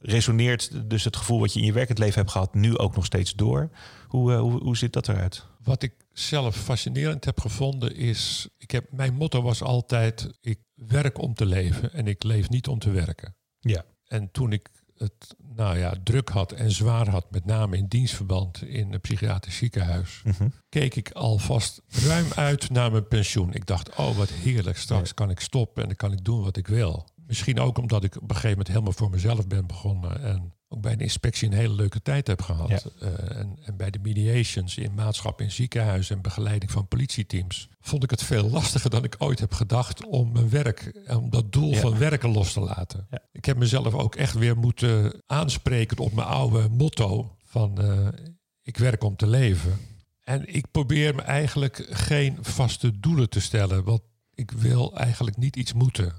resoneert 0.00 0.90
dus 0.90 1.04
het 1.04 1.16
gevoel 1.16 1.40
wat 1.40 1.52
je 1.52 1.60
in 1.60 1.66
je 1.66 1.72
werkend 1.72 1.98
leven 1.98 2.18
hebt 2.18 2.30
gehad 2.30 2.54
nu 2.54 2.78
ook 2.78 2.94
nog 2.94 3.04
steeds 3.04 3.34
door? 3.34 3.70
Hoe, 4.06 4.32
eh, 4.32 4.40
hoe, 4.40 4.62
hoe 4.62 4.76
ziet 4.76 4.92
dat 4.92 5.08
eruit? 5.08 5.46
Wat 5.62 5.82
ik 5.82 5.94
zelf 6.12 6.56
fascinerend 6.56 7.24
heb 7.24 7.40
gevonden 7.40 7.96
is, 7.96 8.48
ik 8.58 8.70
heb, 8.70 8.92
mijn 8.92 9.14
motto 9.14 9.42
was 9.42 9.62
altijd, 9.62 10.28
ik 10.40 10.58
werk 10.74 11.18
om 11.18 11.34
te 11.34 11.46
leven 11.46 11.92
en 11.92 12.06
ik 12.06 12.22
leef 12.22 12.48
niet 12.48 12.68
om 12.68 12.78
te 12.78 12.90
werken. 12.90 13.36
Ja. 13.60 13.84
En 14.06 14.30
toen 14.30 14.52
ik 14.52 14.70
het 14.96 15.34
nou 15.54 15.78
ja, 15.78 15.94
druk 16.04 16.28
had 16.28 16.52
en 16.52 16.70
zwaar 16.70 17.08
had, 17.08 17.30
met 17.30 17.44
name 17.44 17.76
in 17.76 17.86
dienstverband 17.86 18.62
in 18.62 18.92
een 18.92 19.00
psychiatrisch 19.00 19.56
ziekenhuis, 19.56 20.22
keek 20.68 20.94
ik 20.94 21.10
alvast 21.10 21.82
ruim 21.88 22.26
uit 22.34 22.70
naar 22.70 22.90
mijn 22.90 23.08
pensioen. 23.08 23.52
Ik 23.52 23.66
dacht, 23.66 23.96
oh 23.96 24.16
wat 24.16 24.30
heerlijk, 24.30 24.76
straks 24.76 25.14
kan 25.14 25.30
ik 25.30 25.40
stoppen 25.40 25.82
en 25.82 25.88
dan 25.88 25.96
kan 25.96 26.12
ik 26.12 26.24
doen 26.24 26.42
wat 26.42 26.56
ik 26.56 26.66
wil. 26.66 27.08
Misschien 27.26 27.60
ook 27.60 27.78
omdat 27.78 28.04
ik 28.04 28.16
op 28.16 28.22
een 28.22 28.28
gegeven 28.28 28.50
moment 28.50 28.68
helemaal 28.68 28.92
voor 28.92 29.10
mezelf 29.10 29.46
ben 29.46 29.66
begonnen 29.66 30.22
en 30.22 30.54
ook 30.72 30.80
bij 30.80 30.96
de 30.96 31.02
inspectie 31.02 31.48
een 31.48 31.54
hele 31.54 31.74
leuke 31.74 32.02
tijd 32.02 32.26
heb 32.26 32.42
gehad. 32.42 32.68
Ja. 32.68 32.80
Eh, 33.00 33.38
en, 33.38 33.58
en 33.64 33.76
bij 33.76 33.90
de 33.90 33.98
mediations 34.02 34.76
in 34.76 34.94
maatschap 34.94 35.40
in 35.40 35.50
ziekenhuizen 35.50 36.16
en 36.16 36.22
begeleiding 36.22 36.70
van 36.70 36.88
politieteams 36.88 37.68
vond 37.80 38.02
ik 38.04 38.10
het 38.10 38.22
veel 38.22 38.50
lastiger 38.58 38.90
dan 38.90 39.04
ik 39.04 39.14
ooit 39.18 39.38
heb 39.38 39.52
gedacht 39.52 40.04
om 40.06 40.32
mijn 40.32 40.50
werk, 40.50 41.02
om 41.08 41.30
dat 41.30 41.52
doel 41.52 41.70
Ja. 41.70 41.80
van 41.80 41.98
werken 41.98 42.30
los 42.30 42.52
te 42.52 42.60
laten. 42.60 43.06
Ja. 43.10 43.18
Ik 43.32 43.44
heb 43.44 43.56
mezelf 43.56 43.94
ook 43.94 44.14
echt 44.14 44.34
weer 44.34 44.56
moeten 44.56 45.22
aanspreken 45.26 45.98
op 45.98 46.12
mijn 46.12 46.28
oude 46.28 46.68
motto 46.68 47.36
van 47.44 47.80
eh, 47.80 48.08
ik 48.62 48.76
werk 48.76 49.02
om 49.04 49.16
te 49.16 49.26
leven. 49.26 49.78
En 50.24 50.54
ik 50.54 50.70
probeer 50.70 51.14
me 51.14 51.22
eigenlijk 51.22 51.86
geen 51.90 52.38
vaste 52.40 53.00
doelen 53.00 53.28
te 53.28 53.40
stellen, 53.40 53.84
want 53.84 54.02
ik 54.34 54.50
wil 54.50 54.96
eigenlijk 54.96 55.36
niet 55.36 55.56
iets 55.56 55.72
moeten. 55.72 56.12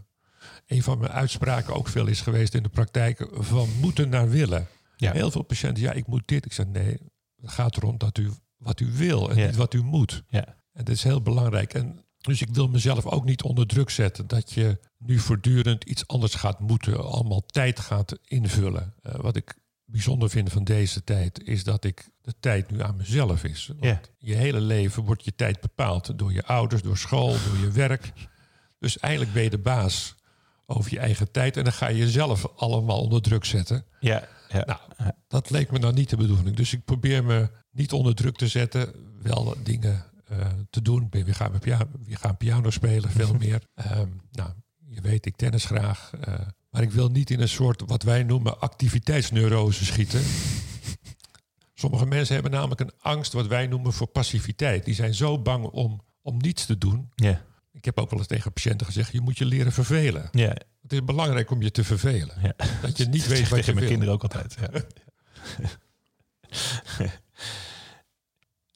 Een 0.68 0.84
van 0.84 0.98
mijn 1.00 1.12
uitspraken 1.12 1.74
ook 1.76 1.88
veel 1.88 2.08
is 2.08 2.22
geweest 2.22 2.54
in 2.54 2.64
de 2.64 2.70
praktijk 2.70 3.28
van 3.32 3.70
moeten 3.80 4.10
naar 4.10 4.30
willen. 4.30 4.68
Ja. 4.98 5.12
Heel 5.12 5.32
veel 5.32 5.44
patiënten, 5.44 5.84
ja, 5.84 5.92
ik 5.92 6.08
moet 6.08 6.28
dit. 6.28 6.46
Ik 6.46 6.54
zeg 6.54 6.66
nee, 6.66 6.98
het 7.42 7.52
gaat 7.52 7.78
erom 7.78 7.98
dat 7.98 8.18
u 8.18 8.32
wat 8.58 8.80
u 8.80 8.92
wil 8.92 9.30
en 9.32 9.38
Ja. 9.38 9.46
niet 9.46 9.56
wat 9.56 9.74
u 9.74 9.82
moet. 9.82 10.24
Ja. 10.28 10.46
En 10.74 10.84
dat 10.86 10.96
is 10.96 11.04
heel 11.04 11.22
belangrijk. 11.22 11.74
En 11.74 12.06
dus 12.18 12.42
ik 12.42 12.50
wil 12.52 12.68
mezelf 12.68 13.06
ook 13.06 13.26
niet 13.26 13.44
onder 13.44 13.68
druk 13.68 13.90
zetten 13.90 14.28
dat 14.28 14.52
je 14.52 14.80
nu 14.98 15.20
voortdurend 15.20 15.84
iets 15.84 16.08
anders 16.08 16.34
gaat 16.36 16.60
moeten, 16.60 17.04
allemaal 17.06 17.46
tijd 17.46 17.80
gaat 17.80 18.18
invullen. 18.24 18.94
Eh, 19.02 19.16
wat 19.16 19.36
ik 19.36 19.56
bijzonder 19.86 20.30
vind 20.30 20.52
van 20.52 20.64
deze 20.64 21.04
tijd 21.04 21.44
is 21.44 21.64
dat 21.64 21.84
ik 21.84 22.10
de 22.22 22.34
tijd 22.40 22.72
nu 22.72 22.82
aan 22.82 22.96
mezelf 22.98 23.44
is. 23.44 23.68
Want 23.68 23.84
Ja. 23.84 24.02
Je 24.18 24.36
hele 24.36 24.60
leven 24.62 25.04
wordt 25.04 25.26
je 25.26 25.36
tijd 25.36 25.60
bepaald 25.62 26.20
door 26.20 26.34
je 26.34 26.46
ouders, 26.46 26.82
door 26.82 26.98
school, 26.98 27.28
door 27.32 27.58
je 27.62 27.72
werk. 27.72 28.14
Dus 28.80 28.98
eigenlijk 29.00 29.34
ben 29.34 29.44
je 29.44 29.50
de 29.50 29.58
baas 29.58 30.16
over 30.66 30.92
je 30.92 31.00
eigen 31.00 31.32
tijd 31.32 31.58
en 31.58 31.64
dan 31.64 31.74
ga 31.74 31.88
je 31.88 31.98
jezelf 31.98 32.48
allemaal 32.56 33.02
onder 33.02 33.22
druk 33.22 33.46
zetten. 33.46 33.86
Ja, 34.00 34.28
ja. 34.50 34.80
Nou, 34.98 35.12
dat 35.28 35.50
leek 35.50 35.72
me 35.72 35.80
dan 35.80 35.94
niet 35.94 36.10
de 36.10 36.18
bedoeling. 36.18 36.56
Dus 36.56 36.74
ik 36.74 36.86
probeer 36.86 37.24
me 37.24 37.50
niet 37.72 37.92
onder 37.94 38.16
druk 38.16 38.36
te 38.36 38.48
zetten, 38.48 38.94
wel 39.22 39.56
dingen 39.64 40.04
eh, 40.28 40.48
te 40.70 40.82
doen. 40.82 41.08
Weer 41.10 41.36
gaan, 41.36 41.52
met 41.52 41.62
pia- 41.62 41.88
weer 42.06 42.18
gaan 42.18 42.38
piano 42.38 42.70
spelen, 42.70 43.10
veel 43.10 43.34
meer. 43.46 43.62
Ehm, 43.76 44.08
nou, 44.32 44.50
je 44.90 45.02
weet, 45.02 45.26
ik 45.26 45.36
tennis 45.36 45.66
graag. 45.66 46.12
eh, 46.22 46.34
maar 46.70 46.82
ik 46.82 46.92
wil 46.92 47.10
niet 47.10 47.30
in 47.30 47.40
een 47.42 47.50
soort, 47.50 47.84
wat 47.86 48.04
wij 48.04 48.24
noemen, 48.24 48.60
activiteitsneurose 48.60 49.86
schieten. 49.86 50.22
Sommige 51.74 52.06
mensen 52.06 52.34
hebben 52.34 52.52
namelijk 52.52 52.80
een 52.82 52.92
angst, 53.00 53.34
wat 53.34 53.48
wij 53.48 53.68
noemen 53.68 53.94
voor 53.94 54.08
passiviteit. 54.08 54.86
Die 54.86 54.94
zijn 54.94 55.14
zo 55.14 55.40
bang 55.40 55.66
om, 55.66 56.02
om 56.22 56.38
niets 56.38 56.66
te 56.66 56.78
doen. 56.78 57.10
ja. 57.16 57.42
Ik 57.74 57.86
heb 57.86 58.00
ook 58.00 58.10
wel 58.10 58.20
eens 58.20 58.28
tegen 58.28 58.54
patiënten 58.54 58.86
gezegd, 58.86 59.12
je 59.12 59.22
moet 59.22 59.38
je 59.38 59.46
leren 59.46 59.72
vervelen. 59.72 60.28
ja. 60.32 60.56
Het 60.82 60.94
is 60.94 61.04
belangrijk 61.04 61.52
om 61.52 61.62
je 61.62 61.72
te 61.72 61.84
vervelen. 61.84 62.36
ja. 62.42 62.54
Dat 62.82 62.98
je 62.98 63.06
niet 63.06 63.20
Dat 63.20 63.30
weet 63.30 63.50
wat 63.50 63.50
je 63.50 63.56
tegen 63.56 63.74
mijn 63.74 63.78
wil. 63.78 63.88
kinderen 63.88 64.14
ook 64.14 64.22
altijd. 64.24 64.56
Ja. 64.60 64.70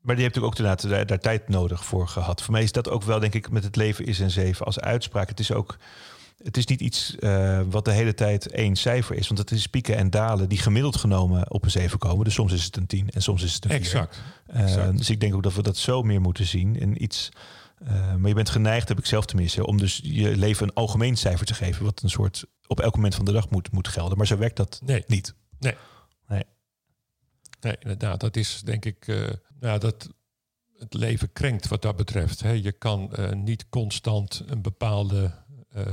maar 0.02 0.16
die 0.16 0.24
hebt 0.24 0.36
natuurlijk 0.36 0.46
ook 0.46 0.58
inderdaad 0.58 0.90
daar, 0.90 1.06
daar 1.06 1.20
tijd 1.20 1.50
nodig 1.50 1.86
voor 1.86 2.08
gehad. 2.08 2.42
Voor 2.42 2.54
mij 2.54 2.64
is 2.64 2.72
dat 2.72 2.90
ook 2.90 3.04
wel, 3.04 3.20
denk 3.20 3.34
ik, 3.34 3.50
met 3.50 3.64
het 3.64 3.76
leven 3.76 4.06
is 4.06 4.20
een 4.20 4.32
zeven 4.32 4.66
als 4.66 4.80
uitspraak. 4.80 5.30
Het 5.30 5.40
is 5.40 5.52
ook, 5.52 5.78
het 6.44 6.58
is 6.58 6.66
niet 6.66 6.82
iets 6.82 7.16
eh, 7.16 7.62
wat 7.70 7.86
de 7.86 7.92
hele 7.92 8.14
tijd 8.14 8.48
één 8.52 8.76
cijfer 8.76 9.16
is. 9.16 9.28
Want 9.28 9.40
het 9.40 9.52
is 9.52 9.68
pieken 9.68 9.96
en 9.98 10.10
dalen 10.10 10.50
die 10.50 10.58
gemiddeld 10.60 10.96
genomen 10.96 11.52
op 11.52 11.64
een 11.64 11.72
zeven 11.72 12.00
komen. 12.00 12.26
Dus 12.26 12.34
soms 12.34 12.54
is 12.54 12.64
het 12.64 12.76
een 12.78 12.88
tien 12.88 13.10
en 13.10 13.22
soms 13.22 13.44
is 13.44 13.54
het 13.54 13.64
een 13.64 13.70
vier. 13.72 13.80
Exact. 13.80 14.22
Eh, 14.48 14.62
exact. 14.62 14.98
dus 14.98 15.10
ik 15.10 15.20
denk 15.20 15.36
ook 15.36 15.44
dat 15.44 15.54
we 15.54 15.62
dat 15.62 15.78
zo 15.78 16.02
meer 16.04 16.22
moeten 16.22 16.46
zien. 16.46 16.80
En 16.80 17.04
iets, 17.04 17.30
eh, 17.78 18.16
maar 18.16 18.28
je 18.28 18.34
bent 18.34 18.50
geneigd, 18.50 18.88
heb 18.88 18.98
ik 18.98 19.06
zelf 19.06 19.26
tenminste, 19.26 19.66
om 19.66 19.78
dus 19.78 20.00
je 20.04 20.38
leven 20.38 20.68
een 20.68 20.74
algemeen 20.74 21.18
cijfer 21.18 21.46
te 21.46 21.54
geven. 21.54 21.86
Wat 21.86 22.02
een 22.02 22.10
soort 22.10 22.46
op 22.68 22.80
elk 22.80 22.96
moment 22.96 23.16
van 23.16 23.26
de 23.26 23.32
dag 23.32 23.50
moet, 23.50 23.72
moet 23.72 23.88
gelden. 23.88 24.18
Maar 24.18 24.28
zo 24.28 24.38
werkt 24.38 24.58
dat 24.58 24.82
Nee. 24.84 25.04
niet. 25.08 25.36
Nee, 27.60 27.76
inderdaad. 27.80 28.20
Dat 28.20 28.36
is 28.36 28.62
denk 28.62 28.86
ik 28.86 29.08
eh, 29.08 29.30
nou, 29.60 29.80
dat 29.80 30.10
het 30.78 30.94
leven 30.94 31.34
krenkt 31.34 31.68
wat 31.68 31.82
dat 31.82 31.96
betreft. 31.96 32.42
Hè. 32.42 32.52
Je 32.52 32.72
kan 32.72 33.14
eh, 33.14 33.32
niet 33.32 33.70
constant 33.70 34.44
een 34.46 34.62
bepaalde 34.62 35.46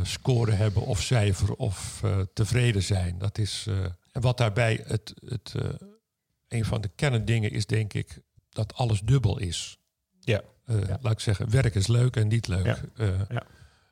score 0.02 0.50
hebben 0.52 0.82
of 0.82 1.02
cijfer 1.02 1.54
of 1.54 2.02
tevreden 2.32 2.82
zijn. 2.82 3.18
Dat 3.18 3.38
is, 3.38 3.66
en 4.12 4.20
wat 4.20 4.38
daarbij 4.38 4.84
het, 4.86 5.14
het, 5.26 5.54
een 6.48 6.64
van 6.64 6.80
de 6.80 6.90
kerndingen 6.94 7.50
is, 7.50 7.66
denk 7.66 7.92
ik, 7.92 8.20
dat 8.48 8.74
alles 8.74 9.00
dubbel 9.00 9.38
is. 9.38 9.78
Ja. 10.20 10.42
Eh, 10.64 10.86
Ja. 10.88 10.98
Laat 11.02 11.12
ik 11.12 11.20
zeggen, 11.20 11.50
werk 11.50 11.74
is 11.74 11.86
leuk 11.86 12.16
en 12.16 12.28
niet 12.28 12.46
leuk. 12.48 12.64
Ja. 12.66 12.78
Eh, 12.96 13.08
Ja. 13.28 13.42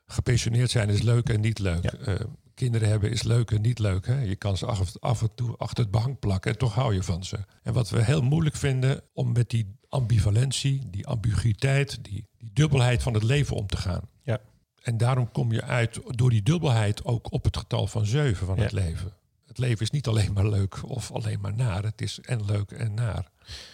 Gepensioneerd 0.07 0.71
zijn 0.71 0.89
is 0.89 1.03
leuk 1.03 1.29
en 1.29 1.41
niet 1.41 1.59
leuk. 1.59 1.85
Eh, 1.85 2.15
kinderen 2.55 2.89
hebben 2.89 3.11
is 3.11 3.23
leuk 3.23 3.51
en 3.51 3.61
niet 3.61 3.79
leuk. 3.79 4.07
Hè? 4.07 4.21
Je 4.21 4.37
kan 4.37 4.57
ze 4.57 4.67
af, 4.67 4.97
af 5.01 5.23
en 5.23 5.31
toe 5.35 5.57
achter 5.57 5.83
het 5.83 5.93
behang 5.93 6.19
plakken 6.19 6.53
en 6.53 6.59
toch 6.59 6.75
hou 6.75 6.95
je 6.95 7.03
van 7.03 7.25
ze. 7.25 7.39
En 7.63 7.73
wat 7.73 7.91
we 7.91 8.05
heel 8.05 8.23
moeilijk 8.23 8.57
vinden 8.57 9.03
om 9.13 9.33
met 9.33 9.51
die 9.51 9.77
ambivalentie, 9.89 10.83
die 10.91 11.07
ambiguïteit, 11.07 11.99
die, 12.05 12.27
die 12.39 12.51
dubbelheid 12.53 13.03
van 13.03 13.15
het 13.15 13.23
leven 13.23 13.57
om 13.57 13.67
te 13.67 13.77
gaan. 13.77 14.03
Ja. 14.23 14.41
En 14.83 14.97
daarom 14.97 15.31
kom 15.33 15.53
je 15.53 15.63
uit 15.63 16.01
door 16.07 16.31
die 16.31 16.43
dubbelheid 16.43 17.05
ook 17.05 17.33
op 17.33 17.45
het 17.45 17.57
getal 17.57 17.87
van 17.87 18.07
zeven 18.07 18.47
van 18.47 18.59
het 18.59 18.73
leven. 18.73 19.13
Het 19.47 19.59
leven 19.59 19.81
is 19.83 19.91
niet 19.91 20.07
alleen 20.07 20.33
maar 20.33 20.47
leuk 20.49 20.89
of 20.91 21.11
alleen 21.13 21.41
maar 21.41 21.55
naar. 21.55 21.83
Het 21.85 22.01
is 22.01 22.19
en 22.21 22.45
leuk 22.45 22.71
en 22.71 22.95
naar. 22.95 23.31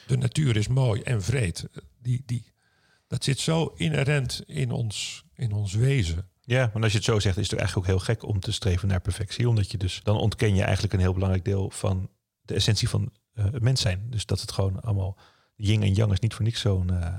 De 0.06 0.16
natuur 0.16 0.56
is 0.56 0.68
mooi 0.68 1.00
en 1.02 1.22
vreed. 1.22 1.68
Die, 2.02 2.22
die, 2.26 2.44
dat 3.08 3.24
zit 3.24 3.38
zo 3.38 3.72
inherent 3.76 4.42
in 4.46 4.70
ons, 4.70 5.24
in 5.34 5.52
ons 5.52 5.74
wezen. 5.74 6.28
Ja, 6.40 6.70
maar 6.72 6.82
als 6.82 6.92
je 6.92 6.98
het 6.98 7.06
zo 7.06 7.18
zegt, 7.18 7.36
is 7.36 7.50
het 7.50 7.58
eigenlijk 7.58 7.88
ook 7.88 7.94
heel 7.94 8.04
gek 8.04 8.22
om 8.22 8.40
te 8.40 8.52
streven 8.52 8.88
naar 8.88 9.00
perfectie. 9.00 9.48
Omdat 9.48 9.70
je 9.70 9.78
dus, 9.78 10.00
dan 10.02 10.16
ontken 10.16 10.54
je 10.54 10.62
eigenlijk 10.62 10.92
een 10.92 11.00
heel 11.00 11.12
belangrijk 11.12 11.44
deel 11.44 11.70
van 11.70 12.10
de 12.40 12.54
essentie 12.54 12.88
van 12.88 13.12
eh, 13.32 13.44
het 13.44 13.62
mens 13.62 13.80
zijn. 13.80 14.06
Dus 14.10 14.26
dat 14.26 14.40
het 14.40 14.52
gewoon 14.52 14.80
allemaal 14.80 15.18
yin 15.54 15.82
en 15.82 15.92
yang 15.92 16.12
is 16.12 16.20
niet 16.20 16.34
voor 16.34 16.44
niks 16.44 16.60
zo'n 16.60 16.90
eh, 16.90 17.18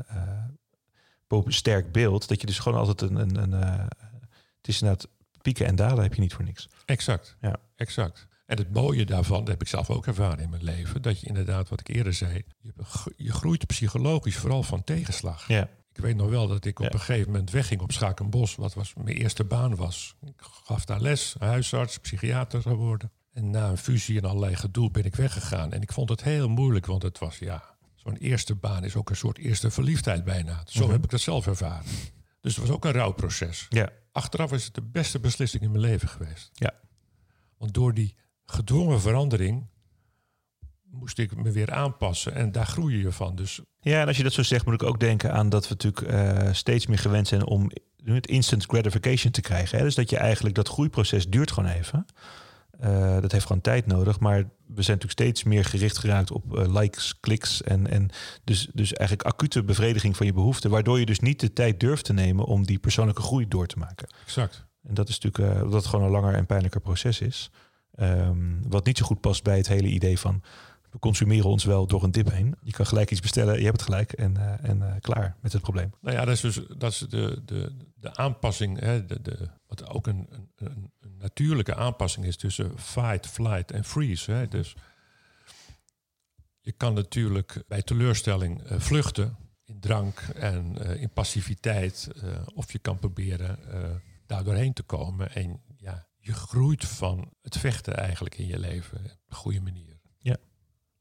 eh, 1.27 1.45
sterk 1.47 1.91
beeld. 1.91 2.27
Dat 2.27 2.41
je 2.41 2.47
dus 2.47 2.59
gewoon 2.59 2.79
altijd 2.79 3.01
een, 3.01 3.15
een, 3.15 3.35
een 3.35 3.51
het 4.57 4.67
is 4.67 4.81
inderdaad 4.81 5.09
pieken 5.41 5.65
en 5.65 5.75
dalen 5.75 6.03
heb 6.03 6.13
je 6.13 6.21
niet 6.21 6.33
voor 6.33 6.45
niks. 6.45 6.69
Exact. 6.85 7.37
Ja. 7.41 7.55
exact. 7.75 8.27
En 8.45 8.57
het 8.57 8.73
mooie 8.73 9.05
daarvan, 9.05 9.39
dat 9.39 9.47
heb 9.47 9.61
ik 9.61 9.67
zelf 9.67 9.89
ook 9.89 10.07
ervaren 10.07 10.39
in 10.39 10.49
mijn 10.49 10.63
leven, 10.63 11.01
dat 11.01 11.19
je 11.19 11.27
inderdaad, 11.27 11.69
wat 11.69 11.79
ik 11.79 11.87
eerder 11.87 12.13
zei, 12.13 12.43
je 13.15 13.31
groeit 13.31 13.67
psychologisch 13.67 14.37
vooral 14.37 14.63
van 14.63 14.83
tegenslag. 14.83 15.47
Ja, 15.47 15.69
Ik 15.93 16.01
weet 16.01 16.15
nog 16.15 16.29
wel 16.29 16.47
dat 16.47 16.65
ik 16.65 16.79
op 16.79 16.93
een 16.93 16.99
gegeven 16.99 17.31
moment 17.31 17.51
wegging 17.51 17.81
op 17.81 17.91
Schakenbos, 17.91 18.55
wat 18.55 18.73
was 18.73 18.93
mijn 18.93 19.07
eerste 19.17 19.43
baan 19.43 19.75
was. 19.75 20.15
Ik 20.21 20.33
gaf 20.63 20.85
daar 20.85 21.01
les, 21.01 21.35
huisarts, 21.39 21.97
psychiater 21.97 22.61
geworden. 22.61 23.11
En 23.33 23.49
na 23.49 23.69
een 23.69 23.77
fusie 23.77 24.17
en 24.17 24.25
allerlei 24.29 24.55
gedoe 24.55 24.91
ben 24.91 25.03
ik 25.03 25.15
weggegaan. 25.15 25.73
En 25.73 25.81
ik 25.81 25.91
vond 25.93 26.09
het 26.09 26.23
heel 26.23 26.49
moeilijk, 26.49 26.85
want 26.85 27.03
het 27.03 27.19
was 27.19 27.37
ja, 27.39 27.63
zo'n 27.95 28.15
eerste 28.17 28.55
baan 28.55 28.83
is 28.83 28.95
ook 28.95 29.09
een 29.09 29.15
soort 29.15 29.37
eerste 29.37 29.71
verliefdheid 29.71 30.23
bijna. 30.23 30.61
Zo 30.65 30.83
Mhm. 30.83 30.91
heb 30.91 31.03
ik 31.03 31.09
dat 31.09 31.19
zelf 31.19 31.47
ervaren. 31.47 31.85
Dus 32.41 32.55
het 32.55 32.65
was 32.65 32.75
ook 32.75 32.85
een 32.85 32.91
rouwproces. 32.91 33.65
ja, 33.69 33.89
Achteraf 34.11 34.51
is 34.51 34.65
het 34.65 34.73
de 34.73 34.81
beste 34.81 35.19
beslissing 35.19 35.63
in 35.63 35.71
mijn 35.71 35.83
leven 35.83 36.07
geweest. 36.07 36.49
Ja. 36.53 36.73
Want 37.57 37.73
door 37.73 37.93
die 37.93 38.15
gedwongen 38.45 39.01
verandering 39.01 39.67
moest 40.91 41.17
ik 41.17 41.35
me 41.35 41.51
weer 41.51 41.71
aanpassen. 41.71 42.35
En 42.35 42.51
daar 42.51 42.65
groei 42.65 43.01
je 43.01 43.11
van. 43.11 43.35
Dus 43.35 43.59
Ja, 43.81 44.01
en 44.01 44.07
als 44.07 44.17
je 44.17 44.23
dat 44.23 44.33
zo 44.33 44.43
zegt, 44.43 44.65
moet 44.65 44.81
ik 44.81 44.83
ook 44.83 44.99
denken 44.99 45.33
aan 45.33 45.49
dat 45.49 45.67
we 45.67 45.75
natuurlijk 45.79 46.01
eh, 46.01 46.53
steeds 46.53 46.87
meer 46.87 46.97
gewend 46.97 47.27
zijn 47.27 47.45
om 47.45 47.71
het 48.03 48.27
instant 48.27 48.65
gratification 48.65 49.31
te 49.31 49.41
krijgen. 49.41 49.77
Hè? 49.77 49.83
Dus 49.83 49.95
dat 49.95 50.09
je 50.09 50.17
eigenlijk 50.17 50.55
dat 50.55 50.69
groeiproces 50.69 51.29
duurt 51.29 51.51
gewoon 51.51 51.69
even. 51.69 52.05
Eh, 52.79 53.21
dat 53.21 53.31
heeft 53.31 53.45
gewoon 53.45 53.61
tijd 53.61 53.85
nodig. 53.85 54.19
Maar 54.19 54.37
we 54.37 54.81
zijn 54.81 54.97
natuurlijk 54.97 55.11
steeds 55.11 55.43
meer 55.43 55.65
gericht 55.65 55.97
geraakt 55.97 56.31
op 56.31 56.57
eh, 56.57 56.73
likes, 56.79 57.19
kliks 57.19 57.63
en, 57.63 57.87
en 57.89 58.09
dus, 58.43 58.69
dus 58.73 58.93
eigenlijk 58.93 59.29
acute 59.29 59.63
bevrediging 59.63 60.17
van 60.17 60.25
je 60.25 60.33
behoeften. 60.33 60.69
Waardoor 60.69 60.99
je 60.99 61.05
dus 61.05 61.19
niet 61.19 61.39
de 61.39 61.53
tijd 61.53 61.79
durft 61.79 62.05
te 62.05 62.13
nemen 62.13 62.45
om 62.45 62.65
die 62.65 62.79
persoonlijke 62.79 63.21
groei 63.21 63.47
door 63.47 63.67
te 63.67 63.77
maken. 63.77 64.07
exact. 64.23 64.67
En 64.87 64.93
dat 64.93 65.09
is 65.09 65.19
natuurlijk 65.19 65.61
dat 65.61 65.73
het 65.73 65.85
gewoon 65.85 66.05
een 66.05 66.11
langer 66.11 66.33
en 66.33 66.45
pijnlijker 66.45 66.81
proces 66.81 67.21
is. 67.21 67.51
Ehm, 67.95 68.61
wat 68.67 68.85
niet 68.85 68.97
zo 68.97 69.05
goed 69.05 69.21
past 69.21 69.43
bij 69.43 69.57
het 69.57 69.67
hele 69.67 69.87
idee 69.87 70.19
van 70.19 70.41
we 70.91 70.99
consumeren 70.99 71.49
ons 71.49 71.63
wel 71.63 71.87
door 71.87 72.03
een 72.03 72.11
dip 72.11 72.31
heen. 72.31 72.55
Je 72.61 72.71
kan 72.71 72.85
gelijk 72.85 73.11
iets 73.11 73.21
bestellen, 73.21 73.57
je 73.57 73.65
hebt 73.65 73.79
het 73.79 73.89
gelijk 73.89 74.11
en, 74.11 74.37
eh, 74.37 74.69
en 74.69 74.81
eh, 74.81 75.01
klaar 75.01 75.35
met 75.41 75.53
het 75.53 75.61
probleem. 75.61 75.93
Nou 76.01 76.15
ja, 76.15 76.25
dat 76.25 76.33
is 76.33 76.41
dus 76.41 76.61
dat 76.77 76.91
is 76.91 76.99
de, 76.99 77.41
de, 77.45 77.75
de 77.95 78.15
aanpassing. 78.15 78.79
Hè, 78.79 79.05
de, 79.05 79.21
de, 79.21 79.49
wat 79.67 79.89
ook 79.89 80.07
een, 80.07 80.29
een, 80.55 80.91
een, 80.99 81.17
natuurlijke 81.17 81.75
aanpassing 81.75 82.25
is 82.25 82.37
tussen 82.37 82.79
fight, 82.79 83.27
flight 83.27 83.71
en 83.71 83.83
freeze. 83.83 84.31
Hè. 84.31 84.47
Dus 84.47 84.75
je 86.59 86.71
kan 86.71 86.93
natuurlijk 86.93 87.63
bij 87.67 87.81
teleurstelling 87.81 88.63
eh, 88.63 88.79
vluchten 88.79 89.37
in 89.63 89.79
drank 89.79 90.19
en 90.19 90.77
in 90.99 91.09
passiviteit. 91.09 92.09
of 92.55 92.71
je 92.71 92.79
kan 92.79 92.99
proberen 92.99 93.59
daar 94.25 94.43
doorheen 94.43 94.73
te 94.73 94.83
komen. 94.83 95.31
En 95.31 95.61
ja, 95.77 96.07
je 96.17 96.33
groeit 96.33 96.85
van 96.85 97.33
het 97.41 97.57
vechten 97.57 97.97
eigenlijk 97.97 98.37
in 98.37 98.47
je 98.47 98.59
leven 98.59 98.97
op 98.97 99.29
een 99.29 99.35
goede 99.35 99.61
manier. 99.61 99.88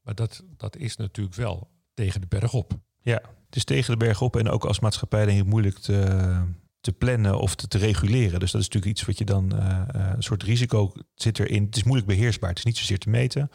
Maar 0.09 0.17
dat, 0.17 0.43
dat 0.57 0.77
is 0.77 0.95
natuurlijk 0.95 1.35
wel 1.35 1.69
tegen 1.93 2.21
de 2.21 2.27
berg 2.27 2.53
op. 2.53 2.79
Ja, 3.01 3.21
het 3.45 3.55
is 3.55 3.63
tegen 3.63 3.91
de 3.91 4.05
berg 4.05 4.21
op 4.21 4.35
en 4.35 4.49
ook 4.49 4.65
als 4.65 4.79
maatschappij 4.79 5.25
denk 5.25 5.39
ik 5.39 5.45
moeilijk 5.45 5.77
te, 5.77 6.41
te 6.81 6.91
plannen 6.91 7.39
of 7.39 7.55
te, 7.55 7.77
reguleren. 7.77 8.39
Dus 8.39 8.51
dat 8.51 8.61
is 8.61 8.67
natuurlijk 8.67 8.85
iets 8.97 9.05
wat 9.05 9.17
je 9.17 9.25
dan, 9.25 9.55
eh, 9.55 9.81
eh, 9.89 10.13
een 10.15 10.23
soort 10.23 10.43
risico 10.43 10.91
zit 11.15 11.39
erin. 11.39 11.63
Het 11.63 11.75
is 11.75 11.83
moeilijk 11.83 12.07
beheersbaar, 12.07 12.49
het 12.49 12.57
is 12.57 12.63
niet 12.63 12.77
zozeer 12.77 12.99
te 12.99 13.09
meten. 13.09 13.49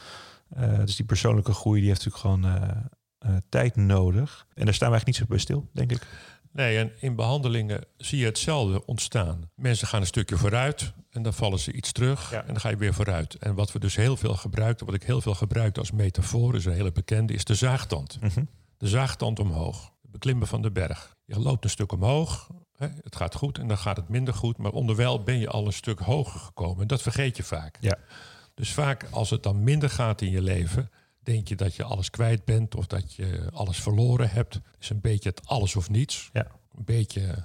Eh, 0.49 0.79
dus 0.85 0.97
die 0.97 1.07
persoonlijke 1.07 1.53
groei 1.53 1.81
die 1.81 1.88
heeft 1.88 2.05
natuurlijk 2.05 2.45
gewoon 2.45 3.43
tijd 3.49 3.77
nodig. 3.77 4.47
En 4.55 4.64
daar 4.64 4.75
staan 4.75 4.90
we 4.90 4.95
eigenlijk 4.95 5.07
niet 5.07 5.17
zo 5.17 5.27
bij 5.27 5.38
stil, 5.38 5.71
denk 5.73 5.93
ik. 5.93 6.07
Nee, 6.55 6.79
en 6.79 6.93
in 7.01 7.14
behandelingen 7.14 7.85
zie 7.97 8.19
je 8.19 8.25
hetzelfde 8.25 8.87
ontstaan. 8.87 9.51
Mensen 9.55 9.87
gaan 9.87 10.01
een 10.01 10.07
stukje 10.07 10.37
vooruit 10.37 10.93
en 11.11 11.23
dan 11.23 11.35
vallen 11.35 11.59
ze 11.59 11.73
iets 11.73 11.93
terug 11.93 12.31
Ja. 12.31 12.40
en 12.40 12.47
dan 12.47 12.61
ga 12.61 12.69
je 12.69 12.77
weer 12.77 12.95
vooruit. 12.95 13.35
En 13.35 13.55
wat 13.55 13.73
we 13.73 13.79
dus 13.79 13.97
heel 13.97 14.17
veel 14.17 14.35
gebruiken, 14.35 14.87
wat 14.87 14.95
ik 14.95 15.03
heel 15.03 15.21
veel 15.21 15.35
gebruik 15.35 15.79
als 15.79 15.90
metafoor, 15.90 16.55
is 16.55 16.64
een 16.64 16.73
hele 16.73 16.93
bekende, 16.93 17.33
is 17.33 17.45
de 17.45 17.55
zaagtand. 17.55 18.19
Mhm. 18.21 18.45
De 18.79 18.88
zaagtand 18.88 19.38
omhoog, 19.38 19.93
het 20.03 20.11
beklimmen 20.11 20.47
van 20.47 20.62
de 20.62 20.71
berg. 20.71 21.16
Je 21.24 21.39
loopt 21.41 21.64
een 21.64 21.70
stuk 21.70 21.93
omhoog, 21.93 22.49
hè, 22.76 22.89
het 23.03 23.16
gaat 23.16 23.35
goed 23.35 23.59
en 23.59 23.68
dan 23.68 23.78
gaat 23.78 23.97
het 23.97 24.09
minder 24.09 24.35
goed, 24.35 24.59
maar 24.59 24.72
onderwijl 24.72 25.22
ben 25.22 25.39
je 25.39 25.49
al 25.49 25.66
een 25.66 25.72
stuk 25.72 25.99
hoger 25.99 26.41
gekomen. 26.41 26.83
En 26.83 26.87
dat 26.89 27.03
vergeet 27.03 27.37
je 27.37 27.43
vaak. 27.43 27.76
Ja. 27.81 27.99
Dus 28.55 28.72
vaak 28.72 29.07
als 29.11 29.31
het 29.31 29.43
dan 29.43 29.62
minder 29.64 29.91
gaat 29.91 30.20
in 30.20 30.31
je 30.31 30.43
leven, 30.43 30.91
denk 31.25 31.49
je 31.49 31.57
dat 31.57 31.75
je 31.75 31.83
alles 31.83 32.11
kwijt 32.11 32.45
bent 32.45 32.75
of 32.75 32.87
dat 32.87 33.14
je 33.14 33.49
alles 33.53 33.81
verloren 33.81 34.31
hebt. 34.31 34.55
Het 34.55 34.64
is 34.81 34.91
een 34.91 35.01
beetje 35.01 35.29
het 35.29 35.47
alles 35.47 35.77
of 35.77 35.91
niets. 35.91 36.31
Ja. 36.33 36.47
Een 36.77 36.85
beetje 36.85 37.45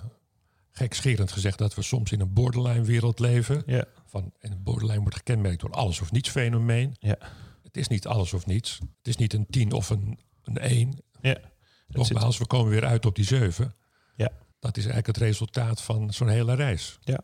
gekscherend 0.71 1.31
gezegd 1.31 1.57
dat 1.57 1.75
we 1.75 1.81
soms 1.81 2.11
in 2.11 2.19
een 2.19 2.33
borderline 2.33 2.83
wereld 2.83 3.19
leven. 3.19 3.63
Ja. 3.65 3.85
Van, 4.05 4.33
en 4.39 4.51
een 4.51 4.63
borderline 4.63 4.99
wordt 4.99 5.15
gekenmerkt 5.15 5.61
door 5.61 5.71
alles 5.71 6.01
of 6.01 6.11
niets 6.11 6.29
fenomeen. 6.29 6.95
Ja. 6.99 7.17
Het 7.63 7.77
is 7.77 7.87
niet 7.87 8.07
alles 8.07 8.33
of 8.33 8.45
niets. 8.45 8.79
Het 8.97 9.07
is 9.07 9.15
niet 9.15 9.33
een 9.33 9.45
10 9.49 9.71
of 9.71 9.89
een, 9.89 10.19
een 10.43 10.57
1. 10.57 11.01
Ja. 11.21 11.37
Nogmaals, 11.87 12.37
we 12.37 12.47
komen 12.47 12.71
weer 12.71 12.85
uit 12.85 13.05
op 13.05 13.15
die 13.15 13.25
7. 13.25 13.75
Ja. 14.15 14.31
Dat 14.59 14.77
is 14.77 14.83
eigenlijk 14.83 15.17
het 15.17 15.17
resultaat 15.17 15.81
van 15.81 16.13
zo'n 16.13 16.27
hele 16.27 16.55
reis. 16.55 16.97
Ja. 17.01 17.19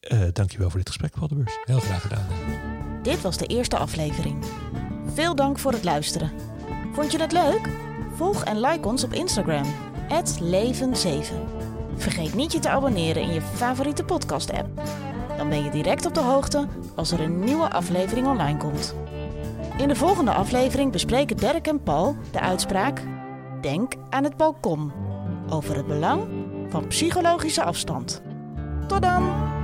Uh, 0.00 0.28
dankjewel 0.32 0.70
voor 0.70 0.78
dit 0.78 0.88
gesprek, 0.88 1.10
Paul 1.10 1.28
de 1.28 1.34
Beurs. 1.34 1.58
Heel 1.64 1.80
graag 1.80 2.02
gedaan. 2.02 2.87
Dit 3.08 3.22
was 3.22 3.36
de 3.36 3.46
eerste 3.46 3.76
aflevering. 3.76 4.44
Veel 5.14 5.34
dank 5.34 5.58
voor 5.58 5.72
het 5.72 5.84
luisteren. 5.84 6.32
Vond 6.92 7.12
je 7.12 7.20
het 7.20 7.32
leuk? 7.32 7.68
Volg 8.14 8.44
en 8.44 8.60
like 8.60 8.88
ons 8.88 9.04
op 9.04 9.12
Instagram. 9.12 9.64
Leven7. 10.42 11.34
Vergeet 11.96 12.34
niet 12.34 12.52
je 12.52 12.58
te 12.58 12.68
abonneren 12.68 13.22
in 13.22 13.32
je 13.32 13.40
favoriete 13.40 14.04
podcast-app. 14.04 14.68
Dan 15.36 15.48
ben 15.48 15.64
je 15.64 15.70
direct 15.70 16.06
op 16.06 16.14
de 16.14 16.20
hoogte 16.20 16.66
als 16.96 17.10
er 17.10 17.20
een 17.20 17.38
nieuwe 17.38 17.70
aflevering 17.70 18.26
online 18.26 18.58
komt. 18.58 18.94
In 19.78 19.88
de 19.88 19.96
volgende 19.96 20.32
aflevering 20.32 20.92
bespreken 20.92 21.36
Dirk 21.36 21.66
en 21.66 21.82
Paul 21.82 22.16
de 22.30 22.40
uitspraak 22.40 23.02
Denk 23.60 23.92
aan 24.10 24.24
het 24.24 24.36
balkon 24.36 24.92
over 25.48 25.76
het 25.76 25.86
belang 25.86 26.22
van 26.68 26.86
psychologische 26.86 27.62
afstand. 27.62 28.22
Tot 28.86 29.02
dan! 29.02 29.57